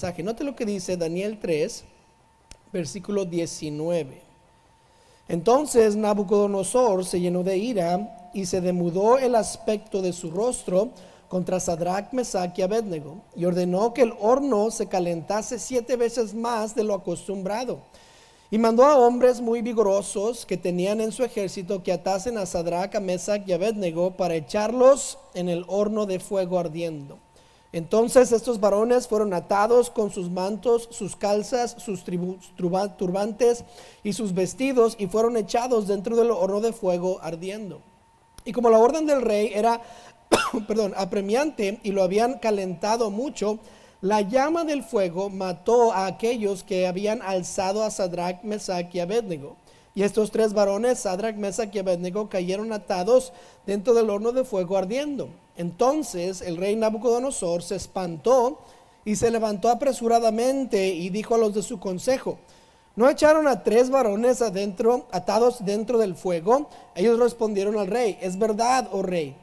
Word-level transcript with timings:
Note 0.00 0.44
lo 0.44 0.54
que 0.54 0.64
dice 0.64 0.96
Daniel 0.96 1.38
3, 1.40 1.82
versículo 2.72 3.24
19. 3.24 4.20
Entonces 5.26 5.96
Nabucodonosor 5.96 7.04
se 7.04 7.20
llenó 7.20 7.42
de 7.42 7.58
ira 7.58 8.30
y 8.32 8.46
se 8.46 8.60
demudó 8.60 9.18
el 9.18 9.34
aspecto 9.34 10.00
de 10.00 10.12
su 10.12 10.30
rostro 10.30 10.90
contra 11.28 11.58
Sadrach, 11.58 12.12
Mesach 12.12 12.56
y 12.56 12.62
Abednego 12.62 13.16
y 13.34 13.44
ordenó 13.44 13.92
que 13.92 14.02
el 14.02 14.14
horno 14.20 14.70
se 14.70 14.86
calentase 14.86 15.58
siete 15.58 15.96
veces 15.96 16.32
más 16.32 16.76
de 16.76 16.84
lo 16.84 16.94
acostumbrado. 16.94 17.80
Y 18.52 18.58
mandó 18.58 18.84
a 18.84 18.96
hombres 18.96 19.40
muy 19.40 19.62
vigorosos 19.62 20.46
que 20.46 20.56
tenían 20.56 21.00
en 21.00 21.10
su 21.12 21.24
ejército 21.24 21.82
que 21.82 21.92
atasen 21.92 22.38
a 22.38 22.46
Sadrach, 22.46 22.94
a 22.94 23.00
Mesach 23.00 23.46
y 23.46 23.52
Abednego 23.52 24.12
para 24.12 24.36
echarlos 24.36 25.18
en 25.34 25.48
el 25.48 25.64
horno 25.66 26.06
de 26.06 26.20
fuego 26.20 26.58
ardiendo. 26.58 27.18
Entonces 27.72 28.32
estos 28.32 28.60
varones 28.60 29.08
fueron 29.08 29.34
atados 29.34 29.90
con 29.90 30.10
sus 30.10 30.30
mantos, 30.30 30.88
sus 30.90 31.16
calzas, 31.16 31.76
sus 31.78 32.02
turbantes 32.96 33.64
y 34.02 34.14
sus 34.14 34.32
vestidos 34.32 34.96
y 34.98 35.06
fueron 35.06 35.36
echados 35.36 35.86
dentro 35.86 36.16
del 36.16 36.30
horno 36.30 36.60
de 36.60 36.72
fuego 36.72 37.18
ardiendo. 37.20 37.82
Y 38.44 38.52
como 38.52 38.70
la 38.70 38.78
orden 38.78 39.06
del 39.06 39.20
rey 39.20 39.50
era, 39.54 39.82
perdón, 40.66 40.94
apremiante 40.96 41.80
y 41.82 41.92
lo 41.92 42.02
habían 42.02 42.38
calentado 42.38 43.10
mucho, 43.10 43.58
la 44.00 44.22
llama 44.22 44.64
del 44.64 44.82
fuego 44.82 45.28
mató 45.28 45.92
a 45.92 46.06
aquellos 46.06 46.62
que 46.62 46.86
habían 46.86 47.20
alzado 47.20 47.82
a 47.82 47.90
Sadrach, 47.90 48.42
Mesach 48.44 48.94
y 48.94 49.00
Abednego. 49.00 49.56
Y 49.94 50.04
estos 50.04 50.30
tres 50.30 50.54
varones, 50.54 51.00
Sadrach, 51.00 51.34
Mesach 51.34 51.74
y 51.74 51.80
Abednego, 51.80 52.28
cayeron 52.28 52.72
atados 52.72 53.32
dentro 53.66 53.92
del 53.92 54.08
horno 54.08 54.32
de 54.32 54.44
fuego 54.44 54.78
ardiendo. 54.78 55.28
Entonces 55.58 56.40
el 56.40 56.56
rey 56.56 56.76
Nabucodonosor 56.76 57.64
se 57.64 57.74
espantó 57.74 58.60
y 59.04 59.16
se 59.16 59.30
levantó 59.30 59.68
apresuradamente 59.68 60.86
y 60.86 61.10
dijo 61.10 61.34
a 61.34 61.38
los 61.38 61.52
de 61.52 61.62
su 61.62 61.80
consejo, 61.80 62.38
¿no 62.94 63.10
echaron 63.10 63.48
a 63.48 63.64
tres 63.64 63.90
varones 63.90 64.40
adentro, 64.40 65.06
atados 65.10 65.64
dentro 65.64 65.98
del 65.98 66.14
fuego? 66.14 66.70
Ellos 66.94 67.18
respondieron 67.18 67.76
al 67.76 67.88
rey, 67.88 68.16
es 68.20 68.38
verdad, 68.38 68.88
oh 68.92 69.02
rey. 69.02 69.34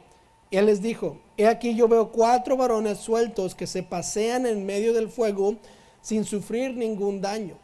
Y 0.50 0.56
él 0.56 0.68
les 0.68 0.82
dijo, 0.82 1.18
he 1.36 1.48
aquí 1.48 1.76
yo 1.76 1.90
veo 1.90 2.14
cuatro 2.14 2.56
varones 2.56 3.00
sueltos 3.00 3.54
que 3.54 3.68
se 3.68 3.84
pasean 3.84 4.46
en 4.46 4.66
medio 4.66 4.94
del 4.94 5.10
fuego 5.10 5.56
sin 6.02 6.24
sufrir 6.24 6.78
ningún 6.78 7.20
daño. 7.20 7.58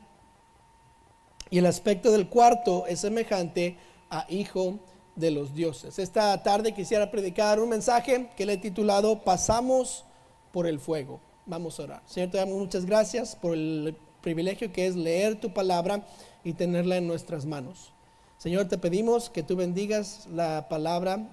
Y 1.49 1.59
el 1.59 1.67
aspecto 1.67 2.11
del 2.11 2.27
cuarto 2.27 2.85
es 2.85 2.99
semejante 2.99 3.77
a 4.09 4.25
hijo 4.27 4.77
de 5.15 5.31
los 5.31 5.53
dioses. 5.53 5.99
Esta 5.99 6.41
tarde 6.43 6.73
quisiera 6.73 7.11
predicar 7.11 7.59
un 7.59 7.69
mensaje 7.69 8.29
que 8.35 8.45
le 8.45 8.53
he 8.53 8.57
titulado 8.57 9.23
Pasamos 9.23 10.05
por 10.51 10.67
el 10.67 10.79
fuego. 10.79 11.19
Vamos 11.45 11.79
a 11.79 11.83
orar. 11.83 12.01
Señor, 12.05 12.31
te 12.31 12.37
damos 12.37 12.57
muchas 12.57 12.85
gracias 12.85 13.35
por 13.35 13.53
el 13.53 13.95
privilegio 14.21 14.71
que 14.71 14.87
es 14.87 14.95
leer 14.95 15.39
tu 15.39 15.53
palabra 15.53 16.05
y 16.43 16.53
tenerla 16.53 16.97
en 16.97 17.07
nuestras 17.07 17.45
manos. 17.45 17.91
Señor, 18.37 18.65
te 18.65 18.77
pedimos 18.77 19.29
que 19.29 19.43
tú 19.43 19.55
bendigas 19.55 20.27
la 20.31 20.67
palabra 20.69 21.29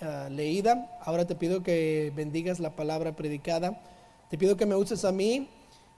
ah, 0.00 0.28
leída. 0.30 0.98
Ahora 1.02 1.26
te 1.26 1.34
pido 1.34 1.62
que 1.62 2.12
bendigas 2.14 2.60
la 2.60 2.76
palabra 2.76 3.16
predicada. 3.16 3.82
Te 4.28 4.38
pido 4.38 4.56
que 4.56 4.66
me 4.66 4.76
uses 4.76 5.04
a 5.04 5.12
mí 5.12 5.48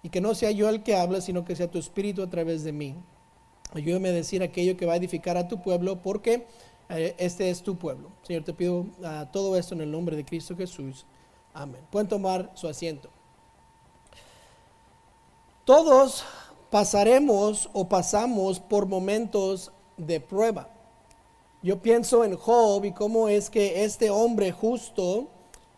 y 0.02 0.08
que 0.08 0.20
no 0.20 0.34
sea 0.34 0.50
yo 0.50 0.68
el 0.68 0.82
que 0.82 0.96
hable, 0.96 1.20
sino 1.20 1.44
que 1.44 1.56
sea 1.56 1.70
tu 1.70 1.78
espíritu 1.78 2.22
a 2.22 2.30
través 2.30 2.64
de 2.64 2.72
mí. 2.72 2.94
Ayúdame 3.74 4.10
a 4.10 4.12
decir 4.12 4.42
aquello 4.42 4.76
que 4.76 4.86
va 4.86 4.94
a 4.94 4.96
edificar 4.96 5.36
a 5.36 5.48
tu 5.48 5.62
pueblo, 5.62 6.02
porque 6.02 6.34
eh, 6.34 6.46
este 6.88 7.50
es 7.50 7.62
tu 7.62 7.76
pueblo. 7.76 8.10
Señor, 8.22 8.44
te 8.44 8.52
pido 8.52 8.86
ah, 9.04 9.26
todo 9.32 9.56
esto 9.56 9.74
en 9.74 9.80
el 9.80 9.90
nombre 9.90 10.16
de 10.16 10.24
Cristo 10.24 10.56
Jesús. 10.56 11.04
Amén. 11.54 11.80
Pueden 11.90 12.08
tomar 12.08 12.50
su 12.54 12.68
asiento. 12.68 13.08
Todos 15.64 16.24
pasaremos 16.70 17.68
o 17.72 17.88
pasamos 17.88 18.58
por 18.58 18.86
momentos 18.86 19.70
de 19.96 20.20
prueba. 20.20 20.68
Yo 21.62 21.80
pienso 21.80 22.24
en 22.24 22.36
Job 22.36 22.84
y 22.84 22.92
cómo 22.92 23.28
es 23.28 23.48
que 23.48 23.84
este 23.84 24.10
hombre 24.10 24.50
justo 24.50 25.28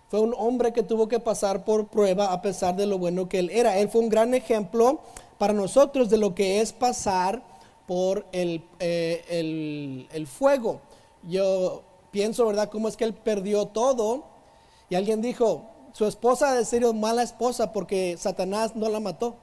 fue 0.08 0.20
un 0.20 0.34
hombre 0.38 0.72
que 0.72 0.82
tuvo 0.82 1.08
que 1.08 1.20
pasar 1.20 1.64
por 1.64 1.88
prueba 1.88 2.32
a 2.32 2.40
pesar 2.40 2.76
de 2.76 2.86
lo 2.86 2.98
bueno 2.98 3.28
que 3.28 3.40
él 3.40 3.50
era. 3.50 3.78
Él 3.78 3.88
fue 3.88 4.00
un 4.00 4.08
gran 4.08 4.32
ejemplo 4.32 5.00
para 5.36 5.52
nosotros 5.52 6.08
de 6.08 6.16
lo 6.16 6.34
que 6.34 6.60
es 6.60 6.72
pasar 6.72 7.42
por 7.86 8.24
el, 8.32 8.64
eh, 8.78 10.06
el 10.10 10.26
fuego 10.26 10.80
yo 11.28 11.82
pienso, 12.10 12.46
¿verdad?, 12.46 12.70
cómo 12.70 12.88
es 12.88 12.96
que 12.96 13.04
él 13.04 13.14
perdió 13.14 13.66
todo. 13.66 14.24
Y 14.88 14.94
alguien 14.94 15.20
dijo, 15.20 15.70
su 15.92 16.06
esposa 16.06 16.50
ha 16.50 16.54
de 16.54 16.64
ser 16.64 16.92
mala 16.94 17.22
esposa 17.22 17.72
porque 17.72 18.16
Satanás 18.18 18.74
no 18.76 18.88
la 18.88 19.00
mató. 19.00 19.36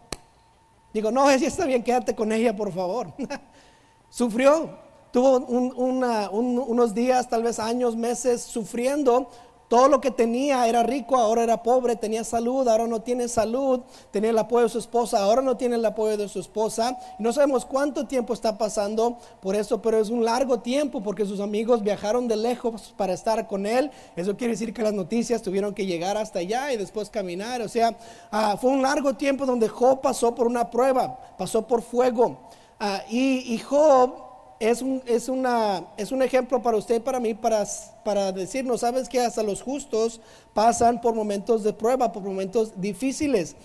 Digo, 0.94 1.12
no, 1.12 1.30
si 1.38 1.46
está 1.46 1.66
bien, 1.66 1.84
quédate 1.84 2.16
con 2.16 2.31
ella, 2.31 2.56
por 2.56 2.72
favor. 2.72 3.14
Sufrió, 4.09 4.78
tuvo 5.12 5.38
unos 5.38 6.94
días, 6.94 7.30
tal 7.30 7.44
vez 7.44 7.59
años, 7.59 7.96
meses 7.96 8.41
sufriendo 8.41 9.30
todo 9.72 9.88
lo 9.88 10.02
que 10.02 10.12
tenía 10.12 10.68
era 10.68 10.84
rico, 10.84 11.16
ahora 11.16 11.44
era 11.44 11.64
pobre, 11.64 11.96
tenía 11.96 12.26
salud, 12.26 12.68
ahora 12.68 12.88
no 12.88 13.02
tiene 13.04 13.30
salud, 13.30 13.80
tenía 14.12 14.32
el 14.32 14.38
apoyo 14.38 14.64
de 14.64 14.70
su 14.70 14.80
esposa, 14.80 15.22
ahora 15.22 15.42
no 15.42 15.56
tiene 15.56 15.78
el 15.78 15.86
apoyo 15.86 16.18
de 16.18 16.28
su 16.28 16.42
esposa. 16.42 16.98
No 17.20 17.32
sabemos 17.32 17.64
cuánto 17.64 18.06
tiempo 18.06 18.34
está 18.34 18.58
pasando 18.58 19.18
por 19.40 19.56
eso, 19.56 19.82
pero 19.82 19.98
es 19.98 20.09
un 20.09 20.26
largo 20.26 20.59
tiempo 20.59 21.02
porque 21.02 21.26
sus 21.26 21.40
amigos 21.40 21.84
viajaron 21.84 22.28
de 22.28 22.36
lejos 22.36 22.94
para 22.98 23.14
estar 23.14 23.48
con 23.48 23.66
él. 23.66 23.92
Eso 24.18 24.36
quiere 24.36 24.56
decir 24.56 24.74
que 24.74 24.84
las 24.84 24.92
noticias 24.92 25.42
tuvieron 25.42 25.74
que 25.74 25.86
llegar 25.86 26.18
hasta 26.18 26.40
allá 26.40 26.74
y 26.74 26.76
después 26.76 27.09
caminar. 27.09 27.62
O 27.62 27.70
sea, 27.70 27.98
ah, 28.30 28.58
fue 28.59 28.72
un 28.72 28.82
largo 28.82 29.14
tiempo 29.14 29.46
donde 29.46 29.70
Job 29.70 30.02
pasó 30.02 30.36
por 30.36 30.48
una 30.48 30.70
prueba, 30.70 31.18
pasó 31.38 31.66
por 31.66 31.82
fuego. 31.82 32.40
Ah, 32.78 33.03
y, 33.09 33.53
y 33.53 33.58
Job 33.59 34.31
es 34.61 34.83
un, 34.83 35.01
es, 35.07 35.27
una, 35.27 35.83
es 35.97 36.11
un 36.11 36.22
ejemplo 36.22 36.61
para 36.61 36.77
usted 36.77 36.97
y 36.97 36.99
para 36.99 37.19
mí 37.19 37.33
para, 37.33 37.66
para 38.05 38.31
decirnos, 38.31 38.81
sabes 38.81 39.09
que 39.09 39.19
hasta 39.19 39.41
los 39.41 39.63
justos 39.63 40.22
pasan 40.53 41.01
por 41.01 41.16
momentos 41.16 41.63
de 41.63 41.73
prueba, 41.73 42.11
por 42.11 42.22
momentos 42.22 42.79
difíciles. 42.79 43.55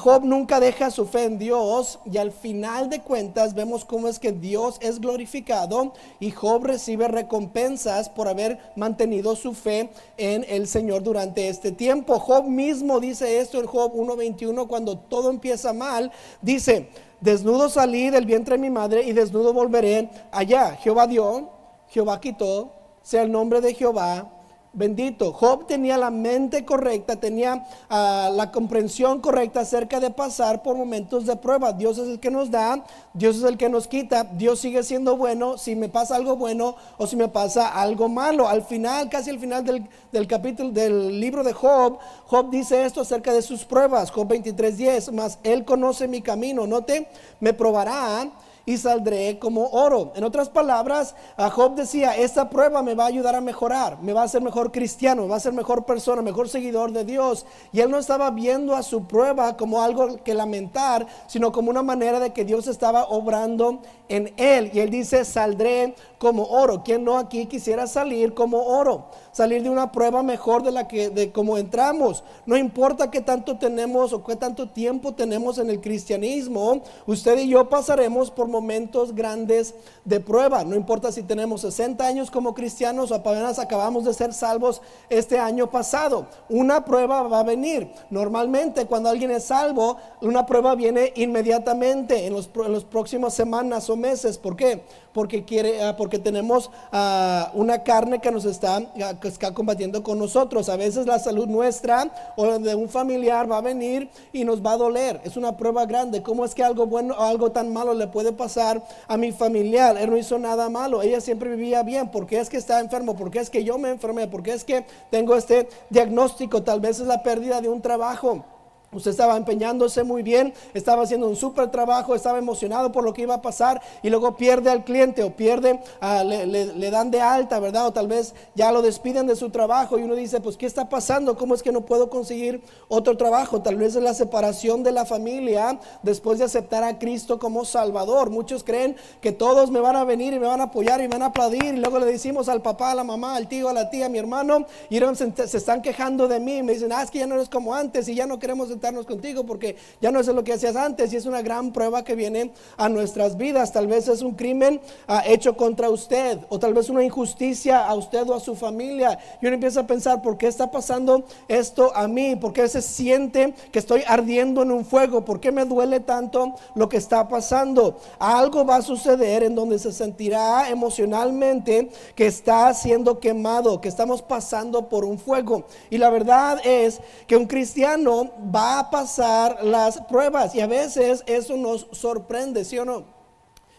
Job 0.00 0.24
nunca 0.24 0.58
deja 0.58 0.90
su 0.90 1.06
fe 1.06 1.24
en 1.24 1.38
Dios 1.38 2.00
y 2.04 2.18
al 2.18 2.32
final 2.32 2.90
de 2.90 3.02
cuentas 3.02 3.54
vemos 3.54 3.84
cómo 3.84 4.08
es 4.08 4.18
que 4.18 4.32
Dios 4.32 4.78
es 4.80 5.00
glorificado 5.00 5.92
y 6.18 6.32
Job 6.32 6.64
recibe 6.64 7.06
recompensas 7.06 8.08
por 8.08 8.26
haber 8.26 8.58
mantenido 8.74 9.36
su 9.36 9.54
fe 9.54 9.90
en 10.16 10.44
el 10.48 10.66
Señor 10.66 11.04
durante 11.04 11.48
este 11.48 11.70
tiempo. 11.70 12.18
Job 12.18 12.46
mismo 12.46 12.98
dice 12.98 13.38
esto 13.38 13.60
en 13.60 13.66
Job 13.66 13.94
1.21 13.94 14.66
cuando 14.66 14.98
todo 14.98 15.30
empieza 15.30 15.72
mal, 15.72 16.10
dice, 16.40 16.88
Desnudo 17.22 17.68
salí 17.68 18.10
del 18.10 18.26
vientre 18.26 18.56
de 18.56 18.62
mi 18.62 18.68
madre 18.68 19.04
y 19.04 19.12
desnudo 19.12 19.52
volveré 19.52 20.10
allá. 20.32 20.74
Jehová 20.74 21.06
dio, 21.06 21.50
Jehová 21.88 22.20
quitó, 22.20 22.72
sea 23.02 23.22
el 23.22 23.30
nombre 23.30 23.60
de 23.60 23.74
Jehová 23.74 24.28
Bendito. 24.74 25.34
Job 25.34 25.66
tenía 25.66 25.98
la 25.98 26.10
mente 26.10 26.64
correcta, 26.64 27.16
tenía 27.16 27.66
ah, 27.90 28.30
la 28.32 28.50
comprensión 28.50 29.20
correcta 29.20 29.60
acerca 29.60 30.00
de 30.00 30.10
pasar 30.10 30.62
por 30.62 30.76
momentos 30.76 31.26
de 31.26 31.36
prueba. 31.36 31.74
Dios 31.74 31.98
es 31.98 32.08
el 32.08 32.18
que 32.18 32.30
nos 32.30 32.50
da, 32.50 32.82
Dios 33.12 33.36
es 33.36 33.42
el 33.42 33.58
que 33.58 33.68
nos 33.68 33.86
quita. 33.86 34.24
Dios 34.24 34.60
sigue 34.60 34.82
siendo 34.82 35.18
bueno 35.18 35.58
si 35.58 35.76
me 35.76 35.90
pasa 35.90 36.16
algo 36.16 36.36
bueno 36.36 36.76
o 36.96 37.06
si 37.06 37.16
me 37.16 37.28
pasa 37.28 37.68
algo 37.68 38.08
malo. 38.08 38.48
Al 38.48 38.62
final, 38.62 39.10
casi 39.10 39.28
al 39.28 39.38
final 39.38 39.62
del, 39.62 39.86
del 40.10 40.26
capítulo 40.26 40.70
del 40.70 41.20
libro 41.20 41.44
de 41.44 41.52
Job, 41.52 41.98
Job 42.24 42.50
dice 42.50 42.86
esto 42.86 43.02
acerca 43.02 43.34
de 43.34 43.42
sus 43.42 43.66
pruebas. 43.66 44.10
Job 44.10 44.26
23:10, 44.26 45.12
más 45.12 45.38
él 45.42 45.66
conoce 45.66 46.08
mi 46.08 46.22
camino. 46.22 46.66
Note, 46.66 47.08
me 47.40 47.52
probará 47.52 48.30
y 48.66 48.76
saldré 48.76 49.38
como 49.38 49.66
oro. 49.68 50.12
En 50.14 50.24
otras 50.24 50.48
palabras, 50.48 51.14
a 51.36 51.50
Job 51.50 51.74
decía, 51.74 52.16
esta 52.16 52.48
prueba 52.48 52.82
me 52.82 52.94
va 52.94 53.04
a 53.04 53.08
ayudar 53.08 53.34
a 53.34 53.40
mejorar, 53.40 54.00
me 54.02 54.12
va 54.12 54.22
a 54.22 54.24
hacer 54.24 54.42
mejor 54.42 54.72
cristiano, 54.72 55.22
me 55.22 55.28
va 55.28 55.36
a 55.36 55.40
ser 55.40 55.52
mejor 55.52 55.84
persona, 55.84 56.22
mejor 56.22 56.48
seguidor 56.48 56.92
de 56.92 57.04
Dios. 57.04 57.46
Y 57.72 57.80
él 57.80 57.90
no 57.90 57.98
estaba 57.98 58.30
viendo 58.30 58.74
a 58.74 58.82
su 58.82 59.06
prueba 59.06 59.56
como 59.56 59.82
algo 59.82 60.22
que 60.22 60.34
lamentar, 60.34 61.06
sino 61.26 61.52
como 61.52 61.70
una 61.70 61.82
manera 61.82 62.20
de 62.20 62.32
que 62.32 62.44
Dios 62.44 62.66
estaba 62.66 63.04
obrando 63.04 63.80
en 64.08 64.32
él. 64.36 64.70
Y 64.72 64.80
él 64.80 64.90
dice, 64.90 65.24
saldré 65.24 65.94
como 66.18 66.44
oro. 66.44 66.82
¿Quién 66.84 67.04
no 67.04 67.18
aquí 67.18 67.46
quisiera 67.46 67.86
salir 67.86 68.34
como 68.34 68.58
oro? 68.58 69.06
Salir 69.32 69.62
de 69.62 69.70
una 69.70 69.92
prueba 69.92 70.22
mejor 70.22 70.62
de 70.62 70.72
la 70.72 70.86
que 70.86 71.08
de 71.08 71.32
como 71.32 71.56
entramos. 71.56 72.22
No 72.44 72.56
importa 72.56 73.10
qué 73.10 73.22
tanto 73.22 73.56
tenemos 73.56 74.12
o 74.12 74.22
qué 74.22 74.36
tanto 74.36 74.68
tiempo 74.68 75.12
tenemos 75.12 75.58
en 75.58 75.70
el 75.70 75.80
cristianismo, 75.80 76.82
usted 77.06 77.38
y 77.38 77.48
yo 77.48 77.68
pasaremos 77.68 78.30
por 78.30 78.48
momentos 78.48 79.14
grandes 79.14 79.74
de 80.04 80.20
prueba. 80.20 80.64
No 80.64 80.76
importa 80.76 81.12
si 81.12 81.22
tenemos 81.22 81.62
60 81.62 82.06
años 82.06 82.30
como 82.30 82.54
cristianos 82.54 83.10
o 83.10 83.14
apenas 83.14 83.58
acabamos 83.58 84.04
de 84.04 84.14
ser 84.14 84.32
salvos 84.32 84.82
este 85.08 85.38
año 85.38 85.70
pasado. 85.70 86.26
Una 86.48 86.84
prueba 86.84 87.22
va 87.22 87.40
a 87.40 87.44
venir. 87.44 87.90
Normalmente 88.10 88.86
cuando 88.86 89.08
alguien 89.08 89.30
es 89.30 89.44
salvo, 89.44 89.96
una 90.20 90.44
prueba 90.44 90.74
viene 90.74 91.12
inmediatamente 91.16 92.26
en 92.26 92.34
los, 92.34 92.50
en 92.54 92.72
los 92.72 92.84
próximos 92.84 93.34
semanas 93.34 93.88
o 93.88 93.96
meses. 93.96 94.38
¿Por 94.38 94.56
qué? 94.56 94.82
Porque, 95.12 95.44
quiere, 95.44 95.82
ah, 95.82 95.96
porque 95.96 96.18
tenemos 96.18 96.70
ah, 96.90 97.50
una 97.54 97.82
carne 97.82 98.18
que 98.20 98.30
nos 98.30 98.44
está, 98.44 98.76
ah, 99.02 99.14
que 99.22 99.28
está 99.28 99.54
combatiendo 99.54 100.02
con 100.02 100.18
nosotros. 100.18 100.68
A 100.68 100.76
veces 100.76 101.06
la 101.06 101.18
salud 101.18 101.46
nuestra 101.46 102.10
o 102.36 102.58
de 102.58 102.74
un 102.74 102.90
familiar 102.90 103.50
va 103.50 103.58
a 103.58 103.60
venir 103.62 104.10
y 104.32 104.44
nos 104.44 104.62
va 104.62 104.72
a 104.72 104.76
doler. 104.76 105.20
Es 105.24 105.38
una 105.38 105.56
prueba 105.56 105.86
grande. 105.86 106.22
¿Cómo 106.22 106.44
es 106.44 106.54
que 106.54 106.62
algo 106.62 106.86
bueno 106.86 107.14
o 107.16 107.22
algo 107.22 107.52
tan 107.52 107.72
malo 107.72 107.94
le 107.94 108.08
puede 108.08 108.32
pasar 108.32 108.82
a 109.08 109.16
mi 109.16 109.32
familiar? 109.32 109.96
Él 109.96 110.10
no 110.10 110.18
hizo 110.18 110.38
nada 110.38 110.68
malo. 110.68 111.00
Ella 111.00 111.22
siempre 111.22 111.48
vivía 111.50 111.82
bien. 111.82 112.10
¿Por 112.10 112.26
qué 112.26 112.40
es 112.40 112.50
que 112.50 112.58
está 112.58 112.80
enfermo? 112.80 113.16
¿Por 113.16 113.30
qué 113.30 113.38
es 113.38 113.48
que 113.48 113.64
yo 113.64 113.78
me 113.78 113.90
enfermé? 113.90 114.26
¿Por 114.26 114.42
qué 114.42 114.52
es 114.52 114.64
que 114.64 114.84
tengo 115.10 115.36
este 115.36 115.68
diagnóstico? 115.88 116.62
Tal 116.62 116.80
vez 116.80 117.00
es 117.00 117.06
la 117.06 117.22
pérdida 117.22 117.62
de 117.62 117.68
un 117.68 117.80
trabajo. 117.80 118.44
Usted 118.92 119.10
estaba 119.10 119.38
empeñándose 119.38 120.04
muy 120.04 120.22
bien, 120.22 120.52
estaba 120.74 121.04
haciendo 121.04 121.26
un 121.26 121.34
súper 121.34 121.70
trabajo, 121.70 122.14
estaba 122.14 122.38
emocionado 122.38 122.92
por 122.92 123.04
lo 123.04 123.14
que 123.14 123.22
iba 123.22 123.34
a 123.34 123.40
pasar 123.40 123.80
y 124.02 124.10
luego 124.10 124.36
pierde 124.36 124.68
al 124.70 124.84
cliente 124.84 125.22
o 125.22 125.34
pierde, 125.34 125.80
ah, 126.02 126.22
le, 126.22 126.90
dan 126.90 127.10
de 127.10 127.22
alta, 127.22 127.58
¿verdad? 127.58 127.86
O 127.86 127.92
tal 127.94 128.06
vez 128.06 128.34
ya 128.54 128.70
lo 128.70 128.82
despiden 128.82 129.26
de 129.26 129.34
su 129.34 129.48
trabajo 129.48 129.98
y 129.98 130.02
uno 130.02 130.14
dice, 130.14 130.42
pues, 130.42 130.58
¿qué 130.58 130.66
está 130.66 130.90
pasando? 130.90 131.38
¿Cómo 131.38 131.54
es 131.54 131.62
que 131.62 131.72
no 131.72 131.86
puedo 131.86 132.10
conseguir 132.10 132.62
otro 132.88 133.16
trabajo? 133.16 133.62
Tal 133.62 133.76
vez 133.76 133.96
es 133.96 134.02
la 134.02 134.12
separación 134.12 134.82
de 134.82 134.92
la 134.92 135.06
familia 135.06 135.80
después 136.02 136.38
de 136.38 136.44
aceptar 136.44 136.84
a 136.84 136.98
Cristo 136.98 137.38
como 137.38 137.64
Salvador. 137.64 138.28
Muchos 138.28 138.62
creen 138.62 138.96
que 139.22 139.32
todos 139.32 139.70
me 139.70 139.80
van 139.80 139.96
a 139.96 140.04
venir 140.04 140.34
y 140.34 140.38
me 140.38 140.48
van 140.48 140.60
a 140.60 140.64
apoyar 140.64 141.00
y 141.00 141.04
me 141.04 141.14
van 141.14 141.22
a 141.22 141.26
aplaudir 141.26 141.64
y 141.64 141.78
luego 141.78 141.98
le 141.98 142.04
decimos 142.04 142.50
al 142.50 142.60
papá, 142.60 142.90
a 142.90 142.94
la 142.94 143.04
mamá, 143.04 143.36
al 143.36 143.48
tío, 143.48 143.70
a 143.70 143.72
la 143.72 143.88
tía, 143.88 144.06
a 144.06 144.08
mi 144.10 144.18
hermano 144.18 144.66
y 144.90 144.98
se, 144.98 145.48
se 145.48 145.56
están 145.56 145.80
quejando 145.80 146.28
de 146.28 146.40
mí. 146.40 146.62
Me 146.62 146.74
dicen, 146.74 146.92
ah, 146.92 147.02
es 147.02 147.10
que 147.10 147.20
ya 147.20 147.26
no 147.26 147.36
eres 147.36 147.48
como 147.48 147.74
antes 147.74 148.06
y 148.08 148.14
ya 148.14 148.26
no 148.26 148.38
queremos 148.38 148.70
contigo 148.82 149.44
porque 149.44 149.76
ya 150.00 150.10
no 150.10 150.18
es 150.18 150.26
lo 150.26 150.42
que 150.42 150.52
hacías 150.52 150.74
antes 150.74 151.12
y 151.12 151.16
es 151.16 151.26
una 151.26 151.40
gran 151.40 151.72
prueba 151.72 152.02
que 152.02 152.16
viene 152.16 152.52
a 152.76 152.88
nuestras 152.88 153.36
vidas. 153.36 153.72
Tal 153.72 153.86
vez 153.86 154.08
es 154.08 154.22
un 154.22 154.34
crimen 154.34 154.80
ah, 155.06 155.22
hecho 155.24 155.56
contra 155.56 155.88
usted 155.88 156.38
o 156.48 156.58
tal 156.58 156.74
vez 156.74 156.88
una 156.88 157.04
injusticia 157.04 157.86
a 157.86 157.94
usted 157.94 158.28
o 158.28 158.34
a 158.34 158.40
su 158.40 158.56
familia. 158.56 159.18
Y 159.40 159.46
uno 159.46 159.54
empieza 159.54 159.80
a 159.80 159.86
pensar, 159.86 160.20
¿por 160.20 160.36
qué 160.36 160.48
está 160.48 160.70
pasando 160.70 161.24
esto 161.46 161.94
a 161.94 162.08
mí? 162.08 162.34
¿Por 162.34 162.52
qué 162.52 162.68
se 162.68 162.82
siente 162.82 163.54
que 163.70 163.78
estoy 163.78 164.02
ardiendo 164.06 164.62
en 164.62 164.72
un 164.72 164.84
fuego? 164.84 165.24
¿Por 165.24 165.38
qué 165.38 165.52
me 165.52 165.64
duele 165.64 166.00
tanto 166.00 166.54
lo 166.74 166.88
que 166.88 166.96
está 166.96 167.28
pasando? 167.28 167.98
Algo 168.18 168.64
va 168.64 168.76
a 168.76 168.82
suceder 168.82 169.44
en 169.44 169.54
donde 169.54 169.78
se 169.78 169.92
sentirá 169.92 170.68
emocionalmente 170.68 171.88
que 172.16 172.26
está 172.26 172.74
siendo 172.74 173.20
quemado, 173.20 173.80
que 173.80 173.88
estamos 173.88 174.22
pasando 174.22 174.88
por 174.88 175.04
un 175.04 175.20
fuego. 175.20 175.66
Y 175.88 175.98
la 175.98 176.10
verdad 176.10 176.60
es 176.64 177.00
que 177.28 177.36
un 177.36 177.46
cristiano 177.46 178.32
va 178.54 178.71
a 178.78 178.90
pasar 178.90 179.64
las 179.64 180.00
pruebas 180.02 180.54
y 180.54 180.60
a 180.60 180.66
veces 180.66 181.22
eso 181.26 181.56
nos 181.56 181.86
sorprende, 181.92 182.64
¿sí 182.64 182.78
o 182.78 182.84
no? 182.84 183.04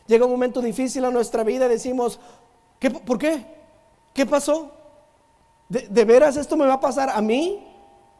Llega 0.07 0.25
un 0.25 0.31
momento 0.31 0.61
difícil 0.61 1.05
a 1.05 1.11
nuestra 1.11 1.43
vida 1.43 1.65
y 1.65 1.69
decimos, 1.69 2.19
¿qué, 2.79 2.89
¿por 2.89 3.17
qué? 3.17 3.45
¿Qué 4.13 4.25
pasó? 4.25 4.71
¿De, 5.69 5.87
¿De, 5.87 6.05
veras 6.05 6.35
esto 6.37 6.57
me 6.57 6.65
va 6.65 6.73
a 6.73 6.79
pasar 6.79 7.09
a 7.09 7.21
mí? 7.21 7.67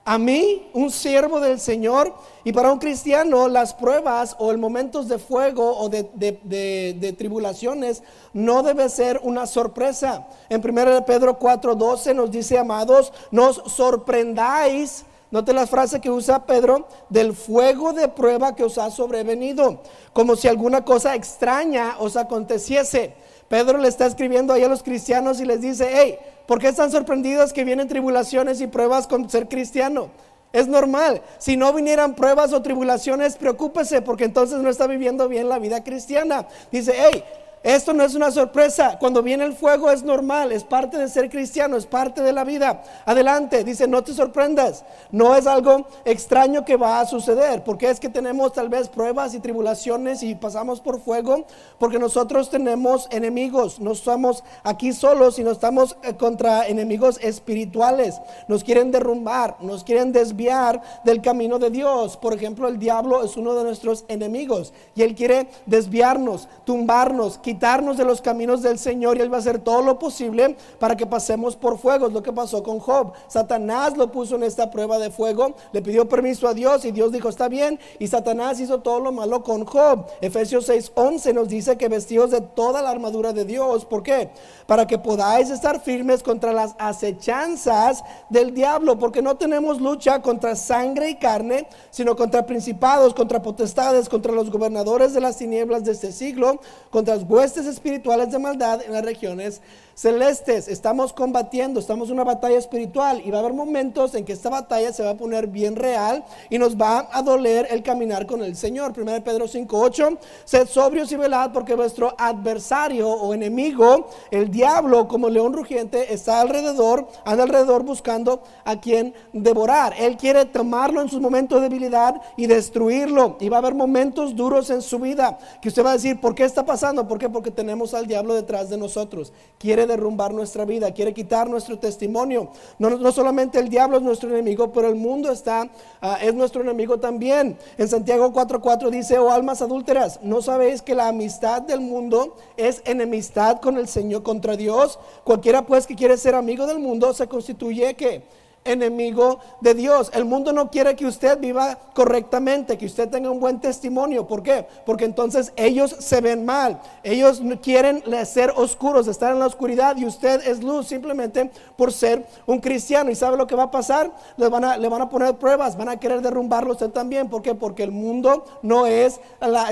A 0.05 0.17
mí, 0.17 0.69
un 0.73 0.91
siervo 0.91 1.39
del 1.39 1.59
Señor. 1.61 2.13
Y 2.43 2.51
para 2.51 2.71
un 2.71 2.79
cristiano, 2.79 3.47
las 3.47 3.73
pruebas 3.73 4.35
o 4.37 4.51
el 4.51 4.57
momentos 4.57 5.07
de 5.07 5.17
fuego 5.17 5.77
o 5.77 5.87
de, 5.87 6.09
de, 6.13 7.15
tribulaciones 7.17 8.03
no 8.33 8.63
debe 8.63 8.89
ser 8.89 9.21
una 9.23 9.45
sorpresa. 9.45 10.27
En 10.49 10.61
1 10.61 11.05
Pedro 11.05 11.39
4:12 11.39 12.15
nos 12.15 12.31
dice, 12.31 12.57
amados, 12.57 13.13
nos 13.31 13.61
sorprendáis 13.67 15.05
Note 15.33 15.51
la 15.51 15.65
frase 15.65 15.99
que 15.99 16.11
usa 16.11 16.45
Pedro, 16.45 16.87
del 17.09 17.33
fuego 17.33 17.91
de 17.91 18.07
prueba 18.07 18.55
que 18.55 18.63
os 18.63 18.77
ha 18.77 18.91
sobrevenido, 18.91 19.81
como 20.13 20.35
si 20.35 20.47
alguna 20.47 20.85
cosa 20.85 21.15
extraña 21.15 21.95
os 21.97 22.17
aconteciese. 22.17 23.15
Pedro 23.47 23.79
le 23.79 23.87
está 23.87 24.05
escribiendo 24.05 24.53
ahí 24.53 24.63
a 24.63 24.67
los 24.67 24.83
cristianos 24.83 25.41
y 25.41 25.45
les 25.45 25.59
dice, 25.59 25.89
hey, 25.91 26.19
¿por 26.45 26.59
qué 26.59 26.67
están 26.67 26.91
sorprendidos 26.91 27.51
que 27.51 27.63
vienen 27.63 27.87
tribulaciones 27.87 28.61
y 28.61 28.67
pruebas 28.67 29.07
con 29.07 29.27
ser 29.27 29.49
cristiano? 29.49 30.11
Es 30.51 30.67
normal. 30.67 31.23
Si 31.39 31.57
no 31.57 31.73
vinieran 31.73 32.13
pruebas 32.13 32.53
o 32.53 32.61
tribulaciones, 32.61 33.35
preocúpese 33.35 34.03
porque 34.03 34.25
entonces 34.25 34.59
no 34.59 34.69
está 34.69 34.85
viviendo 34.85 35.27
bien 35.27 35.49
la 35.49 35.57
vida 35.57 35.83
cristiana. 35.83 36.47
Dice, 36.71 36.93
hey, 36.95 37.23
esto 37.63 37.93
no 37.93 38.03
es 38.03 38.13
una 38.13 38.29
sorpresa. 38.29 38.97
Cuando 38.99 39.23
viene 39.23 39.45
el 39.45 39.53
fuego 39.53 39.89
es 39.89 40.03
normal, 40.03 40.51
es 40.51 40.65
parte 40.65 40.97
de 40.97 41.07
ser 41.07 41.29
cristiano, 41.29 41.77
es 41.77 41.85
parte 41.85 42.21
de 42.21 42.33
la 42.33 42.43
vida. 42.43 42.83
Adelante, 43.05 43.63
dice, 43.63 43.87
no 43.87 44.03
te 44.03 44.13
sorprendas. 44.13 44.83
No 45.11 45.33
es 45.33 45.47
algo 45.47 45.87
extraño 46.03 46.65
que 46.65 46.75
va 46.75 46.99
a 46.99 47.05
suceder, 47.05 47.63
porque 47.63 47.89
es 47.89 48.01
que 48.01 48.09
tenemos 48.09 48.51
tal 48.51 48.67
vez 48.67 48.89
pruebas 48.89 49.33
y 49.33 49.39
tribulaciones 49.39 50.23
y 50.23 50.35
pasamos 50.35 50.81
por 50.81 50.99
fuego, 50.99 51.45
porque 51.79 51.99
nosotros 51.99 52.49
tenemos 52.49 53.07
enemigos. 53.11 53.79
No 53.79 53.93
estamos 53.93 54.43
aquí 54.63 54.91
solos, 54.91 55.35
sino 55.35 55.49
estamos 55.51 55.95
eh, 56.03 56.15
contra 56.15 56.67
enemigos 56.67 57.17
espirituales. 57.21 58.19
Nos 58.49 58.65
quieren 58.65 58.91
derrumbar, 58.91 59.55
nos 59.61 59.85
quieren 59.85 60.11
desviar 60.11 60.81
del 61.05 61.21
camino 61.21 61.59
de 61.59 61.69
Dios. 61.69 62.17
Por 62.17 62.33
ejemplo, 62.33 62.67
el 62.67 62.77
diablo 62.77 63.23
es 63.23 63.37
uno 63.37 63.55
de 63.55 63.63
nuestros 63.63 64.03
enemigos 64.09 64.73
y 64.95 65.03
él 65.03 65.15
quiere 65.15 65.47
desviarnos, 65.65 66.49
tumbarnos, 66.65 67.37
quitarnos 67.37 67.52
de 67.59 68.05
los 68.05 68.21
caminos 68.21 68.61
del 68.61 68.79
Señor 68.79 69.17
y 69.17 69.21
Él 69.21 69.31
va 69.31 69.37
a 69.37 69.39
hacer 69.39 69.59
todo 69.59 69.81
lo 69.81 69.99
posible 69.99 70.57
para 70.79 70.97
que 70.97 71.05
pasemos 71.05 71.55
por 71.55 71.77
fuego. 71.77 72.07
Es 72.07 72.13
lo 72.13 72.23
que 72.23 72.33
pasó 72.33 72.63
con 72.63 72.79
Job. 72.79 73.13
Satanás 73.27 73.95
lo 73.95 74.11
puso 74.11 74.35
en 74.35 74.43
esta 74.43 74.69
prueba 74.69 74.97
de 74.99 75.11
fuego, 75.11 75.53
le 75.71 75.81
pidió 75.81 76.07
permiso 76.07 76.47
a 76.47 76.53
Dios 76.53 76.85
y 76.85 76.91
Dios 76.91 77.11
dijo, 77.11 77.29
está 77.29 77.47
bien. 77.47 77.79
Y 77.99 78.07
Satanás 78.07 78.59
hizo 78.59 78.79
todo 78.79 78.99
lo 78.99 79.11
malo 79.11 79.43
con 79.43 79.65
Job. 79.65 80.05
Efesios 80.21 80.67
6:11 80.69 81.33
nos 81.33 81.47
dice 81.47 81.77
que 81.77 81.87
vestidos 81.87 82.31
de 82.31 82.41
toda 82.41 82.81
la 82.81 82.89
armadura 82.89 83.33
de 83.33 83.45
Dios. 83.45 83.85
¿Por 83.85 84.03
qué? 84.03 84.31
Para 84.67 84.87
que 84.87 84.97
podáis 84.97 85.49
estar 85.49 85.81
firmes 85.81 86.23
contra 86.23 86.53
las 86.53 86.75
acechanzas 86.79 88.03
del 88.29 88.53
diablo, 88.53 88.97
porque 88.97 89.21
no 89.21 89.35
tenemos 89.35 89.79
lucha 89.79 90.21
contra 90.21 90.55
sangre 90.55 91.11
y 91.11 91.15
carne, 91.15 91.67
sino 91.91 92.15
contra 92.15 92.45
principados, 92.45 93.13
contra 93.13 93.41
potestades, 93.41 94.09
contra 94.09 94.31
los 94.31 94.49
gobernadores 94.49 95.13
de 95.13 95.21
las 95.21 95.37
tinieblas 95.37 95.83
de 95.83 95.91
este 95.91 96.11
siglo, 96.11 96.59
contra 96.89 97.15
los 97.15 97.27
huestes 97.43 97.65
espirituales 97.65 98.31
de 98.31 98.39
maldad 98.39 98.81
en 98.85 98.93
las 98.93 99.03
regiones 99.03 99.59
celestes. 99.95 100.67
Estamos 100.67 101.13
combatiendo, 101.13 101.79
estamos 101.79 102.09
en 102.09 102.15
una 102.15 102.23
batalla 102.23 102.57
espiritual 102.57 103.21
y 103.23 103.31
va 103.31 103.37
a 103.37 103.39
haber 103.41 103.53
momentos 103.53 104.15
en 104.15 104.25
que 104.25 104.33
esta 104.33 104.49
batalla 104.49 104.91
se 104.93 105.03
va 105.03 105.11
a 105.11 105.17
poner 105.17 105.47
bien 105.47 105.75
real 105.75 106.23
y 106.49 106.57
nos 106.57 106.75
va 106.75 107.09
a 107.11 107.21
doler 107.21 107.67
el 107.69 107.83
caminar 107.83 108.25
con 108.25 108.43
el 108.43 108.55
Señor. 108.55 108.93
1 108.93 109.23
Pedro 109.23 109.47
5:8, 109.47 110.17
sed 110.45 110.67
sobrios 110.67 111.11
y 111.11 111.15
velad 111.15 111.51
porque 111.51 111.75
vuestro 111.75 112.13
adversario 112.17 113.09
o 113.09 113.33
enemigo, 113.33 114.07
el 114.31 114.49
diablo, 114.49 115.07
como 115.07 115.29
león 115.29 115.53
rugiente, 115.53 116.13
está 116.13 116.41
alrededor, 116.41 117.07
anda 117.25 117.43
alrededor 117.43 117.83
buscando 117.83 118.41
a 118.65 118.79
quien 118.79 119.13
devorar. 119.31 119.93
Él 119.97 120.17
quiere 120.17 120.45
tomarlo 120.45 121.01
en 121.01 121.09
sus 121.09 121.21
momentos 121.21 121.61
de 121.61 121.69
debilidad 121.69 122.21
y 122.37 122.47
destruirlo. 122.47 123.37
Y 123.39 123.49
va 123.49 123.57
a 123.57 123.59
haber 123.59 123.75
momentos 123.75 124.35
duros 124.35 124.69
en 124.69 124.81
su 124.81 124.99
vida 124.99 125.37
que 125.61 125.69
usted 125.69 125.83
va 125.83 125.91
a 125.91 125.93
decir, 125.93 126.19
¿por 126.19 126.35
qué 126.35 126.43
está 126.43 126.65
pasando? 126.65 127.07
¿Por 127.07 127.19
qué? 127.19 127.29
Porque 127.29 127.51
tenemos 127.51 127.93
al 127.93 128.07
diablo 128.07 128.33
detrás 128.33 128.69
de 128.69 128.77
nosotros. 128.77 129.33
Quiere 129.57 129.82
derrumbar 129.87 130.33
nuestra 130.33 130.65
vida, 130.65 130.91
quiere 130.93 131.13
quitar 131.13 131.49
nuestro 131.49 131.79
testimonio. 131.79 132.49
No, 132.79 132.91
no 132.91 133.11
solamente 133.11 133.59
el 133.59 133.69
diablo 133.69 133.97
es 133.97 134.03
nuestro 134.03 134.29
enemigo, 134.29 134.71
pero 134.71 134.87
el 134.87 134.95
mundo 134.95 135.31
está, 135.31 135.69
ah, 136.01 136.17
es 136.21 136.33
nuestro 136.33 136.61
enemigo 136.61 136.99
también. 136.99 137.57
En 137.77 137.87
Santiago 137.87 138.31
4:4 138.31 138.89
dice, 138.89 139.19
oh 139.19 139.31
almas 139.31 139.61
adúlteras, 139.61 140.19
¿no 140.23 140.41
sabéis 140.41 140.81
que 140.81 140.95
la 140.95 141.07
amistad 141.07 141.61
del 141.61 141.81
mundo 141.81 142.35
es 142.57 142.81
enemistad 142.85 143.59
con 143.59 143.77
el 143.77 143.87
Señor, 143.87 144.23
contra 144.23 144.55
Dios? 144.55 144.99
Cualquiera 145.23 145.65
pues 145.65 145.87
que 145.87 145.95
quiere 145.95 146.17
ser 146.17 146.35
amigo 146.35 146.65
del 146.65 146.79
mundo 146.79 147.13
se 147.13 147.27
constituye 147.27 147.95
que 147.95 148.23
enemigo 148.65 149.39
de 149.61 149.73
Dios. 149.73 150.11
El 150.13 150.25
mundo 150.25 150.53
no 150.53 150.69
quiere 150.69 150.95
que 150.95 151.05
usted 151.05 151.39
viva 151.39 151.77
correctamente, 151.93 152.77
que 152.77 152.85
usted 152.85 153.09
tenga 153.09 153.29
un 153.29 153.39
buen 153.39 153.59
testimonio. 153.59 154.27
¿Por 154.27 154.43
qué? 154.43 154.65
Porque 154.85 155.05
entonces 155.05 155.51
ellos 155.55 155.95
se 155.99 156.21
ven 156.21 156.45
mal. 156.45 156.81
Ellos 157.03 157.41
quieren 157.61 158.03
ser 158.25 158.53
oscuros, 158.55 159.07
estar 159.07 159.31
en 159.31 159.39
la 159.39 159.47
oscuridad 159.47 159.97
y 159.97 160.05
usted 160.05 160.45
es 160.47 160.63
luz 160.63 160.87
simplemente 160.87 161.51
por 161.75 161.91
ser 161.91 162.25
un 162.45 162.59
cristiano. 162.59 163.11
¿Y 163.11 163.15
sabe 163.15 163.37
lo 163.37 163.47
que 163.47 163.55
va 163.55 163.63
a 163.63 163.71
pasar? 163.71 164.11
Le 164.37 164.49
van 164.49 164.63
a, 164.63 165.09
poner 165.09 165.35
pruebas, 165.35 165.77
van 165.77 165.89
a 165.89 165.97
querer 165.97 166.21
derrumbarlo 166.21 166.73
usted 166.73 166.89
también. 166.89 167.29
¿Por 167.29 167.41
qué? 167.41 167.55
Porque 167.55 167.83
el 167.83 167.91
mundo 167.91 168.45
no, 168.61 168.85
es, 168.85 169.19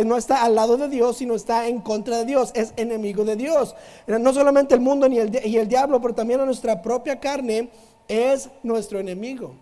no 0.05 0.17
está 0.17 0.43
al 0.43 0.55
lado 0.55 0.77
de 0.77 0.89
Dios, 0.89 1.17
sino 1.17 1.35
está 1.35 1.67
en 1.67 1.79
contra 1.79 2.17
de 2.17 2.25
Dios. 2.25 2.51
Es 2.53 2.73
enemigo 2.77 3.23
de 3.23 3.35
Dios. 3.35 3.75
No 4.07 4.33
solamente 4.33 4.75
el 4.75 4.81
mundo 4.81 5.07
ni 5.07 5.19
el, 5.19 5.45
y 5.45 5.57
el 5.57 5.67
diablo, 5.67 6.01
pero 6.01 6.13
también 6.13 6.39
a 6.41 6.45
nuestra 6.45 6.81
propia 6.81 7.19
carne 7.19 7.69
es 8.11 8.49
nuestro 8.61 8.99
enemigo. 8.99 9.53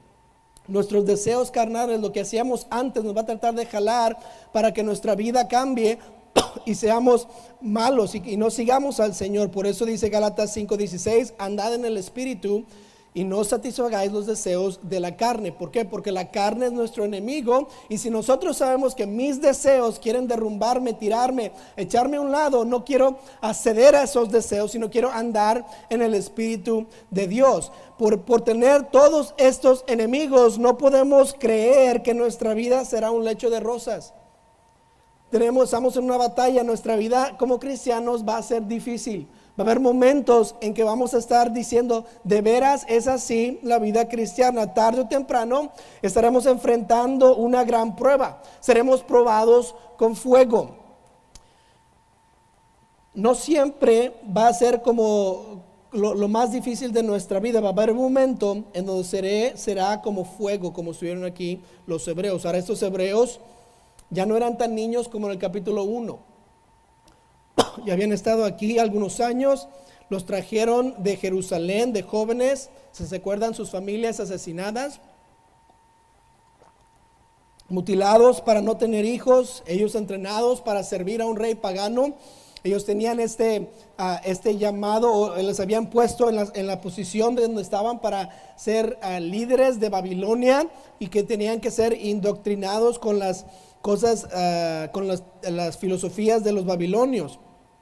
Nuestros 0.67 1.05
deseos 1.05 1.51
carnales, 1.51 1.99
lo 1.99 2.11
que 2.11 2.21
hacíamos 2.21 2.65
antes, 2.71 3.03
nos 3.03 3.15
va 3.15 3.21
a 3.21 3.25
tratar 3.25 3.53
de 3.53 3.65
jalar 3.65 4.17
para 4.51 4.73
que 4.73 4.83
nuestra 4.83 5.15
vida 5.15 5.47
cambie 5.47 5.99
y 6.65 6.75
seamos 6.75 7.27
malos 7.61 8.15
y, 8.15 8.37
no 8.37 8.49
sigamos 8.49 8.99
al 8.99 9.13
Señor. 9.13 9.51
Por 9.51 9.67
eso 9.67 9.85
dice 9.85 10.09
Gálatas 10.09 10.55
5:16, 10.55 11.33
andad 11.37 11.75
en 11.75 11.85
el 11.85 11.97
Espíritu 11.97 12.65
y 13.19 13.25
no 13.25 13.43
satisfagáis 13.43 14.13
los 14.13 14.25
deseos 14.25 14.79
de 14.81 15.01
la 15.01 15.17
carne. 15.17 15.51
¿Por 15.51 15.71
qué? 15.71 15.83
Porque 15.83 16.09
la 16.09 16.31
carne 16.31 16.67
es 16.67 16.71
nuestro 16.71 17.03
enemigo 17.03 17.67
y 17.89 17.97
si 17.97 18.09
nosotros 18.09 18.55
sabemos 18.55 18.95
que 18.95 19.05
mis 19.05 19.41
deseos 19.41 19.99
quieren 19.99 20.25
derrumbarme, 20.25 20.93
tirarme, 20.93 21.51
echarme 21.75 22.15
a 22.15 22.21
un 22.21 22.31
lado, 22.31 22.63
no 22.63 22.85
quiero 22.85 23.19
acceder 23.41 23.93
a 23.97 24.03
esos 24.03 24.31
deseos, 24.31 24.71
sino 24.71 24.89
quiero 24.89 25.11
andar 25.11 25.65
en 25.89 26.01
el 26.01 26.13
Espíritu 26.13 26.87
de 27.09 27.27
Dios. 27.27 27.73
Por, 27.97 28.21
por 28.21 28.39
tener 28.39 28.83
todos 28.89 29.33
estos 29.37 29.83
enemigos, 29.87 30.57
no 30.57 30.77
podemos 30.77 31.35
creer 31.37 32.01
que 32.01 32.13
nuestra 32.13 32.53
vida 32.53 32.85
será 32.85 33.11
un 33.11 33.25
lecho 33.25 33.49
de 33.49 33.59
rosas. 33.59 34.13
Tenemos, 35.29 35.65
estamos 35.65 35.97
en 35.97 36.05
una 36.05 36.15
batalla, 36.15 36.63
nuestra 36.63 36.95
vida 36.95 37.35
como 37.37 37.59
cristianos 37.59 38.25
va 38.25 38.37
a 38.37 38.43
ser 38.43 38.65
difícil. 38.65 39.27
Va 39.59 39.63
a 39.63 39.65
haber 39.65 39.81
momentos 39.81 40.55
en 40.61 40.73
que 40.73 40.85
vamos 40.85 41.13
a 41.13 41.17
estar 41.17 41.51
diciendo, 41.51 42.05
de 42.23 42.39
veras 42.39 42.85
es 42.87 43.07
así 43.07 43.59
la 43.61 43.77
vida 43.77 44.07
cristiana. 44.07 44.73
Tarde 44.73 45.01
o 45.01 45.07
temprano 45.09 45.73
estaremos 46.01 46.45
enfrentando 46.45 47.35
una 47.35 47.65
gran 47.65 47.97
prueba. 47.97 48.41
Seremos 48.61 49.03
probados 49.03 49.75
con 49.97 50.15
fuego. 50.15 50.77
No 53.13 53.35
siempre 53.35 54.13
va 54.35 54.47
a 54.47 54.53
ser 54.53 54.81
como 54.81 55.61
lo, 55.91 56.29
más 56.29 56.53
difícil 56.53 56.93
de 56.93 57.03
nuestra 57.03 57.41
vida. 57.41 57.59
Va 57.59 57.67
a 57.67 57.73
haber 57.73 57.91
un 57.91 57.97
momento 57.97 58.63
en 58.71 58.85
donde 58.85 59.57
será 59.57 60.01
como 60.01 60.23
fuego, 60.23 60.71
como 60.71 60.91
estuvieron 60.91 61.25
aquí 61.25 61.61
los 61.85 62.07
hebreos. 62.07 62.45
Ahora 62.45 62.59
estos 62.59 62.81
hebreos 62.81 63.41
ya 64.09 64.25
no 64.25 64.37
eran 64.37 64.57
tan 64.57 64.73
niños 64.73 65.09
como 65.09 65.27
en 65.27 65.33
el 65.33 65.37
capítulo 65.37 65.83
1 65.83 66.28
ya 67.85 67.93
habían 67.93 68.11
estado 68.11 68.45
aquí 68.45 68.79
algunos 68.79 69.19
años, 69.19 69.67
los 70.09 70.25
trajeron 70.25 70.95
de 71.03 71.17
Jerusalén, 71.17 71.93
de 71.93 72.03
jóvenes, 72.03 72.69
se 72.91 73.15
acuerdan 73.15 73.53
sus 73.53 73.69
familias 73.69 74.19
asesinadas, 74.19 74.99
mutilados 77.69 78.41
para 78.41 78.61
no 78.61 78.77
tener 78.77 79.05
hijos, 79.05 79.63
ellos 79.67 79.95
entrenados 79.95 80.61
para 80.61 80.83
servir 80.83 81.21
a 81.21 81.25
un 81.25 81.35
rey 81.35 81.55
pagano. 81.55 82.15
Ellos 82.63 82.83
tenían 82.83 83.21
este, 83.21 83.69
uh, 83.97 84.17
este 84.25 84.57
llamado, 84.57 85.35
les 85.37 85.61
habían 85.61 85.89
puesto 85.89 86.27
en 86.27 86.35
la, 86.35 86.51
en 86.55 86.67
la, 86.67 86.81
posición 86.81 87.35
de 87.35 87.43
donde 87.43 87.61
estaban 87.61 87.99
para 87.99 88.29
ser 88.57 88.97
uh, 89.01 89.21
líderes 89.21 89.79
de 89.79 89.87
Babilonia 89.87 90.67
y 90.99 91.07
que 91.07 91.23
tenían 91.23 91.61
que 91.61 91.71
ser 91.71 91.93
indoctrinados 91.93 92.99
con 92.99 93.17
las 93.17 93.45
cosas, 93.81 94.25
uh, 94.25 94.91
con 94.91 95.07
las 95.07 95.77
filosofías 95.77 96.43
de 96.43 96.51
los 96.51 96.65
babilonios. 96.65 97.39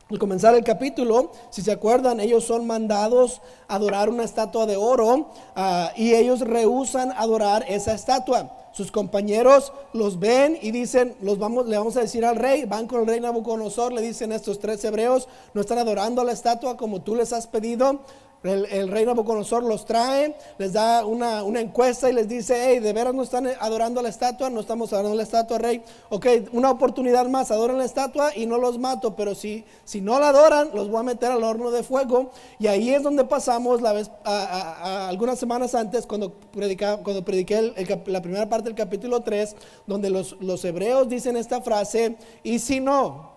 Al 0.09 0.19
comenzar 0.19 0.55
el 0.55 0.63
capítulo, 0.63 1.31
si 1.49 1.61
se 1.61 1.71
acuerdan, 1.73 2.21
ellos 2.21 2.45
son 2.45 2.65
mandados 2.65 3.41
a 3.67 3.75
adorar 3.75 4.09
una 4.09 4.23
estatua 4.23 4.65
de 4.65 4.77
oro 4.77 5.31
uh, 5.57 5.87
y 5.97 6.13
ellos 6.13 6.39
rehusan 6.39 7.11
adorar 7.11 7.65
esa 7.67 7.93
estatua. 7.93 8.53
Sus 8.71 8.89
compañeros 8.89 9.73
los 9.91 10.17
ven 10.17 10.57
y 10.61 10.71
dicen, 10.71 11.17
los 11.19 11.39
vamos, 11.39 11.67
le 11.67 11.77
vamos 11.77 11.97
a 11.97 12.01
decir 12.01 12.23
al 12.23 12.37
rey, 12.37 12.63
van 12.63 12.87
con 12.87 13.01
el 13.01 13.07
rey 13.07 13.19
Nabucodonosor, 13.19 13.91
le 13.91 14.01
dicen 14.01 14.31
estos 14.31 14.59
tres 14.59 14.81
hebreos, 14.85 15.27
no 15.53 15.59
están 15.59 15.77
adorando 15.77 16.23
la 16.23 16.31
estatua 16.31 16.77
como 16.77 17.01
tú 17.01 17.13
les 17.13 17.33
has 17.33 17.47
pedido, 17.47 17.99
el, 18.43 18.65
el, 18.65 18.89
rey 18.89 19.05
Nabucodonosor 19.05 19.63
los 19.63 19.85
trae, 19.85 20.35
les 20.57 20.73
da 20.73 21.05
una, 21.05 21.41
encuesta 21.59 22.09
y 22.09 22.13
les 22.13 22.27
dice, 22.27 22.55
hey, 22.57 22.79
¿de 22.79 22.93
veras 22.93 23.13
no 23.13 23.23
están 23.23 23.47
adorando 23.59 24.01
la 24.01 24.09
estatua? 24.09 24.49
No 24.49 24.59
estamos 24.59 24.93
adorando 24.93 25.17
la 25.17 25.23
estatua, 25.23 25.57
rey. 25.57 25.83
Ok, 26.09 26.27
una 26.51 26.69
oportunidad 26.69 27.25
más, 27.27 27.51
adoran 27.51 27.77
la 27.77 27.85
estatua 27.85 28.35
y 28.35 28.45
no 28.45 28.57
los 28.57 28.77
mato, 28.77 29.15
pero 29.15 29.33
si, 29.35 29.65
si 29.85 30.01
no 30.01 30.19
la 30.19 30.29
adoran, 30.29 30.69
los 30.73 30.89
voy 30.89 30.99
a 30.99 31.03
meter 31.03 31.31
al 31.31 31.43
horno 31.43 31.71
de 31.71 31.83
fuego. 31.83 32.31
Y 32.59 32.67
ahí 32.67 32.93
es 32.93 33.03
donde 33.03 33.25
pasamos 33.25 33.81
la 33.81 33.93
vez, 33.93 34.11
algunas 34.23 35.39
semanas 35.39 35.73
antes, 35.75 36.05
cuando, 36.05 36.31
predica, 36.31 36.97
cuando 36.97 37.25
prediqué 37.25 37.73
la 38.05 38.21
primera 38.21 38.47
parte 38.47 38.65
del 38.65 38.75
capítulo 38.75 39.21
3, 39.21 39.55
donde 39.87 40.09
los, 40.09 40.37
los 40.39 40.63
hebreos 40.63 41.09
dicen 41.09 41.37
esta 41.37 41.61
frase, 41.61 42.17
y 42.43 42.59
si 42.59 42.79
no, 42.79 43.31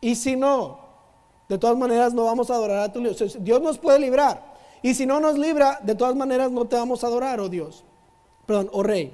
y 0.00 0.14
si 0.14 0.36
no, 0.36 0.89
de 1.50 1.58
todas 1.58 1.76
maneras 1.76 2.14
no 2.14 2.26
vamos 2.26 2.48
a 2.48 2.54
adorar 2.54 2.78
a 2.78 2.92
tu 2.92 3.00
Dios. 3.00 3.36
Dios 3.40 3.60
nos 3.60 3.76
puede 3.76 3.98
librar. 3.98 4.40
Y 4.82 4.94
si 4.94 5.04
no 5.04 5.18
nos 5.18 5.36
libra, 5.36 5.80
de 5.82 5.96
todas 5.96 6.14
maneras 6.14 6.52
no 6.52 6.64
te 6.64 6.76
vamos 6.76 7.02
a 7.02 7.08
adorar, 7.08 7.40
oh 7.40 7.48
Dios. 7.48 7.82
Perdón, 8.46 8.70
oh 8.72 8.84
Rey. 8.84 9.12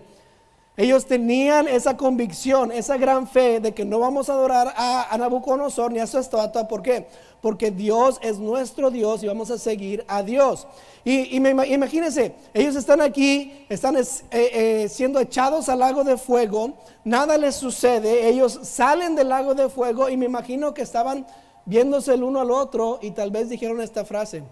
Ellos 0.76 1.06
tenían 1.06 1.66
esa 1.66 1.96
convicción, 1.96 2.70
esa 2.72 2.98
gran 2.98 3.26
fe 3.26 3.58
de 3.60 3.72
que 3.72 3.86
no 3.86 4.00
vamos 4.00 4.28
a 4.28 4.34
adorar 4.34 4.74
a, 4.76 5.06
a 5.10 5.16
Nabucodonosor 5.16 5.90
ni 5.90 5.98
a 5.98 6.06
su 6.06 6.18
estatua. 6.18 6.68
¿Por 6.68 6.82
qué? 6.82 7.06
Porque 7.40 7.70
Dios 7.70 8.18
es 8.20 8.38
nuestro 8.38 8.90
Dios 8.90 9.22
y 9.22 9.28
vamos 9.28 9.50
a 9.50 9.56
seguir 9.56 10.04
a 10.06 10.22
Dios. 10.22 10.66
Y, 11.06 11.34
y 11.34 11.40
me, 11.40 11.66
imagínense, 11.68 12.34
ellos 12.52 12.76
están 12.76 13.00
aquí, 13.00 13.64
están 13.70 13.96
es, 13.96 14.24
eh, 14.30 14.50
eh, 14.84 14.88
siendo 14.90 15.20
echados 15.20 15.70
al 15.70 15.78
lago 15.78 16.04
de 16.04 16.18
fuego, 16.18 16.74
nada 17.02 17.38
les 17.38 17.54
sucede, 17.54 18.28
ellos 18.28 18.60
salen 18.62 19.14
del 19.14 19.30
lago 19.30 19.54
de 19.54 19.70
fuego 19.70 20.10
y 20.10 20.18
me 20.18 20.26
imagino 20.26 20.74
que 20.74 20.82
estaban 20.82 21.26
viéndose 21.66 22.14
el 22.14 22.22
uno 22.22 22.40
al 22.40 22.50
otro 22.50 22.98
y 23.02 23.10
tal 23.10 23.30
vez 23.30 23.50
dijeron 23.50 23.80
esta 23.82 24.04
frase. 24.04 24.44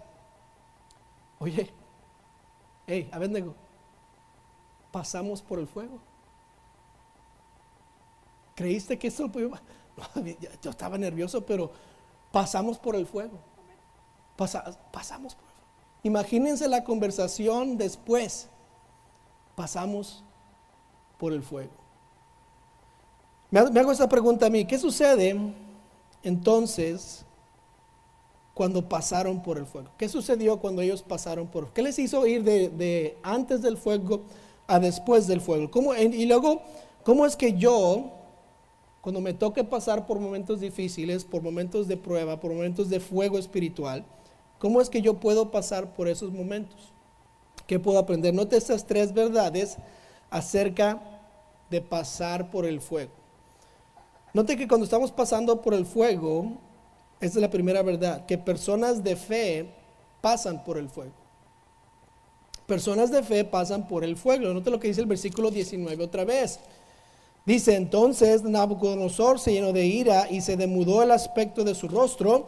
Oye, 1.39 1.71
hey, 2.85 3.09
Abednego, 3.11 3.55
pasamos 4.91 5.41
por 5.41 5.59
el 5.59 5.67
fuego. 5.67 5.97
¿Creíste 8.53 8.99
que 8.99 9.07
eso? 9.07 9.29
yo 10.61 10.69
estaba 10.69 10.97
nervioso, 10.97 11.45
pero 11.45 11.71
pasamos 12.31 12.77
por 12.77 12.95
el 12.95 13.05
fuego. 13.05 13.39
Pasa, 14.35 14.77
pasamos 14.91 15.35
por 15.35 15.43
el 15.43 15.49
fuego. 15.49 15.65
Imagínense 16.03 16.67
la 16.67 16.83
conversación 16.83 17.77
después. 17.77 18.49
Pasamos 19.55 20.23
por 21.17 21.33
el 21.33 21.41
fuego. 21.41 21.71
Me 23.51 23.79
hago 23.79 23.91
esta 23.91 24.09
pregunta 24.09 24.47
a 24.47 24.49
mí, 24.49 24.65
¿qué 24.65 24.77
sucede 24.77 25.33
entonces 26.25 27.23
cuando 28.55 28.87
pasaron 28.89 29.43
por 29.43 29.57
el 29.57 29.65
fuego. 29.65 29.89
¿Qué 29.97 30.09
sucedió 30.09 30.57
cuando 30.57 30.81
ellos 30.81 31.03
pasaron 31.03 31.47
por 31.47 31.71
¿Qué 31.73 31.81
les 31.81 31.99
hizo 31.99 32.25
ir 32.25 32.43
de, 32.43 32.69
de 32.69 33.17
antes 33.21 33.61
del 33.61 33.77
fuego 33.77 34.21
a 34.65 34.79
después 34.79 35.27
del 35.27 35.41
fuego? 35.41 35.69
¿Cómo, 35.69 35.93
y 35.93 36.25
luego, 36.25 36.61
¿cómo 37.03 37.25
es 37.25 37.35
que 37.35 37.53
yo, 37.53 38.11
cuando 39.01 39.21
me 39.21 39.33
toque 39.33 39.63
pasar 39.63 40.07
por 40.07 40.19
momentos 40.19 40.61
difíciles, 40.61 41.25
por 41.25 41.41
momentos 41.43 41.87
de 41.87 41.97
prueba, 41.97 42.39
por 42.39 42.53
momentos 42.53 42.89
de 42.89 42.99
fuego 42.99 43.37
espiritual, 43.37 44.05
cómo 44.57 44.81
es 44.81 44.89
que 44.89 45.01
yo 45.01 45.15
puedo 45.15 45.51
pasar 45.51 45.93
por 45.93 46.07
esos 46.07 46.31
momentos? 46.31 46.93
¿Qué 47.67 47.77
puedo 47.77 47.99
aprender? 47.99 48.33
Note 48.33 48.57
estas 48.57 48.85
tres 48.85 49.13
verdades 49.13 49.77
acerca 50.29 51.01
de 51.69 51.81
pasar 51.81 52.49
por 52.51 52.65
el 52.65 52.79
fuego. 52.79 53.24
Note 54.35 54.57
que 54.57 54.67
cuando 54.67 54.83
estamos 54.83 55.13
pasando 55.13 55.61
por 55.61 55.73
el 55.73 55.85
fuego, 55.85 56.57
esta 57.21 57.37
es 57.37 57.41
la 57.41 57.49
primera 57.49 57.81
verdad, 57.83 58.25
que 58.25 58.37
personas 58.37 59.01
de 59.01 59.15
fe 59.15 59.73
pasan 60.19 60.61
por 60.65 60.77
el 60.77 60.89
fuego. 60.89 61.13
Personas 62.67 63.11
de 63.11 63.23
fe 63.23 63.45
pasan 63.45 63.87
por 63.87 64.03
el 64.03 64.17
fuego. 64.17 64.53
Note 64.53 64.69
lo 64.69 64.77
que 64.77 64.89
dice 64.89 64.99
el 64.99 65.07
versículo 65.07 65.51
19 65.51 66.03
otra 66.03 66.25
vez. 66.25 66.59
Dice 67.45 67.75
entonces 67.75 68.43
Nabucodonosor 68.43 69.39
se 69.39 69.53
llenó 69.53 69.71
de 69.71 69.85
ira 69.85 70.27
y 70.29 70.41
se 70.41 70.57
demudó 70.57 71.01
el 71.01 71.11
aspecto 71.11 71.63
de 71.63 71.73
su 71.73 71.87
rostro 71.87 72.47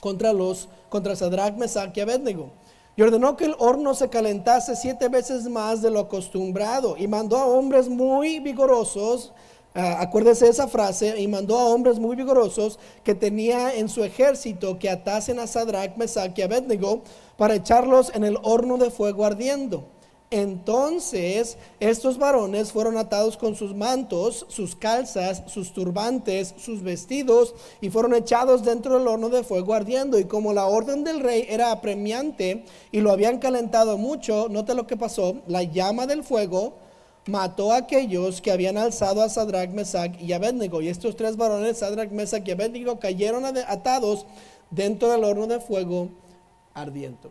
contra 0.00 0.32
los 0.32 0.68
contra 0.88 1.14
Sadrach, 1.14 1.54
Mesach 1.54 1.96
y 1.96 2.00
Abednego. 2.00 2.50
Y 2.96 3.02
ordenó 3.02 3.36
que 3.36 3.44
el 3.44 3.54
horno 3.60 3.94
se 3.94 4.08
calentase 4.08 4.74
siete 4.74 5.08
veces 5.08 5.44
más 5.44 5.80
de 5.80 5.92
lo 5.92 6.00
acostumbrado 6.00 6.96
y 6.96 7.06
mandó 7.06 7.36
a 7.36 7.46
hombres 7.46 7.88
muy 7.88 8.40
vigorosos 8.40 9.32
Acuérdese 9.74 10.44
de 10.44 10.52
esa 10.52 10.68
frase, 10.68 11.20
y 11.20 11.26
mandó 11.26 11.58
a 11.58 11.66
hombres 11.66 11.98
muy 11.98 12.14
vigorosos 12.14 12.78
que 13.02 13.16
tenía 13.16 13.74
en 13.74 13.88
su 13.88 14.04
ejército 14.04 14.78
que 14.78 14.88
atasen 14.88 15.40
a 15.40 15.48
Sadrach, 15.48 15.96
Mesach 15.96 16.38
y 16.38 16.42
Abednego 16.42 17.02
para 17.36 17.56
echarlos 17.56 18.12
en 18.14 18.22
el 18.22 18.38
horno 18.42 18.78
de 18.78 18.92
fuego 18.92 19.24
ardiendo. 19.24 19.88
Entonces 20.30 21.58
estos 21.80 22.18
varones 22.18 22.72
fueron 22.72 22.96
atados 22.96 23.36
con 23.36 23.56
sus 23.56 23.74
mantos, 23.74 24.46
sus 24.48 24.74
calzas, 24.74 25.42
sus 25.46 25.72
turbantes, 25.72 26.54
sus 26.56 26.82
vestidos 26.82 27.54
y 27.80 27.90
fueron 27.90 28.14
echados 28.14 28.64
dentro 28.64 28.98
del 28.98 29.06
horno 29.06 29.28
de 29.28 29.44
fuego 29.44 29.74
ardiendo. 29.74 30.18
Y 30.18 30.24
como 30.24 30.52
la 30.52 30.66
orden 30.66 31.04
del 31.04 31.20
rey 31.20 31.46
era 31.48 31.72
apremiante 31.72 32.64
y 32.90 33.00
lo 33.00 33.12
habían 33.12 33.38
calentado 33.38 33.98
mucho, 33.98 34.48
note 34.48 34.74
lo 34.74 34.86
que 34.86 34.96
pasó, 34.96 35.36
la 35.46 35.62
llama 35.62 36.06
del 36.06 36.24
fuego 36.24 36.83
mató 37.26 37.72
a 37.72 37.78
aquellos 37.78 38.40
que 38.40 38.52
habían 38.52 38.76
alzado 38.76 39.22
a 39.22 39.28
Sadrach, 39.28 39.70
Mesach 39.70 40.20
y 40.20 40.32
Abednego. 40.32 40.82
Y 40.82 40.88
estos 40.88 41.16
tres 41.16 41.36
varones, 41.36 41.78
Sadrach, 41.78 42.10
Mesach 42.10 42.46
y 42.46 42.50
Abednego, 42.50 42.98
cayeron 42.98 43.44
atados 43.44 44.26
dentro 44.70 45.10
del 45.10 45.24
horno 45.24 45.46
de 45.46 45.60
fuego 45.60 46.08
ardiente. 46.74 47.28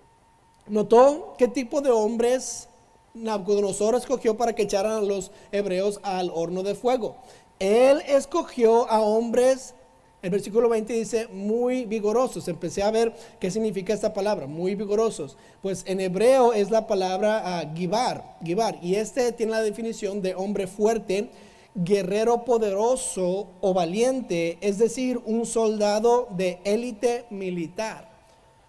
¿Notó 0.68 1.36
qué 1.38 1.48
tipo 1.48 1.82
de 1.82 1.92
hombres 1.92 2.70
Nabucodonosor 3.14 3.96
escogió 3.96 4.38
para 4.38 4.54
que 4.54 4.64
echaran 4.64 4.94
a 4.94 5.02
los 5.02 5.32
hebreos 5.52 6.00
al 6.04 6.32
horno 6.34 6.64
de 6.64 6.74
fuego? 6.74 7.18
Él 7.60 8.02
escogió 8.08 8.90
a 8.90 9.02
hombres 9.02 9.76
El 10.24 10.30
versículo 10.30 10.70
20 10.70 10.94
dice 10.94 11.28
muy 11.28 11.84
vigorosos. 11.84 12.48
Empecé 12.48 12.82
a 12.82 12.92
ver 12.92 13.14
qué 13.42 13.52
significa 13.52 13.94
esta 13.94 14.14
palabra, 14.14 14.48
muy 14.48 14.74
vigorosos. 14.74 15.36
Pues 15.62 15.84
en 15.86 16.00
hebreo 16.00 16.54
es 16.54 16.72
la 16.72 16.88
palabra 16.88 17.62
uh, 17.62 17.76
gibar. 17.76 18.40
Y 18.82 18.96
este 18.96 19.34
tiene 19.34 19.52
la 19.52 19.62
definición 19.62 20.22
de 20.22 20.34
hombre 20.34 20.68
fuerte, 20.68 21.30
guerrero 21.76 22.46
poderoso 22.46 23.50
o 23.60 23.74
valiente, 23.74 24.58
es 24.62 24.78
decir, 24.78 25.20
un 25.26 25.46
soldado 25.46 26.30
de 26.32 26.60
élite 26.64 27.26
militar. 27.30 28.13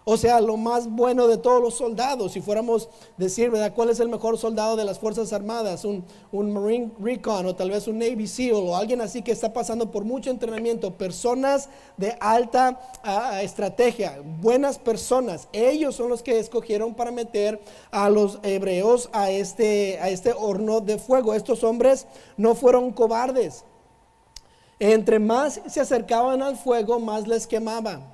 O 0.07 0.19
sea, 0.19 0.39
lo 0.43 0.59
más 0.59 0.91
bueno 0.91 1.27
de 1.29 1.39
todos 1.39 1.63
los 1.63 1.77
soldados, 1.77 2.33
si 2.33 2.43
fuéramos 2.43 2.91
decir, 3.17 3.51
¿verdad? 3.51 3.73
¿Cuál 3.75 3.89
es 3.89 4.01
el 4.01 4.11
mejor 4.11 4.37
soldado 4.37 4.77
de 4.77 4.85
las 4.85 4.99
Fuerzas 4.99 5.33
Armadas? 5.33 5.87
Un, 5.87 6.05
un, 6.31 6.53
Marine 6.53 6.93
Recon 7.01 7.47
o 7.47 7.55
tal 7.55 7.71
vez 7.71 7.89
un 7.89 7.99
Navy 7.99 8.27
SEAL 8.27 8.53
o 8.57 8.77
alguien 8.77 9.01
así 9.01 9.23
que 9.23 9.33
está 9.33 9.55
pasando 9.55 9.91
por 9.91 10.05
mucho 10.05 10.29
entrenamiento. 10.29 10.93
Personas 10.93 11.71
de 11.97 12.15
alta 12.21 12.79
uh, 13.03 13.37
estrategia, 13.43 14.21
buenas 14.43 14.79
personas. 14.79 15.49
Ellos 15.55 15.95
son 15.95 16.11
los 16.11 16.23
que 16.23 16.39
escogieron 16.39 16.93
para 16.93 17.11
meter 17.11 17.59
a 17.91 18.11
los 18.11 18.41
hebreos 18.43 19.09
a 19.15 19.31
este, 19.31 19.99
a 20.01 20.11
este 20.11 20.35
horno 20.35 20.83
de 20.83 20.99
fuego. 20.99 21.33
Estos 21.33 21.65
hombres 21.65 22.07
no 22.37 22.55
fueron 22.55 22.93
cobardes. 22.93 23.65
Entre 24.79 25.19
más 25.19 25.63
se 25.67 25.81
acercaban 25.81 26.43
al 26.43 26.59
fuego, 26.59 27.01
más 27.01 27.27
les 27.27 27.47
quemaban. 27.47 28.14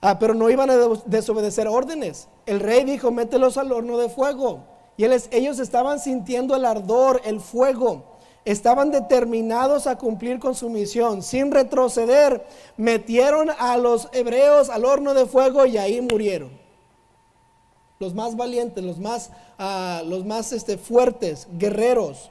Ah, 0.00 0.18
pero 0.18 0.34
no 0.34 0.48
iban 0.48 0.70
a 0.70 0.76
desobedecer 1.06 1.66
órdenes. 1.66 2.28
El 2.46 2.60
rey 2.60 2.84
dijo, 2.84 3.10
mételos 3.10 3.56
al 3.56 3.72
horno 3.72 3.98
de 3.98 4.08
fuego. 4.08 4.60
Y 4.96 5.04
ellos 5.04 5.58
estaban 5.58 6.00
sintiendo 6.00 6.54
el 6.56 6.64
ardor, 6.64 7.20
el 7.24 7.40
fuego. 7.40 8.04
Estaban 8.44 8.90
determinados 8.90 9.86
a 9.86 9.98
cumplir 9.98 10.38
con 10.38 10.54
su 10.54 10.70
misión. 10.70 11.22
Sin 11.22 11.50
retroceder, 11.50 12.44
metieron 12.76 13.50
a 13.58 13.76
los 13.76 14.08
hebreos 14.12 14.70
al 14.70 14.84
horno 14.84 15.14
de 15.14 15.26
fuego 15.26 15.66
y 15.66 15.78
ahí 15.78 16.00
murieron. 16.00 16.50
Los 17.98 18.14
más 18.14 18.36
valientes, 18.36 18.82
los 18.82 18.98
más, 18.98 19.30
uh, 19.58 20.04
los 20.06 20.24
más 20.24 20.52
este, 20.52 20.78
fuertes, 20.78 21.48
guerreros. 21.52 22.30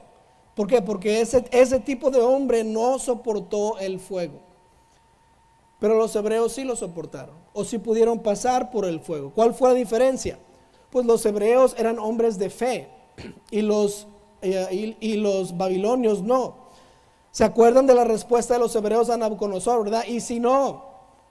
¿Por 0.54 0.66
qué? 0.66 0.80
Porque 0.80 1.20
ese, 1.20 1.44
ese 1.50 1.78
tipo 1.78 2.10
de 2.10 2.20
hombre 2.20 2.64
no 2.64 2.98
soportó 2.98 3.78
el 3.78 4.00
fuego. 4.00 4.47
Pero 5.78 5.96
los 5.96 6.14
hebreos 6.16 6.52
sí 6.52 6.64
lo 6.64 6.74
soportaron, 6.74 7.36
o 7.52 7.64
sí 7.64 7.78
pudieron 7.78 8.20
pasar 8.20 8.70
por 8.70 8.84
el 8.84 9.00
fuego. 9.00 9.32
¿Cuál 9.32 9.54
fue 9.54 9.68
la 9.68 9.74
diferencia? 9.74 10.38
Pues 10.90 11.06
los 11.06 11.24
hebreos 11.24 11.74
eran 11.78 11.98
hombres 11.98 12.38
de 12.38 12.50
fe 12.50 12.88
y 13.50 13.62
los, 13.62 14.08
eh, 14.42 14.96
y, 15.00 15.16
los 15.16 15.56
babilonios 15.56 16.22
no. 16.22 16.68
¿Se 17.30 17.44
acuerdan 17.44 17.86
de 17.86 17.94
la 17.94 18.04
respuesta 18.04 18.54
de 18.54 18.60
los 18.60 18.74
hebreos 18.74 19.10
a 19.10 19.16
Nabucodonosor, 19.16 19.84
verdad? 19.84 20.04
Y 20.06 20.20
si 20.20 20.40
no, 20.40 20.84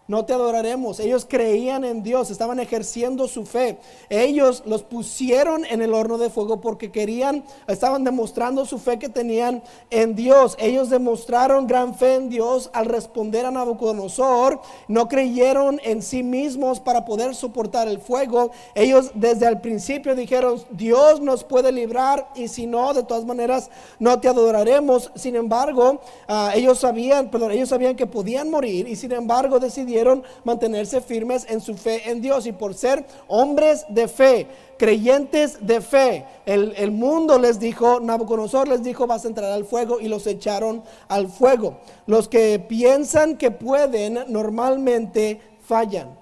no 0.07 0.25
te 0.25 0.33
adoraremos. 0.33 0.99
Ellos 0.99 1.25
creían 1.29 1.83
en 1.83 2.01
Dios, 2.01 2.31
estaban 2.31 2.59
ejerciendo 2.59 3.27
su 3.27 3.45
fe. 3.45 3.77
Ellos 4.09 4.63
los 4.65 4.83
pusieron 4.83 5.65
en 5.65 5.81
el 5.81 5.93
horno 5.93 6.17
de 6.17 6.29
fuego 6.29 6.61
porque 6.61 6.91
querían, 6.91 7.43
estaban 7.67 8.03
demostrando 8.03 8.65
su 8.65 8.79
fe 8.79 8.99
que 8.99 9.09
tenían 9.09 9.61
en 9.89 10.15
Dios. 10.15 10.55
Ellos 10.59 10.89
demostraron 10.89 11.67
gran 11.67 11.93
fe 11.93 12.15
en 12.15 12.29
Dios 12.29 12.69
al 12.73 12.85
responder 12.85 13.45
a 13.45 13.51
Nabucodonosor. 13.51 14.61
No 14.87 15.07
creyeron 15.07 15.81
en 15.83 16.01
sí 16.01 16.23
mismos 16.23 16.79
para 16.79 17.03
poder 17.05 17.35
soportar 17.35 17.87
el 17.87 17.99
fuego. 17.99 18.51
Ellos 18.75 19.11
desde 19.13 19.47
el 19.47 19.59
principio 19.59 20.15
dijeron, 20.15 20.61
Dios 20.71 21.19
nos 21.19 21.43
puede 21.43 21.71
librar 21.71 22.29
y 22.35 22.47
si 22.47 22.65
no, 22.65 22.93
de 22.93 23.03
todas 23.03 23.25
maneras, 23.25 23.69
no 23.99 24.19
te 24.19 24.29
adoraremos. 24.29 25.11
Sin 25.15 25.35
embargo, 25.35 25.99
ah, 26.27 26.51
ellos 26.55 26.79
sabían, 26.79 27.29
perdón, 27.29 27.51
ellos 27.51 27.69
sabían 27.69 27.95
que 27.95 28.07
podían 28.07 28.49
morir 28.49 28.87
y 28.87 28.95
sin 28.95 29.11
embargo 29.11 29.59
decidieron 29.59 29.96
mantenerse 30.43 31.01
firmes 31.01 31.45
en 31.49 31.61
su 31.61 31.75
fe 31.75 32.09
en 32.09 32.21
Dios 32.21 32.45
y 32.45 32.51
por 32.51 32.73
ser 32.73 33.05
hombres 33.27 33.85
de 33.89 34.07
fe, 34.07 34.47
creyentes 34.77 35.65
de 35.65 35.81
fe, 35.81 36.25
el, 36.45 36.91
mundo 36.91 37.37
les 37.39 37.59
dijo, 37.59 37.99
Nabucodonosor 37.99 38.67
les 38.67 38.83
dijo, 38.83 39.07
vas 39.07 39.25
a 39.25 39.27
entrar 39.27 39.51
al 39.51 39.65
fuego 39.65 39.99
y 39.99 40.07
los 40.07 40.27
echaron 40.27 40.83
al 41.07 41.27
fuego. 41.27 41.79
Los 42.05 42.27
que 42.27 42.59
piensan 42.59 43.37
que 43.37 43.51
pueden 43.51 44.19
normalmente 44.27 45.41
fallan. 45.61 46.17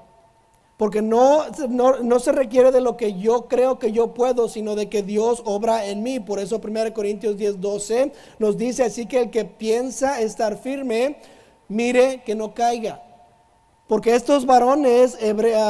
Porque 0.77 1.01
no, 1.01 1.43
no, 1.69 1.99
no, 1.99 2.19
se 2.19 2.33
requiere 2.33 2.71
de 2.71 2.81
lo 2.81 2.97
que 2.97 3.13
yo 3.13 3.47
creo 3.47 3.79
que 3.79 3.93
yo 3.93 4.13
puedo, 4.13 4.49
sino 4.49 4.75
de 4.75 4.89
que 4.89 5.03
Dios 5.03 5.41
obra 5.45 5.85
en 5.85 6.03
mí. 6.03 6.19
Por 6.19 6.39
eso 6.39 6.59
1 6.61 6.93
Corintios 6.93 7.37
10, 7.37 7.61
12 7.61 8.11
nos 8.39 8.57
dice 8.57 8.83
así 8.83 9.05
que 9.05 9.21
el 9.21 9.29
que 9.29 9.45
piensa 9.45 10.19
estar 10.19 10.57
firme, 10.57 11.17
mire 11.69 12.23
que 12.25 12.35
no 12.35 12.53
caiga. 12.53 13.04
Porque 13.87 14.15
estos 14.15 14.47
varones 14.47 15.15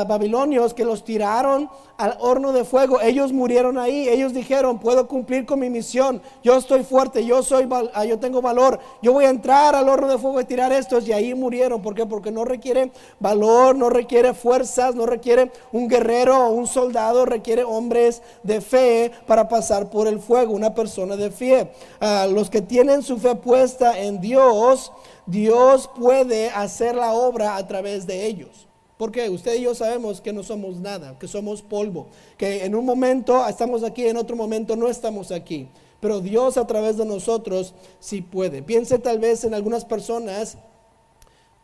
babilonios 0.08 0.74
que 0.74 0.86
los 0.86 1.04
tiraron 1.04 1.70
al 1.98 2.16
horno 2.20 2.54
de 2.54 2.64
fuego, 2.64 3.02
ellos 3.02 3.34
murieron 3.34 3.78
ahí. 3.78 4.08
Ellos 4.08 4.34
dijeron, 4.34 4.80
puedo 4.80 5.06
cumplir 5.08 5.46
con 5.46 5.60
mi 5.60 5.70
misión. 5.70 6.22
Yo 6.42 6.56
estoy 6.56 6.84
fuerte, 6.84 7.26
yo, 7.26 7.44
soy, 7.44 7.68
ah, 7.94 8.06
yo 8.06 8.18
tengo 8.18 8.42
valor. 8.42 8.80
Yo 9.02 9.12
voy 9.12 9.26
a 9.26 9.30
entrar 9.30 9.76
al 9.76 9.90
horno 9.90 10.08
de 10.08 10.18
fuego 10.18 10.40
y 10.40 10.46
tirar 10.46 10.72
estos. 10.72 11.06
Y 11.08 11.12
ahí 11.12 11.34
murieron. 11.34 11.82
¿Por 11.82 11.94
qué? 11.94 12.06
Porque 12.06 12.32
no 12.32 12.46
requiere 12.46 12.90
valor, 13.20 13.76
no 13.76 13.90
requiere 13.90 14.34
fuerzas, 14.34 14.96
no 14.96 15.06
requiere 15.06 15.52
un 15.74 15.90
guerrero 15.90 16.38
o 16.38 16.52
un 16.52 16.68
soldado. 16.68 17.26
Requiere 17.26 17.66
hombres 17.66 18.22
de 18.44 18.62
fe 18.62 19.12
para 19.28 19.50
pasar 19.50 19.90
por 19.90 20.08
el 20.08 20.20
fuego. 20.20 20.54
Una 20.54 20.74
persona 20.74 21.18
de 21.18 21.32
fe. 21.32 21.70
Ah, 22.00 22.28
los 22.30 22.50
que 22.50 22.62
tienen 22.62 23.04
su 23.04 23.18
fe 23.18 23.36
puesta 23.36 24.00
en 24.00 24.22
Dios 24.22 24.92
Dios 25.26 25.90
puede 25.96 26.50
hacer 26.50 26.96
la 26.96 27.14
obra 27.14 27.56
a 27.56 27.68
través 27.68 28.06
de 28.06 28.26
ellos. 28.26 28.68
Porque 28.98 29.30
usted 29.30 29.56
y 29.56 29.64
yo 29.64 29.76
sabemos 29.76 30.22
que 30.22 30.32
no 30.32 30.42
somos 30.42 30.78
nada, 30.78 31.20
que 31.20 31.28
somos 31.28 31.62
polvo, 31.62 32.08
que 32.38 32.64
en 32.64 32.76
un 32.76 32.86
momento 32.86 33.46
estamos 33.46 33.84
aquí, 33.84 34.08
en 34.08 34.16
otro 34.16 34.38
momento 34.38 34.76
no 34.76 34.88
estamos 34.88 35.32
aquí. 35.32 35.68
Pero 36.00 36.22
Dios 36.22 36.58
a 36.58 36.66
través 36.66 36.96
de 36.96 37.06
nosotros 37.06 37.74
sí 38.00 38.22
puede. 38.22 38.62
Piense 38.62 38.98
tal 39.00 39.20
vez 39.20 39.44
en 39.44 39.54
algunas 39.54 39.84
personas 39.84 40.58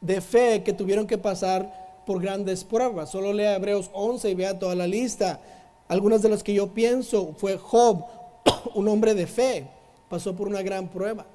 de 0.02 0.20
fe 0.20 0.64
que 0.64 0.74
tuvieron 0.74 1.08
que 1.08 1.18
pasar 1.18 2.02
por 2.06 2.22
grandes 2.22 2.64
pruebas. 2.64 3.12
Solo 3.12 3.32
lea 3.32 3.56
Hebreos 3.56 3.90
11 3.94 4.30
y 4.30 4.36
vea 4.36 4.60
toda 4.60 4.76
la 4.76 4.88
lista. 4.88 5.40
Algunas 5.88 6.22
de 6.22 6.30
las 6.30 6.44
que 6.44 6.54
yo 6.54 6.74
pienso 6.74 7.34
fue 7.38 7.58
Job, 7.58 8.04
un 8.76 8.88
hombre 8.90 9.14
de 9.14 9.28
fe, 9.28 9.68
pasó 10.10 10.36
por 10.36 10.48
una 10.48 10.62
gran 10.62 10.90
prueba. 10.90 11.26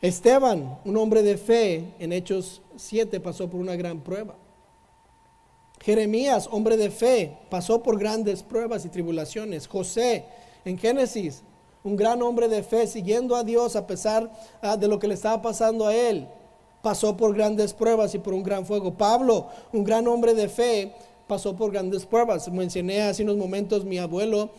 Esteban, 0.00 0.78
un 0.84 0.96
hombre 0.96 1.22
de 1.22 1.36
fe, 1.36 1.94
en 1.98 2.12
Hechos 2.12 2.62
7 2.76 3.18
pasó 3.18 3.48
por 3.48 3.60
una 3.60 3.74
gran 3.74 4.00
prueba. 4.00 4.36
Jeremías, 5.80 6.48
hombre 6.52 6.76
de 6.76 6.90
fe, 6.90 7.36
pasó 7.50 7.82
por 7.82 7.98
grandes 7.98 8.42
pruebas 8.42 8.84
y 8.84 8.88
tribulaciones. 8.88 9.66
José, 9.66 10.24
en 10.64 10.78
Génesis, 10.78 11.42
un 11.82 11.96
gran 11.96 12.22
hombre 12.22 12.48
de 12.48 12.62
fe, 12.62 12.86
siguiendo 12.86 13.34
a 13.34 13.42
Dios 13.42 13.74
a 13.74 13.86
pesar 13.86 14.30
ah, 14.62 14.76
de 14.76 14.86
lo 14.86 14.98
que 14.98 15.08
le 15.08 15.14
estaba 15.14 15.42
pasando 15.42 15.86
a 15.86 15.94
él, 15.94 16.28
pasó 16.82 17.16
por 17.16 17.34
grandes 17.34 17.72
pruebas 17.72 18.14
y 18.14 18.18
por 18.18 18.34
un 18.34 18.42
gran 18.42 18.66
fuego. 18.66 18.94
Pablo, 18.94 19.48
un 19.72 19.82
gran 19.82 20.06
hombre 20.06 20.34
de 20.34 20.48
fe, 20.48 20.92
pasó 21.26 21.54
por 21.56 21.72
grandes 21.72 22.06
pruebas. 22.06 22.50
Mencioné 22.50 23.02
hace 23.02 23.22
unos 23.22 23.36
momentos 23.36 23.84
mi 23.84 23.98
abuelo, 23.98 24.50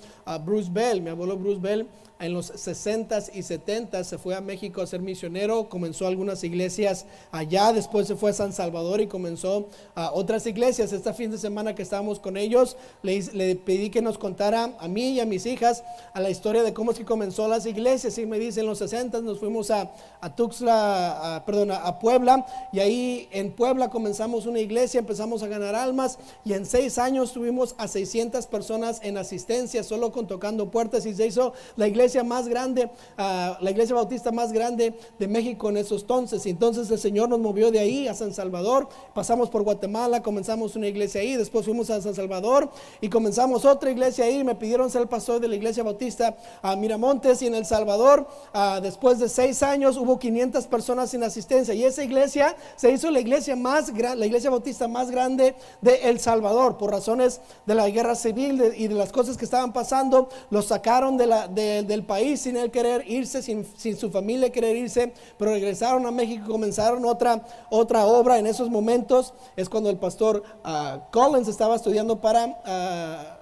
Bruce 0.45 0.69
Bell, 0.71 1.01
mi 1.01 1.09
abuelo 1.09 1.37
Bruce 1.37 1.59
Bell, 1.59 1.87
en 2.19 2.33
los 2.33 2.51
60s 2.51 3.31
y 3.33 3.39
70s 3.39 4.03
se 4.03 4.17
fue 4.17 4.35
a 4.35 4.41
México 4.41 4.81
a 4.81 4.87
ser 4.87 4.99
misionero, 4.99 5.69
comenzó 5.69 6.05
algunas 6.05 6.43
iglesias 6.43 7.05
allá, 7.31 7.71
después 7.71 8.07
se 8.07 8.15
fue 8.17 8.31
a 8.31 8.33
San 8.33 8.51
Salvador 8.51 8.99
y 8.99 9.07
comenzó 9.07 9.67
a 9.95 10.11
otras 10.11 10.45
iglesias. 10.45 10.91
Este 10.91 11.13
fin 11.13 11.31
de 11.31 11.37
semana 11.37 11.75
que 11.75 11.81
estábamos 11.81 12.19
con 12.19 12.35
ellos, 12.35 12.75
le, 13.03 13.55
pedí 13.55 13.89
que 13.89 14.01
nos 14.01 14.17
contara 14.17 14.73
a 14.79 14.87
mí 14.89 15.11
y 15.11 15.19
a 15.21 15.25
mis 15.25 15.45
hijas 15.45 15.83
a 16.13 16.19
la 16.19 16.29
historia 16.29 16.61
de 16.63 16.73
cómo 16.73 16.91
es 16.91 16.97
que 16.97 17.05
comenzó 17.05 17.47
las 17.47 17.65
iglesias. 17.65 18.17
Y 18.17 18.25
me 18.25 18.37
dice, 18.37 18.59
en 18.59 18.65
los 18.65 18.79
60 18.79 19.21
nos 19.21 19.39
fuimos 19.39 19.71
a, 19.71 19.93
a 20.19 21.43
perdón, 21.45 21.71
a 21.71 21.99
Puebla, 21.99 22.45
y 22.73 22.79
ahí 22.79 23.29
en 23.31 23.53
Puebla 23.53 23.89
comenzamos 23.89 24.45
una 24.45 24.59
iglesia, 24.59 24.99
empezamos 24.99 25.41
a 25.41 25.47
ganar 25.47 25.73
almas, 25.73 26.19
y 26.43 26.51
en 26.51 26.65
seis 26.65 26.97
años 26.97 27.31
tuvimos 27.31 27.75
a 27.77 27.87
600 27.87 28.45
personas 28.47 28.99
en 29.03 29.17
asistencia, 29.17 29.83
solo 29.83 30.11
con 30.11 30.27
tocando 30.27 30.69
puertas, 30.69 31.05
y 31.05 31.15
se 31.15 31.25
hizo 31.25 31.53
la 31.77 31.87
iglesia 31.87 32.08
más 32.23 32.47
grande, 32.47 32.89
ah, 33.17 33.57
la 33.61 33.71
iglesia 33.71 33.95
bautista 33.95 34.31
más 34.31 34.51
grande 34.51 34.93
de 35.17 35.27
México 35.27 35.69
en 35.69 35.77
esos 35.77 36.05
entonces. 36.09 36.43
Y 36.47 36.49
entonces 36.49 36.89
el 36.89 36.97
Señor 36.97 37.29
nos 37.29 37.39
movió 37.39 37.69
de 37.69 37.79
ahí 37.79 38.07
a 38.07 38.15
San 38.15 38.33
Salvador, 38.33 38.89
pasamos 39.13 39.49
por 39.49 39.61
Guatemala, 39.61 40.23
comenzamos 40.23 40.75
una 40.75 40.87
iglesia 40.87 41.21
ahí, 41.21 41.35
después 41.35 41.65
fuimos 41.65 41.89
a 41.91 42.01
San 42.01 42.15
Salvador 42.15 42.69
y 42.99 43.09
comenzamos 43.09 43.63
otra 43.63 43.91
iglesia 43.91 44.25
ahí. 44.25 44.43
Me 44.43 44.55
pidieron 44.55 44.89
ser 44.89 45.03
el 45.03 45.07
pastor 45.07 45.39
de 45.39 45.47
la 45.47 45.55
iglesia 45.55 45.83
bautista 45.83 46.35
a 46.63 46.75
Miramontes 46.75 47.43
y 47.43 47.47
en 47.47 47.53
El 47.53 47.65
Salvador, 47.65 48.27
ah, 48.53 48.79
después 48.81 49.19
de 49.19 49.29
seis 49.29 49.61
años, 49.61 49.97
hubo 49.97 50.17
500 50.17 50.65
personas 50.65 51.11
sin 51.11 51.23
asistencia. 51.23 51.73
Y 51.75 51.83
esa 51.83 52.03
iglesia 52.03 52.55
se 52.75 52.91
hizo 52.91 53.11
la 53.11 53.19
iglesia 53.19 53.55
más 53.55 53.93
la 53.93 54.25
iglesia 54.25 54.49
bautista 54.49 54.87
más 54.87 55.11
grande 55.11 55.55
de 55.81 56.09
El 56.09 56.19
Salvador, 56.19 56.77
por 56.77 56.89
razones 56.91 57.41
de 57.65 57.75
la 57.75 57.87
guerra 57.89 58.15
civil 58.15 58.73
y 58.75 58.87
de 58.87 58.95
las 58.95 59.11
cosas 59.11 59.37
que 59.37 59.45
estaban 59.45 59.73
pasando, 59.73 60.29
los 60.49 60.65
sacaron 60.65 61.17
de 61.17 61.27
la, 61.27 61.47
de, 61.47 61.98
del 61.99 62.05
país 62.05 62.41
sin 62.41 62.55
él 62.55 62.71
querer 62.71 63.03
irse, 63.07 63.41
sin, 63.41 63.65
su 63.97 64.09
familia 64.09 64.49
querer 64.49 64.77
irse, 64.77 65.13
pero 65.37 65.51
regresaron 65.51 66.05
a 66.05 66.11
México 66.11 66.45
y 66.45 66.49
comenzaron 66.49 67.03
otra, 67.05 67.43
otra 67.69 68.05
obra 68.05 68.39
en 68.39 68.47
esos 68.47 68.69
momentos. 68.69 69.33
Es 69.57 69.67
cuando 69.67 69.89
el 69.89 69.97
pastor 69.97 70.43
ah, 70.63 71.07
Collins 71.11 71.49
estaba 71.49 71.75
estudiando 71.75 72.21
para, 72.21 72.61
ah, 72.65 73.37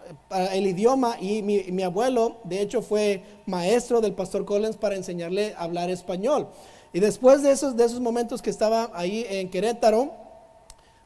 el 0.54 0.66
idioma 0.66 1.18
y 1.22 1.44
mi, 1.44 1.64
mi, 1.72 1.84
abuelo, 1.84 2.38
de 2.44 2.62
hecho, 2.62 2.82
fue 2.82 3.24
maestro 3.46 4.02
del 4.02 4.14
pastor 4.14 4.46
Collins 4.46 4.78
para 4.78 4.96
enseñarle 4.96 5.54
a 5.56 5.64
hablar 5.64 5.90
español. 5.92 6.48
Y 6.94 7.00
después 7.00 7.44
de 7.44 7.52
esos, 7.52 7.78
de 7.78 7.86
esos 7.86 8.00
momentos 8.00 8.42
que 8.42 8.50
estaba 8.50 8.90
ahí 8.94 9.26
en 9.30 9.50
Querétaro, 9.50 10.12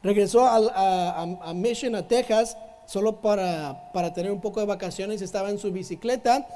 regresó 0.02 0.46
a, 0.46 0.56
a, 0.56 1.22
a 1.22 1.54
Mission, 1.54 1.94
a 1.96 2.08
Texas, 2.08 2.56
solo 2.86 3.20
para, 3.20 3.90
para 3.92 4.14
tener 4.14 4.32
un 4.32 4.40
poco 4.40 4.60
de 4.60 4.66
vacaciones, 4.66 5.20
estaba 5.20 5.50
en 5.50 5.58
su 5.58 5.70
bicicleta 5.70 6.46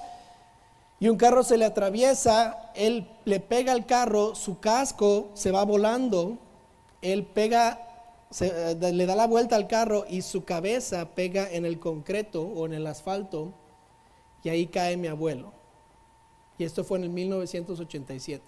y 0.99 1.09
un 1.09 1.17
carro 1.17 1.43
se 1.43 1.59
le 1.59 1.65
atraviesa, 1.65 2.71
él 2.75 3.09
le 3.25 3.41
pega 3.41 3.73
al 3.73 3.85
carro, 3.85 4.35
su 4.35 4.61
casco 4.61 5.31
se 5.35 5.51
va 5.51 5.65
volando, 5.65 6.39
él 7.03 7.25
pega, 7.25 7.81
eh, 8.41 8.77
le 8.81 9.07
da 9.07 9.15
la 9.15 9.27
vuelta 9.27 9.57
al 9.57 9.67
carro 9.67 10.07
y 10.09 10.23
su 10.23 10.45
cabeza 10.45 11.11
pega 11.15 11.51
en 11.51 11.67
el 11.67 11.79
concreto 11.79 12.43
o 12.43 12.65
en 12.67 12.73
el 12.73 12.87
asfalto 12.87 13.53
y 14.43 14.49
ahí 14.49 14.67
cae 14.69 14.97
mi 14.97 15.09
abuelo. 15.09 15.53
Y 16.59 16.65
esto 16.65 16.83
fue 16.83 16.99
en 16.99 17.05
el 17.05 17.11
1987. 17.11 18.43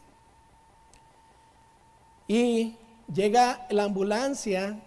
Y 2.27 2.77
llega 3.13 3.67
la 3.71 3.85
ambulancia 3.85 4.81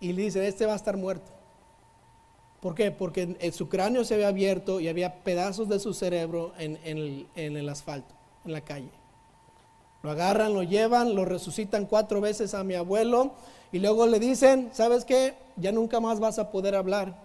y 0.00 0.12
le 0.12 0.22
dice, 0.22 0.46
este 0.46 0.66
va 0.66 0.74
a 0.74 0.76
estar 0.76 0.96
muerto. 0.96 1.32
¿Por 2.60 2.74
qué? 2.74 2.90
Porque 2.90 3.52
su 3.52 3.68
cráneo 3.68 4.04
se 4.04 4.14
había 4.14 4.28
abierto 4.28 4.80
y 4.80 4.88
había 4.88 5.22
pedazos 5.22 5.68
de 5.68 5.78
su 5.78 5.94
cerebro 5.94 6.52
en, 6.58 6.78
el, 6.84 7.68
asfalto, 7.68 8.14
en 8.44 8.52
la 8.52 8.62
calle. 8.62 8.90
Lo 10.02 10.10
agarran, 10.10 10.54
lo 10.54 10.62
llevan, 10.64 11.14
lo 11.14 11.24
resucitan 11.24 11.86
cuatro 11.86 12.20
veces 12.20 12.54
a 12.54 12.64
mi 12.64 12.74
abuelo 12.74 13.32
y 13.70 13.78
luego 13.78 14.06
le 14.06 14.18
dicen, 14.18 14.70
¿sabes 14.72 15.04
qué? 15.04 15.34
Ya 15.56 15.70
nunca 15.70 16.00
más 16.00 16.18
vas 16.18 16.38
a 16.38 16.50
poder 16.50 16.74
hablar 16.74 17.16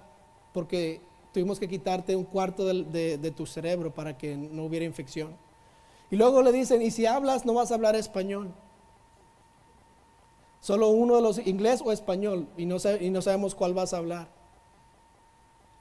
porque 0.54 1.02
tuvimos 1.32 1.60
que 1.60 1.68
quitarte 1.68 2.16
un 2.16 2.26
cuarto 2.26 2.66
de, 2.66 3.18
de, 3.18 3.32
tu 3.32 3.48
cerebro 3.48 3.92
para 3.92 4.18
que 4.18 4.38
no 4.38 4.66
hubiera 4.66 4.86
infección. 4.86 5.36
Y 6.12 6.16
luego 6.16 6.44
le 6.44 6.52
dicen, 6.52 6.82
y 6.84 6.92
si 6.92 7.08
hablas 7.08 7.44
no 7.44 7.56
vas 7.56 7.72
a 7.72 7.76
hablar 7.76 7.96
español. 7.96 8.52
Solo 10.62 10.90
uno 10.90 11.16
de 11.16 11.22
los 11.24 11.40
inglés 11.46 11.82
o 11.84 11.92
español 11.92 12.48
y 12.56 12.68
no, 12.68 12.78
y 13.00 13.10
no 13.10 13.22
sabemos 13.24 13.56
cuál 13.56 13.74
vas 13.74 13.94
a 13.96 13.98
hablar. 13.98 14.43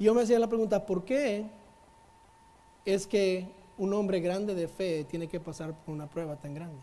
Y 0.02 0.06
yo 0.06 0.14
me 0.14 0.22
hacía 0.22 0.40
la 0.40 0.48
pregunta, 0.48 0.84
¿por 0.84 1.04
qué 1.04 1.44
es 2.84 3.06
que 3.06 3.46
un 3.78 3.94
hombre 3.94 4.18
grande 4.18 4.52
de 4.52 4.66
fe 4.66 5.04
tiene 5.04 5.28
que 5.28 5.38
pasar 5.38 5.74
por 5.74 5.94
una 5.94 6.08
prueba 6.08 6.34
tan 6.34 6.54
grande? 6.54 6.80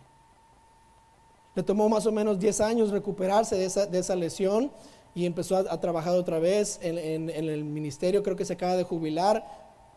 Le 1.54 1.62
tomó 1.62 1.90
más 1.90 2.06
o 2.06 2.14
menos 2.14 2.40
10 2.40 2.62
años 2.62 2.92
recuperarse 2.92 3.58
de 3.58 4.00
esa, 4.00 4.16
lesión 4.16 4.72
y 5.14 5.26
empezó 5.26 5.58
a, 5.58 5.82
trabajar 5.82 6.14
otra 6.14 6.40
vez 6.40 6.80
en, 6.82 7.30
el 7.30 7.66
ministerio. 7.66 8.24
Creo 8.24 8.38
que 8.38 8.46
se 8.46 8.54
acaba 8.54 8.78
de 8.78 8.86
jubilar 8.86 9.46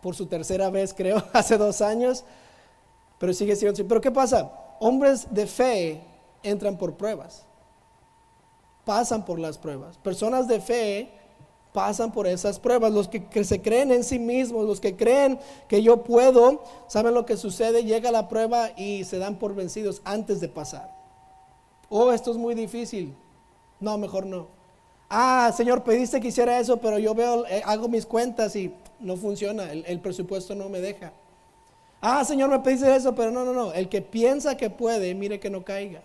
por 0.01 0.17
su 0.17 0.27
tercera 0.27 0.69
vez, 0.71 0.93
creo, 0.97 1.23
hace 1.33 1.57
dos 1.57 1.81
años. 1.81 2.25
Pero 3.21 3.33
sigue 3.35 3.55
siendo 3.55 3.87
Pero 3.87 4.01
¿qué 4.01 4.11
pasa? 4.11 4.51
Hombres 4.81 5.29
de 5.31 5.47
fe 5.47 6.01
entran 6.43 6.77
por 6.77 6.95
pruebas. 6.97 7.45
Pasan 8.85 9.25
por 9.25 9.39
las 9.39 9.59
pruebas. 9.59 9.97
Personas 9.99 10.49
de 10.49 10.61
fe 10.61 11.22
pasan 11.73 12.13
por 12.13 12.27
esas 12.27 12.59
pruebas. 12.59 12.93
Los 12.93 13.09
que, 13.09 13.45
se 13.45 13.61
creen 13.61 13.91
en 13.93 14.05
sí 14.05 14.19
mismos, 14.19 14.67
los 14.67 14.81
que 14.81 14.97
creen 14.97 15.39
que 15.69 15.83
yo 15.83 16.05
puedo, 16.05 16.63
saben 16.87 17.15
lo 17.15 17.27
que 17.27 17.37
sucede, 17.37 17.85
llega 17.85 18.11
la 18.11 18.29
prueba 18.29 18.71
y 18.77 19.05
se 19.05 19.19
dan 19.19 19.39
por 19.39 19.55
vencidos 19.55 20.03
antes 20.05 20.41
de 20.41 20.49
pasar. 20.49 20.95
Oh, 21.89 22.13
esto 22.13 22.31
es 22.31 22.37
muy 22.37 22.55
difícil. 22.55 23.15
No, 23.81 23.99
mejor 23.99 24.27
no. 24.27 24.47
Ah, 25.11 25.53
Señor, 25.55 25.83
pediste 25.83 26.21
que 26.21 26.29
hiciera 26.29 26.59
eso, 26.59 26.79
pero 26.79 26.99
yo 26.99 27.15
veo, 27.15 27.47
eh, 27.47 27.63
hago 27.67 27.89
mis 27.89 28.07
cuentas 28.07 28.57
y 28.57 28.73
no 28.99 29.17
funciona, 29.17 29.71
el, 29.71 29.85
el 29.87 30.01
presupuesto 30.01 30.55
no 30.55 30.69
me 30.71 30.81
deja. 30.81 31.13
Ah, 32.01 32.25
Señor, 32.25 32.49
me 32.49 32.59
pediste 32.61 32.95
eso, 32.95 33.15
pero 33.15 33.31
no, 33.31 33.45
no, 33.45 33.53
no. 33.53 33.73
El 33.73 33.89
que 33.89 34.01
piensa 34.01 34.57
que 34.57 34.71
puede, 34.71 35.15
mire 35.15 35.39
que 35.39 35.51
no 35.51 35.65
caiga. 35.65 36.03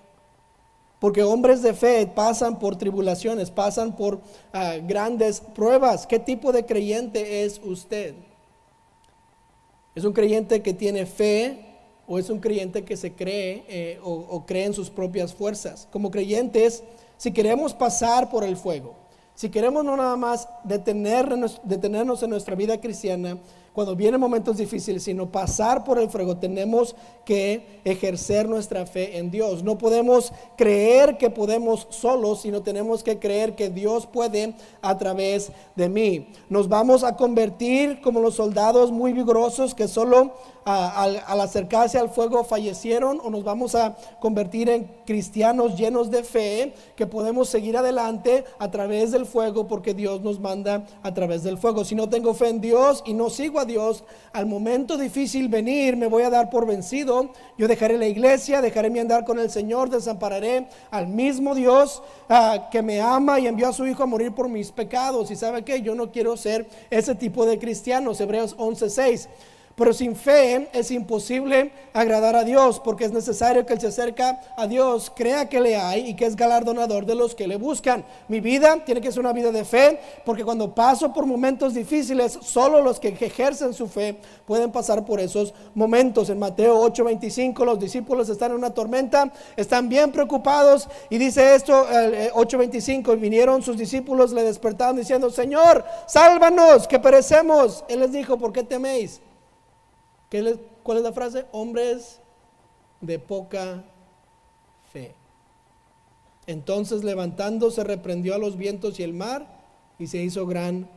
Porque 1.00 1.22
hombres 1.22 1.62
de 1.62 1.74
fe 1.74 2.08
pasan 2.08 2.58
por 2.58 2.76
tribulaciones, 2.76 3.52
pasan 3.52 3.96
por 3.96 4.20
ah, 4.52 4.78
grandes 4.82 5.40
pruebas. 5.40 6.08
¿Qué 6.08 6.18
tipo 6.18 6.52
de 6.52 6.66
creyente 6.66 7.44
es 7.44 7.62
usted? 7.64 8.16
¿Es 9.94 10.04
un 10.04 10.14
creyente 10.14 10.62
que 10.62 10.74
tiene 10.74 11.06
fe 11.06 11.66
o 12.08 12.18
es 12.18 12.30
un 12.30 12.40
creyente 12.40 12.84
que 12.84 12.98
se 12.98 13.14
cree 13.14 13.66
eh, 13.68 14.00
o, 14.04 14.46
cree 14.46 14.66
en 14.66 14.74
sus 14.74 14.90
propias 14.90 15.34
fuerzas? 15.34 15.88
Como 15.92 16.10
creyentes, 16.10 16.84
si 17.18 17.32
queremos 17.32 17.74
pasar 17.74 18.30
por 18.30 18.44
el 18.44 18.58
fuego, 18.58 18.94
si 19.36 19.50
queremos 19.50 19.84
no 19.84 19.98
nada 19.98 20.16
más 20.16 20.48
detenernos 20.64 22.24
en 22.24 22.30
nuestra 22.30 22.56
vida 22.56 22.80
cristiana, 22.80 23.38
cuando 23.78 23.96
vienen 23.96 24.20
momentos 24.20 24.58
difíciles, 24.58 25.04
sino 25.04 25.32
pasar 25.32 25.84
por 25.84 26.00
el 26.00 26.10
fuego, 26.10 26.36
tenemos 26.38 26.96
que 27.24 27.80
ejercer 27.86 28.50
nuestra 28.50 28.88
fe 28.88 29.20
en 29.20 29.30
Dios. 29.30 29.62
No 29.62 29.78
podemos 29.78 30.34
creer 30.58 31.20
que 31.20 31.30
podemos 31.30 31.86
solos, 31.92 32.42
sino 32.42 32.64
tenemos 32.64 33.04
que 33.04 33.20
creer 33.20 33.54
que 33.56 33.70
Dios 33.70 34.08
puede 34.08 34.56
a 34.82 34.98
través 34.98 35.52
de 35.76 35.90
mí. 35.90 36.28
Nos 36.50 36.68
vamos 36.68 37.04
a 37.04 37.16
convertir 37.16 38.02
como 38.02 38.20
los 38.20 38.34
soldados 38.34 38.92
muy 38.92 39.14
vigorosos 39.14 39.76
que 39.76 39.88
solo 39.88 40.34
al, 40.68 41.42
acercarse 41.42 41.98
al 41.98 42.10
fuego 42.10 42.44
fallecieron 42.44 43.22
o 43.24 43.30
nos 43.30 43.46
vamos 43.46 43.74
a 43.74 43.96
convertir 44.20 44.70
en 44.70 44.92
cristianos 45.06 45.78
llenos 45.78 46.12
de 46.12 46.24
fe 46.24 46.74
que 46.98 47.08
podemos 47.08 47.48
seguir 47.48 47.78
adelante 47.78 48.44
a 48.60 48.70
través 48.70 49.12
del 49.12 49.26
fuego 49.26 49.68
porque 49.68 49.94
Dios 49.94 50.22
nos 50.22 50.42
manda 50.42 50.86
a 51.04 51.14
través 51.14 51.44
del 51.44 51.58
fuego. 51.58 51.86
Si 51.86 51.96
no 51.96 52.10
tengo 52.10 52.34
fe 52.34 52.50
en 52.50 52.60
Dios 52.60 53.02
y 53.06 53.14
no 53.14 53.30
sigo 53.30 53.60
a 53.60 53.66
Dios, 53.68 54.04
al 54.34 54.48
momento 54.48 54.98
difícil 54.98 55.50
venir 55.50 55.96
me 55.96 56.08
voy 56.08 56.24
a 56.24 56.30
dar 56.30 56.50
por 56.50 56.66
vencido. 56.66 57.32
Yo 57.58 57.68
dejaré 57.68 57.98
la 57.98 58.08
iglesia, 58.08 58.62
dejaré 58.62 58.90
mi 58.90 59.00
andar 59.00 59.26
con 59.26 59.40
el 59.40 59.52
Señor, 59.52 59.90
desampararé 59.90 60.68
al 60.90 61.08
mismo 61.08 61.54
Dios 61.54 62.02
ah, 62.30 62.70
que 62.72 62.82
me 62.82 63.02
ama 63.02 63.40
y 63.40 63.48
envió 63.48 63.68
a 63.68 63.74
su 63.74 63.86
Hijo 63.86 64.04
a 64.04 64.08
morir 64.08 64.32
por 64.32 64.50
mis 64.50 64.72
pecados. 64.72 65.30
Y 65.30 65.36
sabe 65.36 65.64
que 65.64 65.82
yo 65.82 65.94
no 65.94 66.12
quiero 66.12 66.36
ser 66.38 66.68
ese 66.90 67.14
tipo 67.14 67.46
de 67.46 67.60
cristianos. 67.60 68.20
Hebreos 68.20 68.58
11:6. 68.58 69.28
Pero 69.78 69.94
sin 69.94 70.16
fe 70.16 70.70
es 70.74 70.90
imposible 70.90 71.72
agradar 71.94 72.36
a 72.36 72.44
Dios, 72.44 72.80
porque 72.80 73.06
es 73.06 73.12
necesario 73.12 73.64
que 73.64 73.74
el 73.74 73.80
se 73.80 73.86
acerca 73.86 74.42
a 74.58 74.66
Dios 74.66 75.12
crea 75.16 75.48
que 75.48 75.62
le 75.62 75.76
hay 75.76 76.10
y 76.10 76.16
que 76.16 76.26
es 76.26 76.36
galardonador 76.36 77.06
de 77.06 77.14
los 77.14 77.36
que 77.36 77.48
le 77.48 77.58
buscan. 77.58 78.04
Mi 78.28 78.40
vida 78.40 78.84
tiene 78.84 79.02
que 79.02 79.12
ser 79.12 79.20
una 79.20 79.34
vida 79.34 79.52
de 79.52 79.64
fe, 79.64 80.00
porque 80.26 80.44
cuando 80.44 80.74
paso 80.74 81.14
por 81.14 81.28
momentos 81.28 81.76
difíciles, 81.76 82.40
solo 82.42 82.82
los 82.82 83.00
que 83.00 83.10
ejercen 83.10 83.72
su 83.72 83.88
fe 83.88 84.18
pueden 84.48 84.72
pasar 84.72 85.06
por 85.06 85.20
esos 85.20 85.54
momentos. 85.76 86.32
En 86.32 86.40
Mateo 86.40 86.82
8:25 86.82 87.64
los 87.64 87.80
discípulos 87.80 88.30
están 88.30 88.54
en 88.54 88.58
una 88.58 88.74
tormenta, 88.74 89.32
están 89.56 89.90
bien 89.90 90.12
preocupados 90.12 90.90
y 91.12 91.20
dice 91.20 91.54
esto, 91.54 91.86
8:25, 92.34 93.14
y 93.14 93.18
vinieron 93.18 93.62
sus 93.62 93.78
discípulos, 93.78 94.34
le 94.34 94.42
despertaron 94.42 94.96
diciendo, 94.96 95.30
Señor, 95.30 95.86
sálvanos, 96.08 96.88
que 96.88 96.98
perecemos. 96.98 97.86
Él 97.88 98.00
les 98.00 98.12
dijo, 98.12 98.40
¿por 98.40 98.52
qué 98.52 98.64
teméis? 98.64 99.22
¿Cuál 100.30 100.98
es 100.98 101.04
la 101.04 101.14
frase? 101.14 101.46
Hombres 101.52 102.20
de 103.02 103.20
poca 103.20 103.84
fe. 104.92 105.14
Entonces 106.46 107.04
levantándose 107.04 107.84
reprendió 107.84 108.36
a 108.36 108.38
los 108.38 108.58
vientos 108.58 109.00
y 109.00 109.04
el 109.04 109.14
mar 109.14 109.48
y 110.00 110.08
se 110.08 110.18
hizo 110.18 110.46
gran 110.46 110.90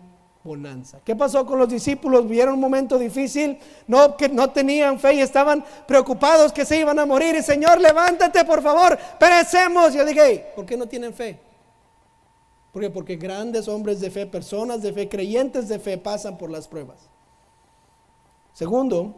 bonanza. 0.43 1.01
¿Qué 1.05 1.15
pasó 1.15 1.45
con 1.45 1.59
los 1.59 1.69
discípulos? 1.69 2.29
Vieron 2.29 2.55
un 2.55 2.61
momento 2.61 2.99
difícil, 2.99 3.59
no 3.87 4.17
que 4.17 4.29
no 4.29 4.51
tenían 4.51 4.99
fe 4.99 5.15
y 5.15 5.21
estaban 5.21 5.65
preocupados 5.87 6.53
que 6.53 6.65
se 6.65 6.79
iban 6.79 6.99
a 6.99 7.07
morir 7.07 7.35
y 7.35 7.43
Señor, 7.43 7.81
levántate 7.81 8.45
por 8.45 8.63
favor, 8.63 8.99
perecemos. 9.19 9.93
Yo 9.93 10.05
dije, 10.05 10.53
¿por 10.55 10.65
qué 10.65 10.77
no 10.77 10.87
tienen 10.87 11.13
fe? 11.13 11.39
Porque 12.73 13.17
grandes 13.17 13.69
hombres 13.69 14.01
de 14.01 14.11
fe, 14.11 14.27
personas 14.27 14.81
de 14.81 14.93
fe, 14.93 15.09
creyentes 15.09 15.69
de 15.69 15.79
fe 15.79 15.99
pasan 15.99 16.39
por 16.39 16.51
las 16.51 16.69
pruebas. 16.69 17.11
Segundo, 18.53 19.15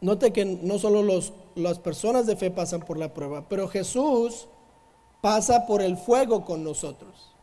note 0.00 0.32
que 0.32 0.44
no 0.44 0.78
solo 0.78 1.02
los, 1.02 1.32
las 1.54 1.78
personas 1.78 2.26
de 2.26 2.36
fe 2.36 2.50
pasan 2.50 2.80
por 2.80 2.98
la 2.98 3.12
prueba, 3.12 3.44
pero 3.48 3.68
Jesús 3.68 4.48
pasa 5.20 5.66
por 5.66 5.82
el 5.82 5.96
fuego 5.96 6.44
con 6.44 6.64
nosotros. 6.64 7.34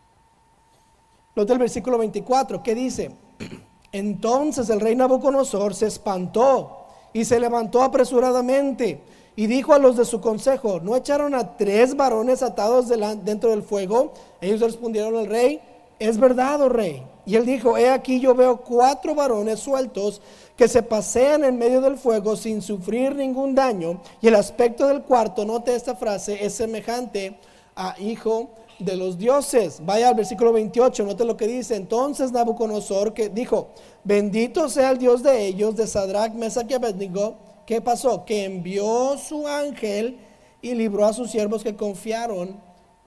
Note 1.36 1.54
el 1.54 1.60
versículo 1.60 1.98
24, 1.98 2.64
¿qué 2.64 2.74
dice? 2.74 3.12
Entonces 3.92 4.70
el 4.70 4.80
rey 4.80 4.96
Nabucodonosor 4.96 5.76
se 5.76 5.88
espantó 5.88 6.86
y 7.14 7.26
se 7.26 7.40
levantó 7.40 7.84
apresuradamente 7.84 9.02
y 9.36 9.46
dijo 9.46 9.74
a 9.74 9.80
los 9.80 9.96
de 9.96 10.04
su 10.04 10.20
consejo, 10.20 10.80
¿no 10.80 10.96
echaron 10.96 11.36
a 11.36 11.58
tres 11.58 11.96
varones 11.96 12.42
atados 12.42 12.90
dentro 13.24 13.52
del 13.52 13.62
fuego? 13.62 14.14
Ellos 14.42 14.62
respondieron 14.62 15.16
al 15.16 15.28
rey, 15.28 15.62
es 16.00 16.18
verdad, 16.18 16.60
oh 16.60 16.70
rey. 16.70 17.04
Y 17.24 17.36
él 17.36 17.46
dijo, 17.46 17.78
he 17.78 17.88
aquí 17.90 18.20
yo 18.20 18.34
veo 18.34 18.58
cuatro 18.58 19.14
varones 19.14 19.60
sueltos 19.60 20.22
que 20.58 20.68
se 20.68 20.82
pasean 20.82 21.44
en 21.44 21.58
medio 21.58 21.82
del 21.82 21.98
fuego 21.98 22.36
sin 22.36 22.62
sufrir 22.64 23.16
ningún 23.16 23.54
daño. 23.54 24.02
Y 24.22 24.28
el 24.28 24.36
aspecto 24.36 24.88
del 24.88 25.04
cuarto, 25.04 25.46
note 25.46 25.76
esta 25.76 25.96
frase, 25.96 26.44
es 26.44 26.56
semejante 26.56 27.38
a 27.76 27.96
hijo 28.00 28.50
de 28.80 28.96
los 28.96 29.20
dioses. 29.20 29.80
Vaya 29.86 30.10
al 30.10 30.16
versículo 30.16 30.52
28, 30.52 31.04
note 31.06 31.26
lo 31.26 31.38
que 31.38 31.48
dice. 31.48 31.76
Entonces 31.76 32.32
Nabucodonosor 32.32 33.14
que 33.14 33.30
dijo, 33.30 33.70
bendito 34.04 34.68
sea 34.68 34.90
el 34.90 34.98
Dios 34.98 35.22
de 35.22 35.46
ellos, 35.46 35.76
de 35.76 35.86
Sadrach, 35.86 36.34
Mesach 36.34 36.70
y 36.70 36.74
Abednego. 36.74 37.38
¿Qué 37.68 37.80
pasó? 37.80 38.26
Que 38.26 38.46
envió 38.46 39.16
su 39.18 39.48
ángel 39.48 40.18
y 40.62 40.74
libró 40.74 41.06
a 41.06 41.14
sus 41.14 41.30
siervos 41.30 41.64
que 41.64 41.76
confiaron 41.76 42.60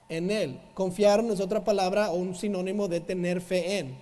en 0.08 0.30
él. 0.30 0.60
Confiaron 0.74 1.32
es 1.32 1.40
otra 1.40 1.64
palabra 1.64 2.12
o 2.12 2.14
un 2.14 2.36
sinónimo 2.36 2.86
de 2.86 3.00
tener 3.00 3.40
fe 3.40 3.78
en. 3.78 3.96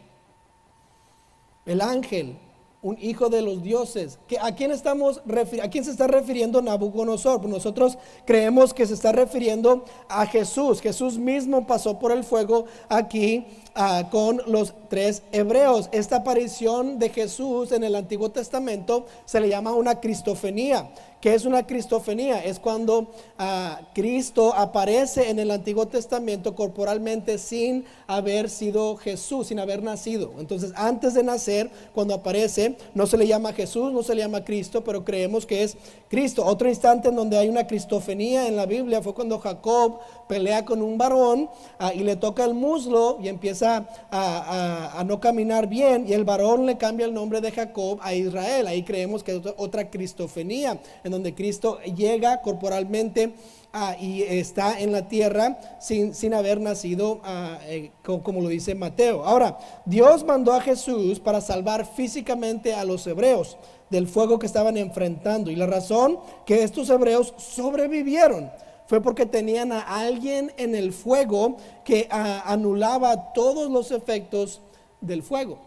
El 1.65 1.81
ángel 1.81 2.37
un 2.81 2.97
hijo 3.01 3.29
de 3.29 3.43
los 3.43 3.63
dioses. 3.63 4.19
¿A 4.41 4.55
quién, 4.55 4.71
estamos 4.71 5.21
¿A 5.63 5.69
quién 5.69 5.85
se 5.85 5.91
está 5.91 6.07
refiriendo 6.07 6.63
Nabucodonosor? 6.63 7.41
Pues 7.41 7.53
nosotros 7.53 7.99
creemos 8.25 8.73
que 8.73 8.87
se 8.87 8.95
está 8.95 9.11
refiriendo 9.11 9.85
a 10.09 10.27
Jesús. 10.27 10.81
Jesús 10.81 11.19
mismo 11.19 11.67
pasó 11.67 11.99
por 11.99 12.13
el 12.13 12.23
fuego 12.23 12.67
aquí 12.89 13.47
ah, 13.75 14.09
con 14.11 14.41
los 14.47 14.75
tres 14.89 15.23
hebreos. 15.33 15.89
Esta 15.91 16.17
aparición 16.19 17.01
de 17.01 17.09
Jesús 17.09 17.73
en 17.73 17.83
el 17.83 17.97
Antiguo 17.97 18.31
Testamento 18.31 19.07
se 19.25 19.41
le 19.41 19.49
llama 19.49 19.75
una 19.75 19.99
cristofenía. 19.99 20.89
¿Qué 21.21 21.35
es 21.35 21.45
una 21.45 21.67
cristofenía? 21.67 22.45
Es 22.45 22.61
cuando 22.61 23.09
ah, 23.39 23.81
Cristo 23.93 24.55
aparece 24.55 25.31
en 25.31 25.41
el 25.41 25.51
Antiguo 25.51 25.89
Testamento 25.89 26.55
corporalmente 26.55 27.39
sin 27.39 27.85
haber 28.07 28.49
sido 28.49 28.97
Jesús, 28.97 29.49
sin 29.49 29.59
haber 29.59 29.83
nacido. 29.83 30.35
Entonces, 30.39 30.73
antes 30.77 31.15
de 31.15 31.25
nacer, 31.25 31.73
cuando 31.93 32.15
aparece, 32.15 32.77
no 32.95 33.09
se 33.09 33.17
le 33.17 33.27
llama 33.27 33.53
Jesús, 33.53 33.93
no 33.93 34.05
se 34.05 34.15
le 34.15 34.21
llama 34.21 34.45
Cristo, 34.45 34.85
pero 34.85 35.05
creemos 35.05 35.45
que 35.45 35.65
es 35.65 35.77
Cristo. 36.09 36.47
Otro 36.47 36.69
instante 36.69 37.09
en 37.09 37.17
donde 37.17 37.37
hay 37.37 37.49
una 37.49 37.67
cristofenía 37.67 38.47
en 38.47 38.55
la 38.55 38.67
Biblia 38.67 39.03
fue 39.03 39.13
cuando 39.13 39.41
Jacob 39.41 39.99
pelea 40.29 40.65
con 40.65 40.83
un 40.83 40.99
varón 40.99 41.51
ah, 41.81 41.93
y 41.93 42.05
le 42.05 42.15
toca 42.15 42.45
el 42.45 42.55
muslo 42.55 43.19
y 43.21 43.27
empieza 43.27 43.89
a, 44.13 45.01
a 45.01 45.03
no 45.03 45.19
caminar 45.19 45.67
bien 45.67 46.07
y 46.07 46.13
el 46.13 46.23
varón 46.23 46.65
le 46.65 46.79
cambia 46.79 47.07
el 47.07 47.15
nombre 47.15 47.41
de 47.41 47.51
Jacob 47.51 47.99
a 48.03 48.15
Israel. 48.15 48.69
Ahí 48.69 48.85
creemos 48.85 49.25
que 49.25 49.35
es 49.35 49.43
otra 49.57 49.91
cristofenía 49.91 50.79
en 51.09 51.13
donde 51.13 51.35
Cristo 51.35 51.81
llega 51.81 52.41
corporalmente 52.43 53.35
ah, 53.73 53.97
y 53.99 54.23
está 54.23 54.79
en 54.79 54.93
la 54.93 55.09
tierra 55.09 55.59
sin, 55.81 56.15
sin 56.15 56.35
haber 56.35 56.61
nacido, 56.61 57.21
ah, 57.25 57.59
eh, 57.67 57.91
como, 58.03 58.41
lo 58.41 58.49
dice 58.49 58.75
Mateo. 58.75 59.25
Ahora, 59.25 59.59
Dios 59.85 60.25
mandó 60.25 60.53
a 60.53 60.61
Jesús 60.61 61.19
para 61.19 61.41
salvar 61.41 61.87
físicamente 61.87 62.75
a 62.75 62.85
los 62.85 63.07
hebreos 63.07 63.57
del 63.91 64.07
fuego 64.07 64.39
que 64.39 64.47
estaban 64.47 64.77
enfrentando. 64.77 65.51
Y 65.51 65.57
la 65.57 65.67
razón 65.67 66.19
que 66.47 66.63
estos 66.63 66.91
hebreos 66.91 67.35
sobrevivieron 67.39 68.51
fue 68.87 69.01
porque 69.01 69.27
tenían 69.27 69.73
a 69.73 69.81
alguien 69.81 70.53
en 70.57 70.75
el 70.75 70.93
fuego 70.93 71.57
que 71.85 72.07
ah, 72.11 72.43
anulaba 72.47 73.33
todos 73.33 73.71
los 73.71 73.91
efectos 73.91 74.61
del 75.01 75.23
fuego. 75.23 75.59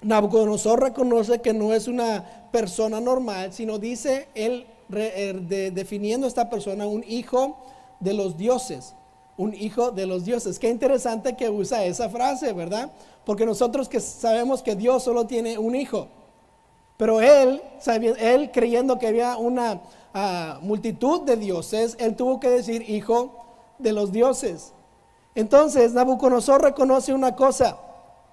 Nabucodonosor 0.00 0.80
reconoce 0.80 1.40
que 1.40 1.52
no 1.52 1.74
es 1.74 1.88
una 1.88 2.48
persona 2.52 3.00
normal, 3.00 3.52
sino 3.52 3.78
dice 3.78 4.28
él 4.34 4.66
Er, 4.90 5.42
definiendo 5.72 6.26
a 6.26 6.28
esta 6.28 6.48
persona 6.48 6.86
un 6.86 7.04
hijo 7.06 7.56
de 8.00 8.14
los 8.14 8.36
dioses. 8.36 8.94
Un 9.36 9.54
hijo 9.54 9.90
de 9.90 10.06
los 10.06 10.24
dioses. 10.24 10.58
Qué 10.58 10.68
interesante 10.68 11.36
que 11.36 11.48
usa 11.48 11.84
esa 11.84 12.08
frase, 12.08 12.52
¿verdad? 12.52 12.90
Porque 13.24 13.46
nosotros 13.46 13.88
que 13.88 14.00
sabemos 14.00 14.62
que 14.62 14.74
Dios 14.74 15.02
solo 15.02 15.26
tiene 15.26 15.58
un 15.58 15.74
hijo. 15.74 16.08
Pero 16.96 17.20
él, 17.20 17.62
él 18.18 18.50
creyendo 18.50 18.98
que 18.98 19.06
había 19.06 19.36
una 19.36 19.80
ah, 20.12 20.58
multitud 20.62 21.22
de 21.22 21.36
dioses, 21.36 21.96
él 22.00 22.16
tuvo 22.16 22.40
que 22.40 22.48
decir 22.48 22.88
hijo 22.90 23.44
de 23.78 23.92
los 23.92 24.10
dioses. 24.10 24.72
Entonces 25.34 25.92
Nabucodonosor 25.92 26.62
reconoce 26.62 27.12
una 27.12 27.36
cosa, 27.36 27.78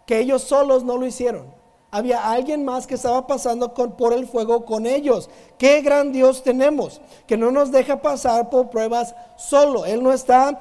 que 0.08 0.20
ellos 0.20 0.42
solos 0.42 0.84
no 0.84 0.98
lo 0.98 1.06
hicieron 1.06 1.55
había 1.96 2.30
alguien 2.30 2.66
más 2.66 2.88
que 2.88 2.96
estaba 2.96 3.26
pasando 3.26 3.74
por 3.74 4.12
el 4.12 4.28
fuego 4.28 4.66
con 4.66 4.86
ellos. 4.86 5.30
Qué 5.58 5.80
gran 5.80 6.12
Dios 6.12 6.44
tenemos, 6.44 7.00
que 7.26 7.38
no 7.38 7.52
nos 7.52 7.72
deja 7.72 8.02
pasar 8.02 8.50
por 8.50 8.70
pruebas 8.70 9.16
solo. 9.38 9.86
Él 9.86 10.04
no 10.04 10.12
está, 10.12 10.60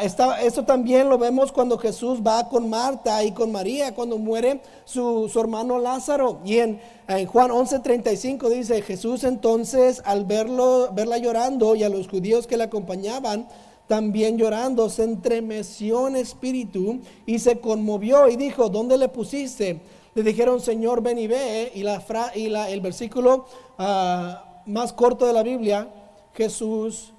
está 0.00 0.40
esto 0.40 0.64
también 0.64 1.08
lo 1.08 1.18
vemos 1.18 1.50
cuando 1.50 1.78
Jesús 1.78 2.20
va 2.24 2.48
con 2.48 2.70
Marta 2.70 3.24
y 3.24 3.32
con 3.32 3.50
María, 3.50 3.92
cuando 3.92 4.18
muere 4.18 4.60
su, 4.84 5.28
hermano 5.34 5.80
Lázaro. 5.80 6.38
Y 6.44 6.58
en, 6.58 6.80
en 7.08 7.26
Juan 7.26 7.50
11:35 7.50 8.48
dice, 8.48 8.80
Jesús 8.82 9.24
entonces 9.24 10.00
al 10.04 10.26
verlo, 10.26 10.90
verla 10.92 11.18
llorando 11.18 11.74
y 11.74 11.82
a 11.82 11.88
los 11.88 12.06
judíos 12.06 12.46
que 12.46 12.56
la 12.56 12.64
acompañaban, 12.64 13.48
también 13.88 14.38
llorando, 14.38 14.88
se 14.90 15.02
entremeció 15.02 16.06
en 16.06 16.14
espíritu 16.14 17.00
y 17.26 17.40
se 17.40 17.58
conmovió 17.58 18.28
y 18.28 18.36
dijo, 18.36 18.68
¿dónde 18.68 18.96
le 18.96 19.08
pusiste? 19.08 19.80
Le 20.22 20.30
dijeron, 20.30 20.60
Señor, 20.60 21.02
ven 21.02 21.18
y 21.18 21.26
ve. 21.26 21.70
Y, 21.74 21.82
la 21.82 22.02
y 22.34 22.48
la, 22.48 22.70
el 22.70 22.80
versículo 22.80 23.46
ah, 23.78 24.62
más 24.66 24.92
corto 24.92 25.26
de 25.26 25.32
la 25.32 25.42
Biblia, 25.42 25.88
Jesús 26.34 27.12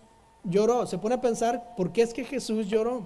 lloró. 0.44 0.86
Se 0.88 0.98
pone 0.98 1.16
a 1.16 1.22
pensar, 1.22 1.76
¿por 1.76 1.92
qué 1.92 2.02
es 2.02 2.14
que 2.14 2.24
Jesús 2.24 2.68
lloró? 2.68 3.04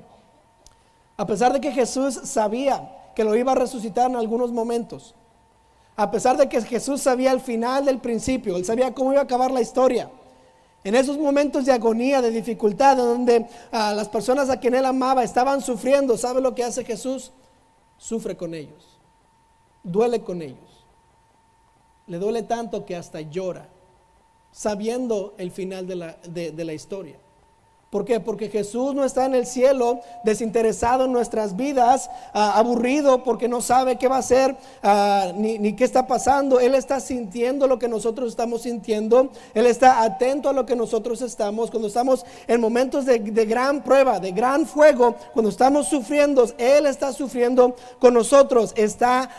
A 1.17 1.25
pesar 1.27 1.53
de 1.53 1.62
que 1.62 1.71
Jesús 1.71 2.15
sabía 2.23 2.89
que 3.15 3.23
lo 3.23 3.36
iba 3.36 3.51
a 3.51 3.56
resucitar 3.56 4.10
en 4.10 4.15
algunos 4.15 4.51
momentos. 4.51 5.13
A 5.95 6.10
pesar 6.10 6.38
de 6.38 6.49
que 6.49 6.62
Jesús 6.62 7.01
sabía 7.01 7.32
el 7.32 7.39
final 7.39 7.86
del 7.86 7.99
principio, 7.99 8.56
él 8.58 8.65
sabía 8.65 8.93
cómo 8.95 9.12
iba 9.12 9.21
a 9.21 9.25
acabar 9.25 9.51
la 9.51 9.62
historia. 9.62 10.10
En 10.84 10.95
esos 10.95 11.17
momentos 11.17 11.65
de 11.65 11.71
agonía, 11.71 12.21
de 12.21 12.32
dificultad, 12.32 12.97
donde 12.97 13.47
ah, 13.71 13.93
las 13.95 14.10
personas 14.10 14.49
a 14.49 14.60
quien 14.60 14.73
él 14.73 14.86
amaba 14.86 15.23
estaban 15.23 15.62
sufriendo, 15.62 16.17
¿sabe 16.17 16.41
lo 16.41 16.56
que 16.56 16.63
hace 16.63 16.84
Jesús? 16.84 17.32
Sufre 17.97 18.36
con 18.36 18.53
ellos 18.53 18.92
duele 19.84 20.22
con 20.22 20.41
ellos. 20.41 20.86
Le 22.08 22.17
duele 22.17 22.43
tanto 22.43 22.86
que 22.86 22.96
hasta 22.96 23.22
llora, 23.22 23.69
sabiendo 24.52 25.36
el 25.38 25.52
final 25.52 25.88
de 25.88 25.96
la, 25.96 26.13
de, 26.28 26.65
la 26.65 26.74
historia. 26.74 27.17
¿Por 27.93 28.06
qué? 28.06 28.19
Porque 28.19 28.49
Jesús 28.49 28.95
no 28.95 29.06
está 29.06 29.25
en 29.25 29.36
el 29.36 29.45
cielo 29.45 29.99
desinteresado 30.23 31.06
en 31.06 31.12
nuestras 31.12 31.56
vidas, 31.56 32.10
ah, 32.34 32.53
aburrido 32.58 33.23
porque 33.23 33.47
no 33.47 33.62
sabe 33.62 33.97
qué 33.97 34.08
va 34.08 34.15
a 34.15 34.19
hacer 34.19 34.56
ah, 34.82 35.32
ni, 35.36 35.73
qué 35.73 35.84
está 35.84 36.08
pasando. 36.08 36.60
Él 36.60 36.73
está 36.73 36.99
sintiendo 36.99 37.67
lo 37.67 37.77
que 37.77 37.88
nosotros 37.88 38.29
estamos 38.29 38.63
sintiendo. 38.63 39.29
Él 39.53 39.67
está 39.67 40.01
atento 40.01 40.49
a 40.49 40.53
lo 40.53 40.65
que 40.65 40.75
nosotros 40.75 41.21
estamos. 41.21 41.69
Cuando 41.69 41.88
estamos 41.88 42.25
en 42.47 42.60
momentos 42.60 43.06
de, 43.06 43.19
gran 43.19 43.84
prueba, 43.84 44.19
de 44.19 44.32
gran 44.32 44.65
fuego, 44.65 45.13
cuando 45.34 45.51
estamos 45.51 45.88
sufriendo, 45.88 46.49
Él 46.58 46.88
está 46.88 47.13
sufriendo 47.13 47.75
con 47.99 48.15
nosotros. 48.15 48.73
Está, 48.75 49.29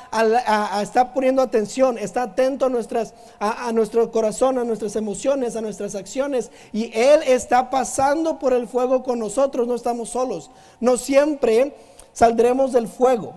está 0.80 1.12
poniendo 1.12 1.42
atención, 1.42 1.98
está 1.98 2.22
atento 2.22 2.66
a, 2.66 2.68
nuestras, 2.68 3.14
a, 3.40 3.66
a 3.66 3.72
nuestro 3.72 4.12
corazón, 4.12 4.58
a 4.58 4.64
nuestras 4.64 4.94
emociones, 4.94 5.56
a 5.56 5.60
nuestras 5.60 5.96
acciones. 5.96 6.52
Y 6.72 6.92
Él 6.94 7.20
está 7.26 7.68
pasando 7.68 8.38
por 8.43 8.43
el 8.52 8.68
fuego 8.68 9.02
con 9.02 9.18
nosotros, 9.18 9.66
no 9.66 9.74
estamos 9.74 10.10
solos. 10.10 10.50
No 10.80 10.96
siempre 10.96 11.74
saldremos 12.12 12.72
del 12.72 12.88
fuego. 12.88 13.34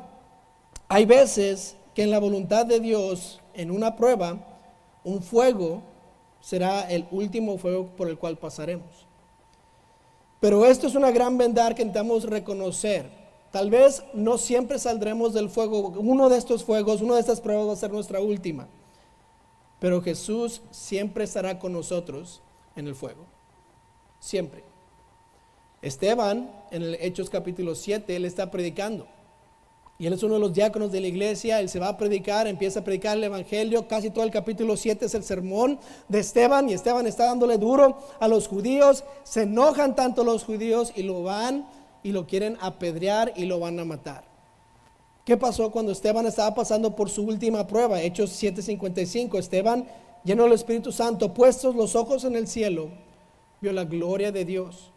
Hay 0.88 1.06
veces 1.06 1.76
que 1.93 2.04
en 2.04 2.12
la 2.12 2.20
voluntad 2.20 2.65
de 2.65 2.80
Dios, 2.80 3.39
en 3.54 3.72
una 3.72 3.96
prueba, 3.96 4.38
un 5.04 5.22
fuego 5.22 5.82
será 6.41 6.89
el 6.89 7.08
último 7.12 7.58
fuego 7.58 7.88
por 7.98 8.08
el 8.08 8.17
cual 8.17 8.38
pasaremos. 8.38 9.08
Pero 10.39 10.65
esto 10.65 10.88
es 10.88 10.96
una 10.96 11.12
gran 11.12 11.38
verdad 11.38 11.76
que 11.76 11.82
intentamos 11.82 12.24
reconocer. 12.24 13.10
Tal 13.52 13.70
vez 13.70 14.04
no 14.13 14.38
siempre 14.38 14.78
saldremos 14.78 15.34
del 15.34 15.50
fuego. 15.50 15.93
Uno 15.98 16.30
de 16.30 16.38
estos 16.38 16.63
fuegos, 16.63 17.02
una 17.02 17.15
de 17.15 17.22
estas 17.22 17.41
pruebas 17.41 17.67
va 17.67 17.74
a 17.74 17.78
ser 17.78 17.91
nuestra 17.91 18.20
última. 18.20 18.67
Pero 19.80 20.02
Jesús 20.02 20.62
siempre 20.72 21.24
estará 21.24 21.58
con 21.60 21.74
nosotros 21.74 22.41
en 22.76 22.88
el 22.88 22.96
fuego. 22.96 23.26
Siempre. 24.20 24.66
Esteban, 25.88 26.52
en 26.71 26.84
el 26.84 26.95
Hechos 26.95 27.30
capítulo 27.30 27.73
7, 27.73 28.15
él 28.15 28.26
está 28.26 28.52
predicando. 28.52 29.08
Y 30.00 30.06
él 30.06 30.13
es 30.13 30.21
uno 30.21 30.36
de 30.36 30.39
los 30.39 30.54
diáconos 30.54 30.91
de 30.91 31.02
la 31.02 31.08
iglesia, 31.08 31.60
él 31.60 31.69
se 31.69 31.80
va 31.80 31.88
a 31.88 31.97
predicar, 31.97 32.45
empieza 32.45 32.82
a 32.82 32.84
predicar 32.84 33.17
el 33.17 33.23
Evangelio, 33.23 33.88
casi 33.88 34.12
todo 34.12 34.23
el 34.23 34.30
capítulo 34.30 34.78
7 34.78 35.06
es 35.06 35.15
el 35.15 35.23
sermón 35.23 35.80
de 36.08 36.19
Esteban 36.19 36.69
y 36.69 36.73
Esteban 36.73 37.08
está 37.08 37.26
dándole 37.26 37.58
duro 37.58 37.97
a 38.19 38.28
los 38.28 38.47
judíos, 38.47 39.04
se 39.23 39.43
enojan 39.43 39.95
tanto 39.95 40.23
los 40.23 40.43
judíos 40.43 40.93
y 40.95 41.02
lo 41.02 41.23
van 41.23 41.67
y 42.04 42.12
lo 42.12 42.28
quieren 42.28 42.58
apedrear 42.62 43.34
y 43.36 43.45
lo 43.45 43.60
van 43.60 43.80
a 43.80 43.86
matar. 43.86 44.23
¿Qué 45.26 45.36
pasó 45.36 45.71
cuando 45.71 45.91
Esteban 45.91 46.28
estaba 46.28 46.54
pasando 46.54 46.95
por 46.95 47.10
su 47.10 47.23
última 47.23 47.65
prueba? 47.65 48.00
Hechos 48.00 48.32
7:55, 48.32 49.39
Esteban 49.39 49.88
lleno 50.23 50.43
del 50.43 50.54
Espíritu 50.54 50.91
Santo, 50.91 51.34
puestos 51.34 51.76
los 51.76 51.95
ojos 51.95 52.23
en 52.23 52.36
el 52.36 52.47
cielo, 52.47 52.89
vio 53.62 53.73
la 53.73 53.86
gloria 53.86 54.32
de 54.32 54.45
Dios 54.45 54.91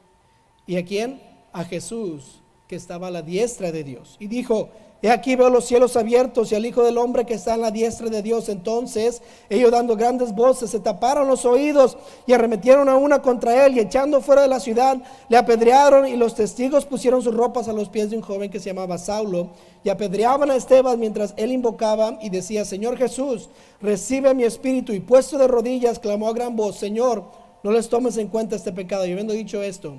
¿Y 0.66 0.76
a 0.76 0.84
quién? 0.84 1.20
A 1.52 1.64
Jesús, 1.64 2.40
que 2.68 2.76
estaba 2.76 3.08
a 3.08 3.10
la 3.10 3.22
diestra 3.22 3.72
de 3.72 3.84
Dios. 3.84 4.16
Y 4.18 4.28
dijo, 4.28 4.70
He 5.02 5.10
aquí 5.10 5.34
veo 5.34 5.48
los 5.48 5.64
cielos 5.64 5.96
abiertos 5.96 6.52
y 6.52 6.54
al 6.54 6.66
Hijo 6.66 6.82
del 6.82 6.98
Hombre 6.98 7.24
que 7.24 7.32
está 7.32 7.54
en 7.54 7.62
la 7.62 7.70
diestra 7.70 8.10
de 8.10 8.20
Dios. 8.20 8.50
Entonces 8.50 9.22
ellos 9.48 9.70
dando 9.70 9.96
grandes 9.96 10.34
voces 10.34 10.70
se 10.70 10.80
taparon 10.80 11.26
los 11.26 11.46
oídos 11.46 11.96
y 12.26 12.34
arremetieron 12.34 12.86
a 12.90 12.96
una 12.96 13.22
contra 13.22 13.64
él 13.64 13.76
y 13.76 13.80
echando 13.80 14.20
fuera 14.20 14.42
de 14.42 14.48
la 14.48 14.60
ciudad 14.60 14.98
le 15.30 15.38
apedrearon 15.38 16.06
y 16.06 16.16
los 16.16 16.34
testigos 16.34 16.84
pusieron 16.84 17.22
sus 17.22 17.34
ropas 17.34 17.66
a 17.68 17.72
los 17.72 17.88
pies 17.88 18.10
de 18.10 18.16
un 18.16 18.22
joven 18.22 18.50
que 18.50 18.60
se 18.60 18.70
llamaba 18.70 18.98
Saulo 18.98 19.52
y 19.82 19.88
apedreaban 19.88 20.50
a 20.50 20.56
Esteban 20.56 21.00
mientras 21.00 21.32
él 21.38 21.50
invocaba 21.50 22.18
y 22.20 22.28
decía, 22.28 22.66
Señor 22.66 22.98
Jesús, 22.98 23.48
recibe 23.80 24.34
mi 24.34 24.44
espíritu 24.44 24.92
y 24.92 25.00
puesto 25.00 25.38
de 25.38 25.48
rodillas 25.48 25.98
clamó 25.98 26.28
a 26.28 26.34
gran 26.34 26.56
voz, 26.56 26.76
Señor, 26.76 27.24
no 27.62 27.72
les 27.72 27.88
tomes 27.88 28.18
en 28.18 28.28
cuenta 28.28 28.56
este 28.56 28.72
pecado. 28.72 29.06
Y 29.06 29.12
habiendo 29.12 29.32
dicho 29.32 29.62
esto, 29.62 29.98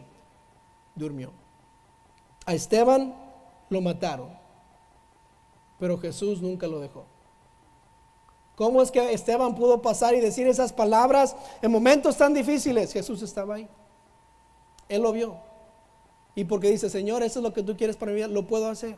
durmió. 0.95 1.31
A 2.45 2.53
Esteban 2.53 3.13
lo 3.69 3.81
mataron 3.81 4.41
pero 5.81 5.97
Jesús 5.97 6.43
nunca 6.43 6.67
lo 6.67 6.79
dejó. 6.79 7.05
¿Cómo 8.55 8.83
es 8.83 8.91
que 8.91 9.13
Esteban 9.13 9.55
pudo 9.55 9.81
pasar 9.81 10.13
y 10.13 10.19
decir 10.19 10.45
esas 10.45 10.71
palabras 10.71 11.35
en 11.59 11.71
momentos 11.71 12.15
tan 12.17 12.35
difíciles? 12.35 12.93
Jesús 12.93 13.23
estaba 13.23 13.55
ahí. 13.55 13.67
Él 14.87 15.01
lo 15.01 15.11
vio. 15.11 15.37
Y 16.35 16.43
porque 16.43 16.69
dice, 16.69 16.87
Señor, 16.87 17.23
eso 17.23 17.39
es 17.39 17.43
lo 17.43 17.51
que 17.51 17.63
tú 17.63 17.75
quieres 17.75 17.97
para 17.97 18.11
vida, 18.11 18.27
lo 18.27 18.45
puedo 18.45 18.69
hacer. 18.69 18.95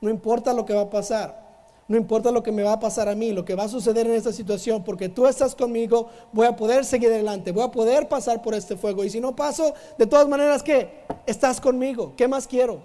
No 0.00 0.08
importa 0.08 0.54
lo 0.54 0.64
que 0.64 0.72
va 0.72 0.80
a 0.80 0.90
pasar. 0.90 1.51
No 1.88 1.96
importa 1.96 2.30
lo 2.30 2.42
que 2.42 2.52
me 2.52 2.62
va 2.62 2.74
a 2.74 2.80
pasar 2.80 3.08
a 3.08 3.14
mí, 3.14 3.32
lo 3.32 3.44
que 3.44 3.54
va 3.54 3.64
a 3.64 3.68
suceder 3.68 4.06
en 4.06 4.14
esta 4.14 4.32
situación, 4.32 4.84
porque 4.84 5.08
tú 5.08 5.26
estás 5.26 5.54
conmigo, 5.54 6.08
voy 6.32 6.46
a 6.46 6.56
poder 6.56 6.84
seguir 6.84 7.10
adelante, 7.10 7.52
voy 7.52 7.64
a 7.64 7.70
poder 7.70 8.08
pasar 8.08 8.40
por 8.40 8.54
este 8.54 8.76
fuego. 8.76 9.04
Y 9.04 9.10
si 9.10 9.20
no 9.20 9.34
paso, 9.34 9.74
de 9.98 10.06
todas 10.06 10.28
maneras, 10.28 10.62
¿qué? 10.62 11.04
Estás 11.26 11.60
conmigo. 11.60 12.12
¿Qué 12.16 12.28
más 12.28 12.46
quiero? 12.46 12.80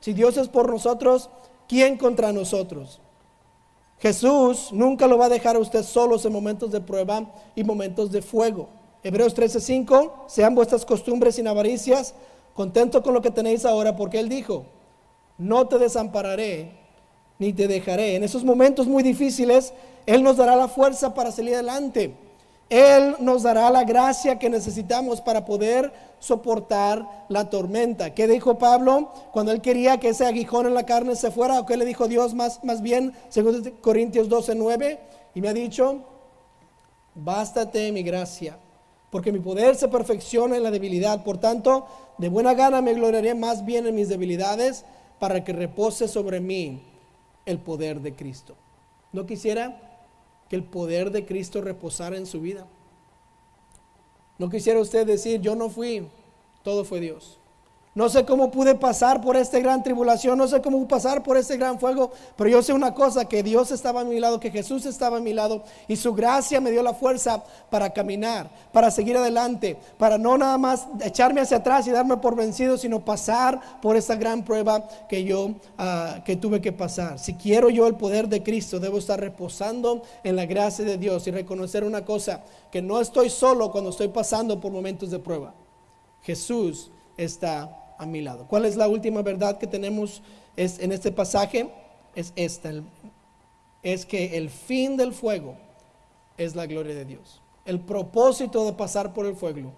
Si 0.00 0.12
Dios 0.12 0.36
es 0.36 0.48
por 0.48 0.68
nosotros, 0.68 1.30
¿quién 1.68 1.96
contra 1.96 2.32
nosotros? 2.32 3.00
Jesús 4.00 4.70
nunca 4.72 5.06
lo 5.06 5.16
va 5.16 5.26
a 5.26 5.28
dejar 5.28 5.54
a 5.54 5.60
usted 5.60 5.84
solos 5.84 6.24
en 6.24 6.32
momentos 6.32 6.72
de 6.72 6.80
prueba 6.80 7.24
y 7.54 7.62
momentos 7.62 8.10
de 8.10 8.20
fuego. 8.20 8.68
Hebreos 9.04 9.34
13:5, 9.36 10.24
sean 10.26 10.56
vuestras 10.56 10.84
costumbres 10.84 11.36
sin 11.36 11.46
avaricias, 11.46 12.14
contento 12.54 13.02
con 13.02 13.14
lo 13.14 13.22
que 13.22 13.30
tenéis 13.30 13.64
ahora, 13.64 13.94
porque 13.94 14.18
Él 14.18 14.28
dijo, 14.28 14.64
no 15.38 15.68
te 15.68 15.78
desampararé 15.78 16.81
ni 17.42 17.52
te 17.52 17.66
dejaré. 17.66 18.14
En 18.14 18.22
esos 18.22 18.44
momentos 18.44 18.86
muy 18.86 19.02
difíciles, 19.02 19.74
Él 20.06 20.22
nos 20.22 20.36
dará 20.36 20.54
la 20.54 20.68
fuerza 20.68 21.12
para 21.12 21.32
salir 21.32 21.54
adelante. 21.54 22.14
Él 22.70 23.16
nos 23.18 23.42
dará 23.42 23.68
la 23.68 23.84
gracia 23.84 24.38
que 24.38 24.48
necesitamos 24.48 25.20
para 25.20 25.44
poder 25.44 25.92
soportar 26.20 27.26
la 27.28 27.50
tormenta. 27.50 28.14
¿Qué 28.14 28.26
dijo 28.28 28.58
Pablo 28.58 29.10
cuando 29.32 29.52
él 29.52 29.60
quería 29.60 29.98
que 29.98 30.10
ese 30.10 30.24
aguijón 30.24 30.66
en 30.66 30.74
la 30.74 30.86
carne 30.86 31.16
se 31.16 31.30
fuera? 31.30 31.60
¿O 31.60 31.66
qué 31.66 31.76
le 31.76 31.84
dijo 31.84 32.08
Dios 32.08 32.32
más, 32.32 32.64
más 32.64 32.80
bien, 32.80 33.12
según 33.28 33.74
Corintios 33.82 34.28
12, 34.28 34.54
9? 34.54 35.00
Y 35.34 35.40
me 35.42 35.48
ha 35.48 35.52
dicho, 35.52 35.98
bástate 37.14 37.92
mi 37.92 38.02
gracia, 38.02 38.56
porque 39.10 39.32
mi 39.32 39.40
poder 39.40 39.74
se 39.74 39.88
perfecciona 39.88 40.56
en 40.56 40.62
la 40.62 40.70
debilidad. 40.70 41.24
Por 41.24 41.38
tanto, 41.38 41.86
de 42.16 42.28
buena 42.30 42.54
gana 42.54 42.80
me 42.80 42.94
gloriaré 42.94 43.34
más 43.34 43.66
bien 43.66 43.86
en 43.86 43.96
mis 43.96 44.08
debilidades 44.08 44.84
para 45.18 45.44
que 45.44 45.52
repose 45.52 46.08
sobre 46.08 46.40
mí 46.40 46.91
el 47.46 47.58
poder 47.58 48.00
de 48.00 48.14
Cristo. 48.14 48.54
¿No 49.12 49.26
quisiera? 49.26 49.92
que 50.52 50.56
el 50.56 50.64
poder 50.64 51.12
de 51.12 51.24
Cristo 51.24 51.62
reposara 51.62 52.18
en 52.18 52.26
su 52.26 52.42
vida. 52.42 52.66
No 54.36 54.50
quisiera 54.50 54.80
usted 54.80 55.06
decir, 55.06 55.40
yo 55.40 55.56
no 55.56 55.70
fui, 55.70 56.06
todo 56.62 56.84
fue 56.84 57.00
Dios. 57.00 57.38
No 57.94 58.08
sé 58.08 58.24
cómo 58.24 58.50
pude 58.50 58.74
pasar 58.74 59.20
por 59.20 59.36
esta 59.36 59.58
gran 59.58 59.82
tribulación, 59.82 60.38
no 60.38 60.48
sé 60.48 60.62
cómo 60.62 60.88
pasar 60.88 61.22
por 61.22 61.36
este 61.36 61.58
gran 61.58 61.78
fuego, 61.78 62.10
pero 62.36 62.48
yo 62.48 62.62
sé 62.62 62.72
una 62.72 62.94
cosa, 62.94 63.26
que 63.26 63.42
Dios 63.42 63.70
estaba 63.70 64.00
a 64.00 64.04
mi 64.04 64.18
lado, 64.18 64.40
que 64.40 64.50
Jesús 64.50 64.86
estaba 64.86 65.18
a 65.18 65.20
mi 65.20 65.34
lado 65.34 65.62
y 65.88 65.96
su 65.96 66.14
gracia 66.14 66.58
me 66.58 66.70
dio 66.70 66.82
la 66.82 66.94
fuerza 66.94 67.44
para 67.68 67.90
caminar, 67.90 68.48
para 68.72 68.90
seguir 68.90 69.18
adelante, 69.18 69.76
para 69.98 70.16
no 70.16 70.38
nada 70.38 70.56
más 70.56 70.86
echarme 71.02 71.42
hacia 71.42 71.58
atrás 71.58 71.86
y 71.86 71.90
darme 71.90 72.16
por 72.16 72.34
vencido, 72.34 72.78
sino 72.78 73.04
pasar 73.04 73.60
por 73.82 73.94
esta 73.94 74.16
gran 74.16 74.42
prueba 74.42 74.88
que 75.06 75.24
yo 75.24 75.50
ah, 75.76 76.22
que 76.24 76.36
tuve 76.36 76.62
que 76.62 76.72
pasar. 76.72 77.18
Si 77.18 77.34
quiero 77.34 77.68
yo 77.68 77.86
el 77.86 77.96
poder 77.96 78.26
de 78.26 78.42
Cristo, 78.42 78.80
debo 78.80 78.96
estar 78.96 79.20
reposando 79.20 80.02
en 80.24 80.36
la 80.36 80.46
gracia 80.46 80.86
de 80.86 80.96
Dios 80.96 81.26
y 81.26 81.30
reconocer 81.30 81.84
una 81.84 82.06
cosa, 82.06 82.42
que 82.70 82.80
no 82.80 83.02
estoy 83.02 83.28
solo 83.28 83.70
cuando 83.70 83.90
estoy 83.90 84.08
pasando 84.08 84.58
por 84.58 84.72
momentos 84.72 85.10
de 85.10 85.18
prueba. 85.18 85.52
Jesús 86.22 86.90
está 87.18 87.81
a 88.02 88.06
mi 88.06 88.20
lado. 88.20 88.46
¿Cuál 88.48 88.64
es 88.64 88.76
la 88.76 88.88
última 88.88 89.22
verdad 89.22 89.58
que 89.58 89.66
tenemos 89.66 90.22
en 90.56 90.92
este 90.92 91.12
pasaje? 91.12 91.70
Es 92.14 92.32
esta, 92.36 92.72
es 93.82 94.04
que 94.04 94.36
el 94.36 94.50
fin 94.50 94.96
del 94.96 95.12
fuego 95.12 95.56
es 96.36 96.54
la 96.54 96.66
gloria 96.66 96.94
de 96.94 97.04
Dios. 97.04 97.40
El 97.64 97.80
propósito 97.80 98.64
de 98.66 98.72
pasar 98.72 99.14
por 99.14 99.26
el 99.26 99.36
fuego 99.36 99.72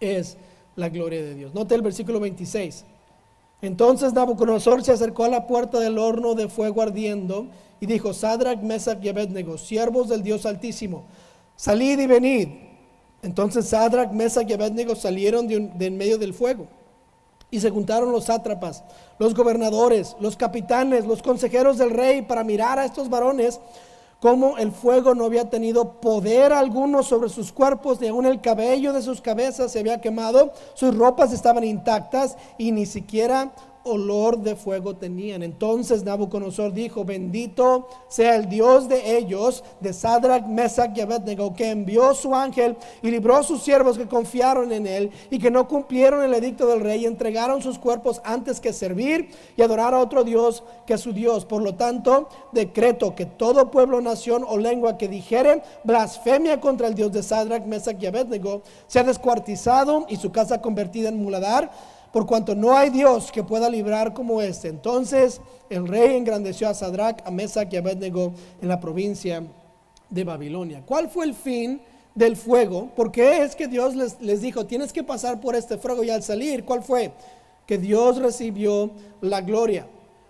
es 0.00 0.36
la 0.76 0.88
gloria 0.88 1.22
de 1.22 1.34
Dios. 1.34 1.54
Note 1.54 1.74
el 1.74 1.82
versículo 1.82 2.20
26. 2.20 2.84
Entonces 3.62 4.12
Nabucodonosor 4.12 4.84
se 4.84 4.92
acercó 4.92 5.24
a 5.24 5.28
la 5.28 5.46
puerta 5.46 5.80
del 5.80 5.98
horno 5.98 6.34
de 6.34 6.48
fuego 6.48 6.82
ardiendo 6.82 7.46
y 7.80 7.86
dijo, 7.86 8.14
Sadrach, 8.14 8.60
Mesach 8.60 9.02
y 9.04 9.08
Abednego, 9.08 9.58
siervos 9.58 10.08
del 10.08 10.22
Dios 10.22 10.46
Altísimo, 10.46 11.04
salid 11.56 11.98
y 11.98 12.06
venid. 12.06 12.48
Entonces 13.22 13.68
Sadrach, 13.68 14.12
Mesach 14.12 14.48
y 14.48 14.52
Abednego 14.52 14.94
salieron 14.94 15.48
de, 15.48 15.58
de 15.74 15.86
en 15.86 15.96
medio 15.96 16.18
del 16.18 16.34
fuego. 16.34 16.68
Y 17.50 17.60
se 17.60 17.70
juntaron 17.70 18.12
los 18.12 18.24
sátrapas, 18.24 18.84
los 19.18 19.34
gobernadores, 19.34 20.16
los 20.20 20.36
capitanes, 20.36 21.06
los 21.06 21.22
consejeros 21.22 21.78
del 21.78 21.90
rey 21.90 22.22
para 22.22 22.44
mirar 22.44 22.78
a 22.78 22.84
estos 22.84 23.08
varones 23.08 23.60
como 24.20 24.58
el 24.58 24.72
fuego 24.72 25.14
no 25.14 25.24
había 25.24 25.48
tenido 25.48 26.00
poder 26.00 26.52
alguno 26.52 27.02
sobre 27.02 27.28
sus 27.28 27.52
cuerpos, 27.52 28.00
ni 28.00 28.08
aun 28.08 28.26
el 28.26 28.40
cabello 28.40 28.92
de 28.92 29.02
sus 29.02 29.20
cabezas 29.20 29.70
se 29.70 29.78
había 29.78 30.00
quemado, 30.00 30.52
sus 30.74 30.96
ropas 30.96 31.32
estaban 31.32 31.62
intactas 31.62 32.36
y 32.58 32.72
ni 32.72 32.84
siquiera 32.84 33.52
olor 33.88 34.38
de 34.38 34.56
fuego 34.56 34.96
tenían. 34.96 35.42
Entonces 35.42 36.04
Nabucodonosor 36.04 36.72
dijo, 36.72 37.04
bendito 37.04 37.88
sea 38.08 38.36
el 38.36 38.48
Dios 38.48 38.88
de 38.88 39.16
ellos, 39.16 39.64
de 39.80 39.92
Sadrach, 39.92 40.46
Mesach 40.46 40.96
y 40.96 41.00
Abednego, 41.00 41.54
que 41.54 41.70
envió 41.70 42.14
su 42.14 42.34
ángel 42.34 42.76
y 43.02 43.10
libró 43.10 43.36
a 43.36 43.42
sus 43.42 43.62
siervos 43.62 43.98
que 43.98 44.06
confiaron 44.06 44.72
en 44.72 44.86
él 44.86 45.10
y 45.30 45.38
que 45.38 45.50
no 45.50 45.66
cumplieron 45.68 46.22
el 46.22 46.34
edicto 46.34 46.66
del 46.66 46.80
rey 46.80 47.02
y 47.02 47.06
entregaron 47.06 47.62
sus 47.62 47.78
cuerpos 47.78 48.20
antes 48.24 48.60
que 48.60 48.72
servir 48.72 49.30
y 49.56 49.62
adorar 49.62 49.94
a 49.94 50.00
otro 50.00 50.24
Dios 50.24 50.62
que 50.86 50.98
su 50.98 51.12
Dios. 51.12 51.44
Por 51.44 51.62
lo 51.62 51.74
tanto, 51.74 52.28
decreto 52.52 53.14
que 53.14 53.26
todo 53.26 53.70
pueblo, 53.70 54.00
nación 54.00 54.44
o 54.46 54.58
lengua 54.58 54.98
que 54.98 55.08
dijere 55.08 55.62
blasfemia 55.84 56.60
contra 56.60 56.88
el 56.88 56.94
Dios 56.94 57.12
de 57.12 57.22
Sadrach, 57.22 57.64
Mesach 57.64 58.02
y 58.02 58.06
Abednego 58.06 58.62
sea 58.86 59.04
descuartizado 59.04 60.06
y 60.08 60.16
su 60.16 60.30
casa 60.30 60.60
convertida 60.60 61.08
en 61.08 61.22
muladar 61.22 61.70
por 62.12 62.26
cuanto 62.26 62.54
no 62.54 62.76
hay 62.76 62.90
Dios 62.90 63.30
que 63.30 63.42
pueda 63.42 63.68
librar 63.68 64.14
como 64.14 64.40
este. 64.40 64.68
Entonces 64.68 65.40
el 65.68 65.86
rey 65.86 66.16
engrandeció 66.16 66.68
a 66.68 66.74
Sadrach, 66.74 67.20
a 67.24 67.30
Mesach 67.30 67.72
y 67.72 67.76
a 67.76 67.80
Abednego 67.80 68.32
en 68.60 68.68
la 68.68 68.80
provincia 68.80 69.42
de 70.08 70.24
Babilonia. 70.24 70.82
¿Cuál 70.86 71.10
fue 71.10 71.26
el 71.26 71.34
fin 71.34 71.80
del 72.14 72.36
fuego? 72.36 72.88
¿Por 72.96 73.12
qué 73.12 73.42
es 73.42 73.54
que 73.54 73.68
Dios 73.68 73.94
les, 73.94 74.20
les 74.20 74.40
dijo, 74.40 74.66
tienes 74.66 74.92
que 74.92 75.04
pasar 75.04 75.40
por 75.40 75.54
este 75.54 75.76
fuego 75.76 76.02
y 76.02 76.10
al 76.10 76.22
salir, 76.22 76.64
¿cuál 76.64 76.82
fue? 76.82 77.12
Que 77.66 77.78
Dios 77.78 78.16
recibió 78.16 78.90
la 79.20 79.40
gloria. 79.42 79.86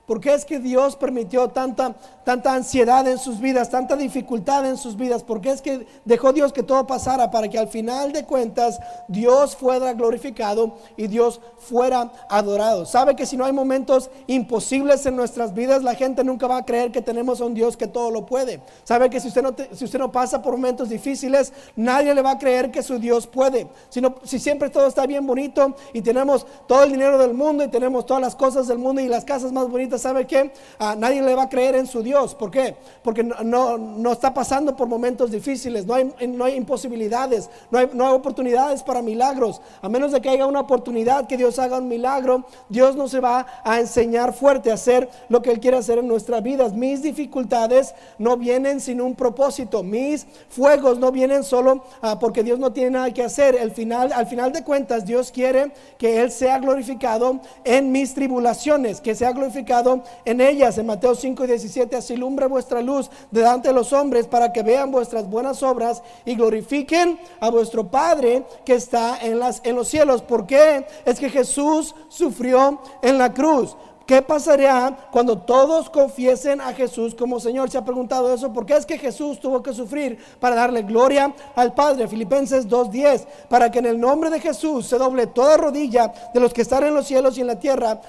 ¿Por 0.08 0.22
qué 0.22 0.32
es 0.32 0.46
que 0.46 0.58
Dios 0.58 0.96
permitió 0.96 1.48
tanta, 1.48 1.94
tanta 2.24 2.54
ansiedad 2.54 3.06
en 3.06 3.18
sus 3.18 3.40
vidas, 3.40 3.68
tanta 3.68 3.94
dificultad 3.94 4.64
en 4.64 4.78
sus 4.78 4.96
vidas? 4.96 5.22
¿Por 5.22 5.42
qué 5.42 5.50
es 5.50 5.60
que 5.60 5.86
dejó 6.06 6.32
Dios 6.32 6.50
que 6.50 6.62
todo 6.62 6.86
pasara 6.86 7.30
para 7.30 7.46
que 7.48 7.58
al 7.58 7.68
final 7.68 8.10
de 8.10 8.24
cuentas 8.24 8.80
Dios 9.06 9.54
fuera 9.54 9.92
glorificado 9.92 10.76
y 10.96 11.08
Dios 11.08 11.42
fuera 11.58 12.10
adorado? 12.30 12.86
¿Sabe 12.86 13.16
que 13.16 13.26
si 13.26 13.36
no 13.36 13.44
hay 13.44 13.52
momentos 13.52 14.08
imposibles 14.26 15.04
en 15.04 15.14
nuestras 15.14 15.52
vidas, 15.52 15.82
la 15.82 15.94
gente 15.94 16.24
nunca 16.24 16.46
va 16.46 16.56
a 16.56 16.64
creer 16.64 16.90
que 16.90 17.02
tenemos 17.02 17.42
a 17.42 17.44
un 17.44 17.52
Dios 17.52 17.76
que 17.76 17.86
todo 17.86 18.10
lo 18.10 18.24
puede? 18.24 18.62
¿Sabe 18.84 19.10
que 19.10 19.20
si 19.20 19.28
usted 19.28 19.42
no, 19.42 19.54
si 19.74 19.84
usted 19.84 19.98
no 19.98 20.10
pasa 20.10 20.40
por 20.40 20.52
momentos 20.54 20.88
difíciles, 20.88 21.52
nadie 21.76 22.14
le 22.14 22.22
va 22.22 22.30
a 22.30 22.38
creer 22.38 22.70
que 22.70 22.82
su 22.82 22.98
Dios 22.98 23.26
puede? 23.26 23.68
Si, 23.90 24.00
si 24.24 24.38
siempre 24.38 24.70
todo 24.70 24.86
está 24.86 25.04
bien 25.04 25.26
bonito 25.26 25.76
y 25.92 26.00
tenemos 26.00 26.46
todo 26.66 26.84
el 26.84 26.92
dinero 26.92 27.18
del 27.18 27.34
mundo 27.34 27.62
y 27.62 27.68
tenemos 27.68 28.06
todas 28.06 28.22
las 28.22 28.34
cosas 28.34 28.66
del 28.68 28.78
mundo 28.78 29.02
y 29.02 29.08
las 29.08 29.26
casas 29.26 29.52
más 29.52 29.68
bonitas, 29.68 29.97
¿sabe 29.98 30.26
qué? 30.26 30.52
A 30.78 30.94
nadie 30.94 31.22
le 31.22 31.34
va 31.34 31.44
a 31.44 31.48
creer 31.48 31.74
en 31.74 31.86
su 31.86 32.02
Dios. 32.02 32.34
¿Por 32.34 32.50
qué? 32.50 32.76
Porque 33.02 33.22
no, 33.22 33.78
no, 33.78 34.12
está 34.12 34.32
pasando 34.32 34.76
por 34.76 34.88
momentos 34.88 35.30
difíciles, 35.30 35.86
no 35.86 35.94
hay, 35.94 36.12
no 36.28 36.44
hay 36.44 36.54
imposibilidades, 36.54 37.50
no 37.70 37.78
hay, 37.78 37.90
no 37.92 38.06
hay 38.06 38.14
oportunidades 38.14 38.82
para 38.82 39.02
milagros. 39.02 39.60
A 39.82 39.88
menos 39.88 40.12
de 40.12 40.20
que 40.20 40.30
haya 40.30 40.46
una 40.46 40.60
oportunidad 40.60 41.26
que 41.26 41.36
Dios 41.36 41.58
haga 41.58 41.78
un 41.78 41.88
milagro, 41.88 42.44
Dios 42.68 42.96
no 42.96 43.08
se 43.08 43.20
va 43.20 43.46
a 43.64 43.80
enseñar 43.80 44.32
fuerte 44.32 44.70
a 44.70 44.74
hacer 44.74 45.08
lo 45.28 45.42
que 45.42 45.50
Él 45.50 45.60
quiere 45.60 45.76
hacer 45.76 45.98
en 45.98 46.08
nuestras 46.08 46.42
vidas. 46.42 46.72
Mis 46.72 47.02
dificultades 47.02 47.94
no 48.18 48.36
vienen 48.36 48.80
sin 48.80 49.00
un 49.00 49.14
propósito, 49.14 49.82
mis 49.82 50.26
fuegos 50.48 50.98
no 50.98 51.12
vienen 51.12 51.44
solo 51.44 51.84
ah, 52.02 52.18
porque 52.18 52.42
Dios 52.42 52.58
no 52.58 52.72
tiene 52.72 52.90
nada 52.90 53.12
que 53.12 53.22
hacer. 53.22 53.54
El 53.54 53.70
final, 53.70 54.12
al 54.12 54.26
final 54.26 54.52
de 54.52 54.64
cuentas, 54.64 55.04
Dios 55.04 55.30
quiere 55.30 55.72
que 55.98 56.20
Él 56.20 56.30
sea 56.30 56.58
glorificado 56.58 57.40
en 57.64 57.92
mis 57.92 58.14
tribulaciones, 58.14 59.00
que 59.00 59.14
sea 59.14 59.32
glorificado 59.32 59.87
en 60.24 60.40
ellas. 60.40 60.78
En 60.78 60.86
Mateo 60.86 61.14
5 61.14 61.44
y 61.44 61.46
17, 61.46 61.96
así 61.96 62.16
lumbre 62.16 62.46
vuestra 62.46 62.80
luz 62.80 63.10
delante 63.30 63.68
de 63.68 63.74
los 63.74 63.92
hombres 63.92 64.26
para 64.26 64.52
que 64.52 64.62
vean 64.62 64.90
vuestras 64.90 65.28
buenas 65.28 65.62
obras 65.62 66.02
y 66.24 66.34
glorifiquen 66.34 67.18
a 67.40 67.50
vuestro 67.50 67.88
Padre 67.88 68.44
que 68.64 68.74
está 68.74 69.18
en, 69.20 69.38
los 69.38 69.88
cielos. 69.88 70.22
¿Por 70.22 70.46
qué? 70.46 70.86
Es 71.04 71.18
que 71.18 71.30
Jesús 71.30 71.94
sufrió 72.08 72.80
en 73.02 73.18
la 73.18 73.32
cruz. 73.32 73.76
¿Qué 74.08 74.22
pasaría 74.22 74.96
cuando 75.10 75.36
todos 75.36 75.90
confiesen 75.90 76.62
a 76.62 76.72
Jesús 76.72 77.14
como 77.14 77.38
Señor? 77.40 77.68
Se 77.68 77.76
ha 77.76 77.84
preguntado 77.84 78.32
eso. 78.32 78.50
¿Por 78.54 78.64
qué 78.64 78.74
es 78.74 78.86
que 78.86 78.96
Jesús 78.96 79.38
tuvo 79.38 79.62
que 79.62 79.74
sufrir 79.74 80.18
para 80.40 80.56
darle 80.56 80.80
gloria 80.80 81.34
al 81.54 81.74
Padre? 81.74 82.08
Filipenses 82.08 82.66
2.10. 82.66 83.26
Para 83.50 83.70
que 83.70 83.80
en 83.80 83.84
el 83.84 84.00
nombre 84.00 84.30
de 84.30 84.40
Jesús 84.40 84.86
se 84.86 84.96
doble 84.96 85.26
toda 85.26 85.58
rodilla 85.58 86.10
de 86.32 86.40
los 86.40 86.54
que 86.54 86.62
están 86.62 86.84
en 86.84 86.94
los 86.94 87.06
cielos 87.06 87.36
y 87.36 87.42
en 87.42 87.48
la 87.48 87.60
tierra 87.60 88.00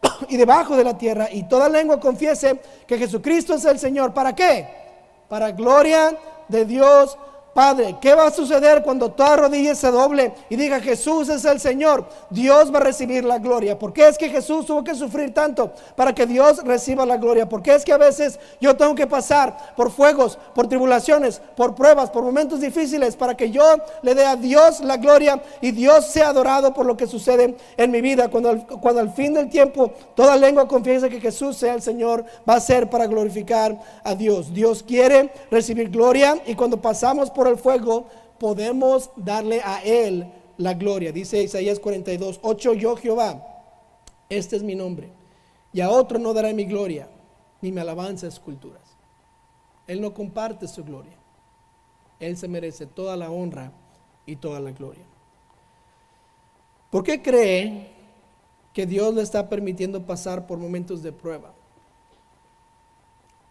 y 0.28 0.36
debajo 0.36 0.76
de 0.76 0.84
la 0.84 0.96
tierra 0.96 1.28
y 1.30 1.44
toda 1.44 1.68
lengua 1.68 2.00
confiese 2.00 2.60
que 2.86 2.98
Jesucristo 2.98 3.54
es 3.54 3.64
el 3.64 3.78
Señor. 3.78 4.12
¿Para 4.12 4.34
qué? 4.34 4.66
Para 5.28 5.52
gloria 5.52 6.16
de 6.48 6.64
Dios 6.64 7.18
Padre, 7.56 7.96
¿qué 8.02 8.14
va 8.14 8.26
a 8.26 8.30
suceder 8.30 8.82
cuando 8.82 9.12
toda 9.12 9.34
rodilla 9.34 9.74
se 9.74 9.90
doble 9.90 10.34
y 10.50 10.56
diga 10.56 10.78
Jesús 10.78 11.30
es 11.30 11.42
el 11.46 11.58
Señor? 11.58 12.06
Dios 12.28 12.70
va 12.70 12.80
a 12.80 12.82
recibir 12.82 13.24
la 13.24 13.38
gloria. 13.38 13.78
¿Por 13.78 13.94
qué 13.94 14.08
es 14.08 14.18
que 14.18 14.28
Jesús 14.28 14.66
tuvo 14.66 14.84
que 14.84 14.94
sufrir 14.94 15.32
tanto 15.32 15.72
para 15.94 16.14
que 16.14 16.26
Dios 16.26 16.62
reciba 16.64 17.06
la 17.06 17.16
gloria? 17.16 17.48
¿Por 17.48 17.62
qué 17.62 17.74
es 17.74 17.82
que 17.82 17.94
a 17.94 17.96
veces 17.96 18.38
yo 18.60 18.76
tengo 18.76 18.94
que 18.94 19.06
pasar 19.06 19.74
por 19.74 19.90
fuegos, 19.90 20.38
por 20.54 20.68
tribulaciones, 20.68 21.40
por 21.56 21.74
pruebas, 21.74 22.10
por 22.10 22.24
momentos 22.24 22.60
difíciles 22.60 23.16
para 23.16 23.34
que 23.34 23.50
yo 23.50 23.64
le 24.02 24.14
dé 24.14 24.26
a 24.26 24.36
Dios 24.36 24.80
la 24.80 24.98
gloria 24.98 25.42
y 25.62 25.70
Dios 25.70 26.08
sea 26.08 26.28
adorado 26.28 26.74
por 26.74 26.84
lo 26.84 26.94
que 26.94 27.06
sucede 27.06 27.56
en 27.78 27.90
mi 27.90 28.02
vida? 28.02 28.28
Cuando, 28.28 28.66
cuando 28.66 29.00
al 29.00 29.14
fin 29.14 29.32
del 29.32 29.48
tiempo 29.48 29.92
toda 30.14 30.36
lengua 30.36 30.68
confiesa 30.68 31.08
que 31.08 31.22
Jesús 31.22 31.56
sea 31.56 31.72
el 31.72 31.80
Señor, 31.80 32.22
va 32.46 32.56
a 32.56 32.60
ser 32.60 32.90
para 32.90 33.06
glorificar 33.06 33.80
a 34.04 34.14
Dios. 34.14 34.52
Dios 34.52 34.82
quiere 34.82 35.32
recibir 35.50 35.88
gloria 35.88 36.36
y 36.44 36.54
cuando 36.54 36.82
pasamos 36.82 37.30
por 37.30 37.45
el 37.48 37.58
fuego, 37.58 38.08
podemos 38.38 39.10
darle 39.16 39.60
a 39.62 39.82
Él 39.82 40.32
la 40.58 40.74
gloria. 40.74 41.12
Dice 41.12 41.42
Isaías 41.42 41.80
42, 41.80 42.40
8, 42.42 42.74
yo 42.74 42.96
Jehová, 42.96 43.46
este 44.28 44.56
es 44.56 44.62
mi 44.62 44.74
nombre, 44.74 45.10
y 45.72 45.80
a 45.80 45.90
otro 45.90 46.18
no 46.18 46.32
daré 46.34 46.54
mi 46.54 46.64
gloria, 46.64 47.08
ni 47.60 47.72
mi 47.72 47.80
alabanza 47.80 48.26
esculturas. 48.26 48.82
Él 49.86 50.00
no 50.00 50.14
comparte 50.14 50.66
su 50.66 50.84
gloria. 50.84 51.12
Él 52.18 52.36
se 52.36 52.48
merece 52.48 52.86
toda 52.86 53.16
la 53.16 53.30
honra 53.30 53.72
y 54.24 54.36
toda 54.36 54.58
la 54.60 54.72
gloria. 54.72 55.04
¿Por 56.90 57.04
qué 57.04 57.22
cree 57.22 57.88
que 58.72 58.86
Dios 58.86 59.14
le 59.14 59.22
está 59.22 59.48
permitiendo 59.48 60.06
pasar 60.06 60.46
por 60.46 60.58
momentos 60.58 61.02
de 61.02 61.12
prueba? 61.12 61.52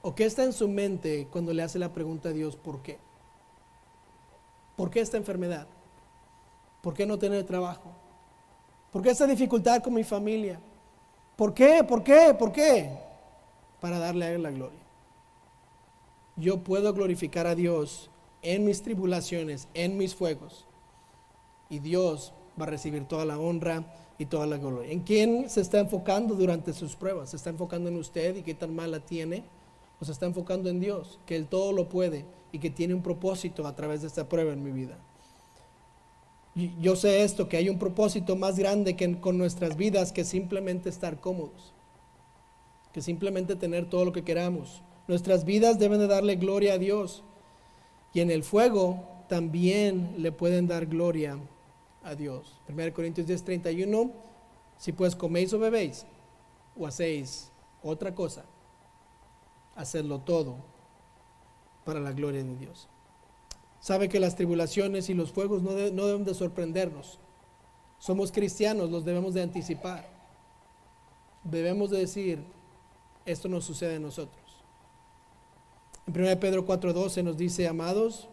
¿O 0.02 0.16
qué 0.16 0.26
está 0.26 0.44
en 0.44 0.54
su 0.54 0.68
mente 0.68 1.28
cuando 1.32 1.54
le 1.54 1.64
hace 1.64 1.80
la 1.80 1.94
pregunta 1.94 2.30
a 2.30 2.34
Dios, 2.34 2.56
¿por 2.56 2.82
qué? 2.82 2.98
¿Por 4.76 4.90
qué 4.90 5.00
esta 5.00 5.18
enfermedad? 5.18 5.68
¿Por 6.82 6.94
qué 6.94 7.06
no 7.06 7.18
tener 7.18 7.44
trabajo? 7.46 7.92
¿Por 8.92 9.02
qué 9.02 9.10
esta 9.10 9.28
dificultad 9.28 9.82
con 9.82 9.94
mi 9.94 10.04
familia? 10.04 10.60
¿Por 11.36 11.54
qué? 11.54 11.84
¿Por 11.84 12.04
qué? 12.04 12.36
¿Por 12.38 12.52
qué? 12.52 12.90
Para 13.82 14.00
darle 14.00 14.26
a 14.26 14.32
Él 14.32 14.44
la 14.44 14.52
gloria. 14.52 14.80
Yo 16.38 16.60
puedo 16.60 16.94
glorificar 16.94 17.48
a 17.48 17.56
Dios 17.56 18.10
en 18.42 18.66
mis 18.66 18.82
tribulaciones, 18.82 19.68
en 19.74 19.98
mis 19.98 20.16
fuegos. 20.16 20.66
Y 21.70 21.80
Dios 21.80 22.34
va 22.60 22.66
a 22.66 22.70
recibir 22.70 23.06
toda 23.06 23.26
la 23.26 23.40
honra 23.40 23.84
y 24.18 24.26
toda 24.28 24.46
la 24.46 24.58
gloria. 24.58 24.92
¿En 24.92 25.02
quién 25.02 25.50
se 25.50 25.62
está 25.62 25.80
enfocando 25.80 26.36
durante 26.36 26.74
sus 26.74 26.96
pruebas? 26.96 27.32
¿Se 27.32 27.38
está 27.38 27.50
enfocando 27.50 27.90
en 27.90 27.98
usted 27.98 28.36
y 28.36 28.44
qué 28.44 28.54
tan 28.54 28.76
mala 28.76 29.00
tiene? 29.00 29.44
¿O 30.00 30.06
se 30.06 30.12
está 30.12 30.26
enfocando 30.26 30.70
en 30.70 30.80
Dios, 30.80 31.20
que 31.26 31.36
Él 31.36 31.48
todo 31.48 31.72
lo 31.72 31.90
puede 31.90 32.26
y 32.56 32.60
que 32.60 32.70
tiene 32.70 32.94
un 32.94 33.02
propósito 33.02 33.68
a 33.68 33.76
través 33.76 34.00
de 34.00 34.08
esta 34.08 34.30
prueba 34.30 34.54
en 34.54 34.64
mi 34.64 34.72
vida. 34.72 34.98
Yo 36.80 36.96
sé 36.96 37.24
esto, 37.24 37.50
que 37.50 37.58
hay 37.58 37.68
un 37.68 37.78
propósito 37.78 38.38
más 38.38 38.58
grande 38.58 38.96
que 38.96 39.20
con 39.20 39.38
nuestras 39.38 39.76
vidas 39.76 40.14
que 40.14 40.24
simplemente 40.24 40.88
estar 40.88 41.20
cómodos, 41.20 41.74
que 42.94 43.02
simplemente 43.02 43.58
tener 43.58 43.90
todo 43.90 44.06
lo 44.06 44.14
que 44.14 44.24
queramos. 44.24 44.82
Nuestras 45.10 45.44
vidas 45.44 45.80
deben 45.80 46.00
de 46.00 46.08
darle 46.08 46.38
gloria 46.38 46.76
a 46.76 46.78
Dios 46.78 47.24
y 48.14 48.22
en 48.22 48.32
el 48.32 48.42
fuego 48.42 49.04
también 49.28 50.16
le 50.18 50.32
pueden 50.32 50.66
dar 50.66 50.86
gloria 50.86 51.38
a 52.06 52.16
Dios. 52.16 52.62
1 52.70 52.94
Corintios 52.94 53.28
10, 53.28 53.44
31, 53.44 54.12
si 54.78 54.94
pues 54.94 55.14
coméis 55.14 55.52
o 55.52 55.60
bebéis 55.60 56.06
o 56.80 56.88
hacéis 56.88 57.52
otra 57.84 58.16
cosa, 58.16 58.46
hacedlo 59.76 60.20
todo 60.20 60.75
para 61.86 62.00
la 62.02 62.12
gloria 62.12 62.44
de 62.44 62.56
Dios. 62.58 62.90
Sabe 63.80 64.10
que 64.10 64.20
las 64.20 64.36
tribulaciones 64.36 65.10
y 65.10 65.14
los 65.14 65.32
fuegos 65.32 65.62
no, 65.62 65.74
deben 65.74 66.26
de 66.26 66.34
sorprendernos. 66.34 67.20
Somos 68.00 68.32
cristianos, 68.32 68.90
los 68.90 69.06
debemos 69.06 69.36
de 69.36 69.44
anticipar. 69.44 70.10
Debemos 71.44 71.92
de 71.92 72.00
decir, 72.00 72.44
esto 73.26 73.48
no 73.48 73.62
sucede 73.62 73.98
a 73.98 74.00
nosotros. 74.00 74.42
En 76.08 76.20
1 76.20 76.40
Pedro 76.40 76.66
4:12 76.66 77.24
nos 77.24 77.38
dice, 77.38 77.68
amados, 77.68 78.28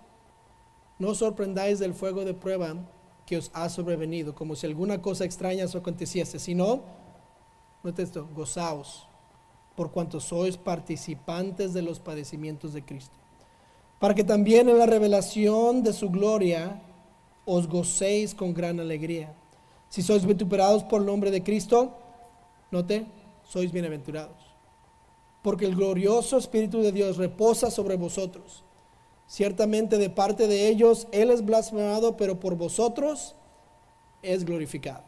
no 0.98 1.14
sorprendáis 1.14 1.78
del 1.78 1.94
fuego 1.94 2.24
de 2.24 2.32
prueba 2.32 2.74
que 3.26 3.36
os 3.36 3.50
ha 3.52 3.68
sobrevenido, 3.68 4.34
como 4.34 4.56
si 4.56 4.66
alguna 4.66 5.02
cosa 5.02 5.24
extraña 5.24 5.66
os 5.66 5.74
aconteciese, 5.74 6.38
sino, 6.38 6.82
note 7.82 8.02
esto, 8.02 8.26
gozaos, 8.34 9.06
por 9.76 9.90
cuanto 9.90 10.20
sois 10.20 10.56
participantes 10.56 11.72
de 11.72 11.82
los 11.82 12.00
padecimientos 12.00 12.72
de 12.72 12.84
Cristo 12.84 13.21
para 14.02 14.16
que 14.16 14.24
también 14.24 14.68
en 14.68 14.78
la 14.78 14.86
revelación 14.86 15.84
de 15.84 15.92
su 15.92 16.10
gloria 16.10 16.82
os 17.44 17.68
gocéis 17.68 18.34
con 18.34 18.52
gran 18.52 18.80
alegría. 18.80 19.32
Si 19.90 20.02
sois 20.02 20.26
vituperados 20.26 20.82
por 20.82 21.02
el 21.02 21.06
nombre 21.06 21.30
de 21.30 21.44
Cristo, 21.44 21.96
note, 22.72 23.06
sois 23.44 23.70
bienaventurados. 23.70 24.34
Porque 25.40 25.66
el 25.66 25.76
glorioso 25.76 26.36
Espíritu 26.36 26.82
de 26.82 26.90
Dios 26.90 27.16
reposa 27.16 27.70
sobre 27.70 27.94
vosotros. 27.94 28.64
Ciertamente 29.28 29.98
de 29.98 30.10
parte 30.10 30.48
de 30.48 30.66
ellos 30.66 31.06
Él 31.12 31.30
es 31.30 31.44
blasfemado, 31.44 32.16
pero 32.16 32.40
por 32.40 32.56
vosotros 32.56 33.36
es 34.22 34.44
glorificado. 34.44 35.04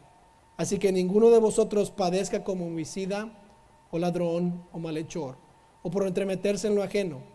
Así 0.57 0.79
que 0.79 0.93
ninguno 0.93 1.31
de 1.31 1.41
vosotros 1.41 1.91
padezca 1.91 2.45
como 2.45 2.69
homicida 2.69 3.29
o 3.91 3.99
ladrón 3.99 4.63
o 4.71 4.79
malhechor, 4.79 5.35
o 5.83 5.91
por 5.91 6.07
entremeterse 6.07 6.69
en 6.69 6.77
lo 6.77 6.85
ajeno 6.85 7.34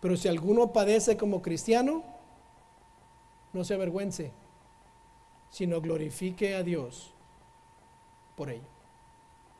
pero 0.00 0.16
si 0.16 0.28
alguno 0.28 0.72
padece 0.72 1.16
como 1.16 1.42
cristiano, 1.42 2.02
no 3.52 3.64
se 3.64 3.74
avergüence, 3.74 4.32
sino 5.50 5.80
glorifique 5.80 6.54
a 6.54 6.62
Dios 6.62 7.12
por 8.36 8.50
ello. 8.50 8.79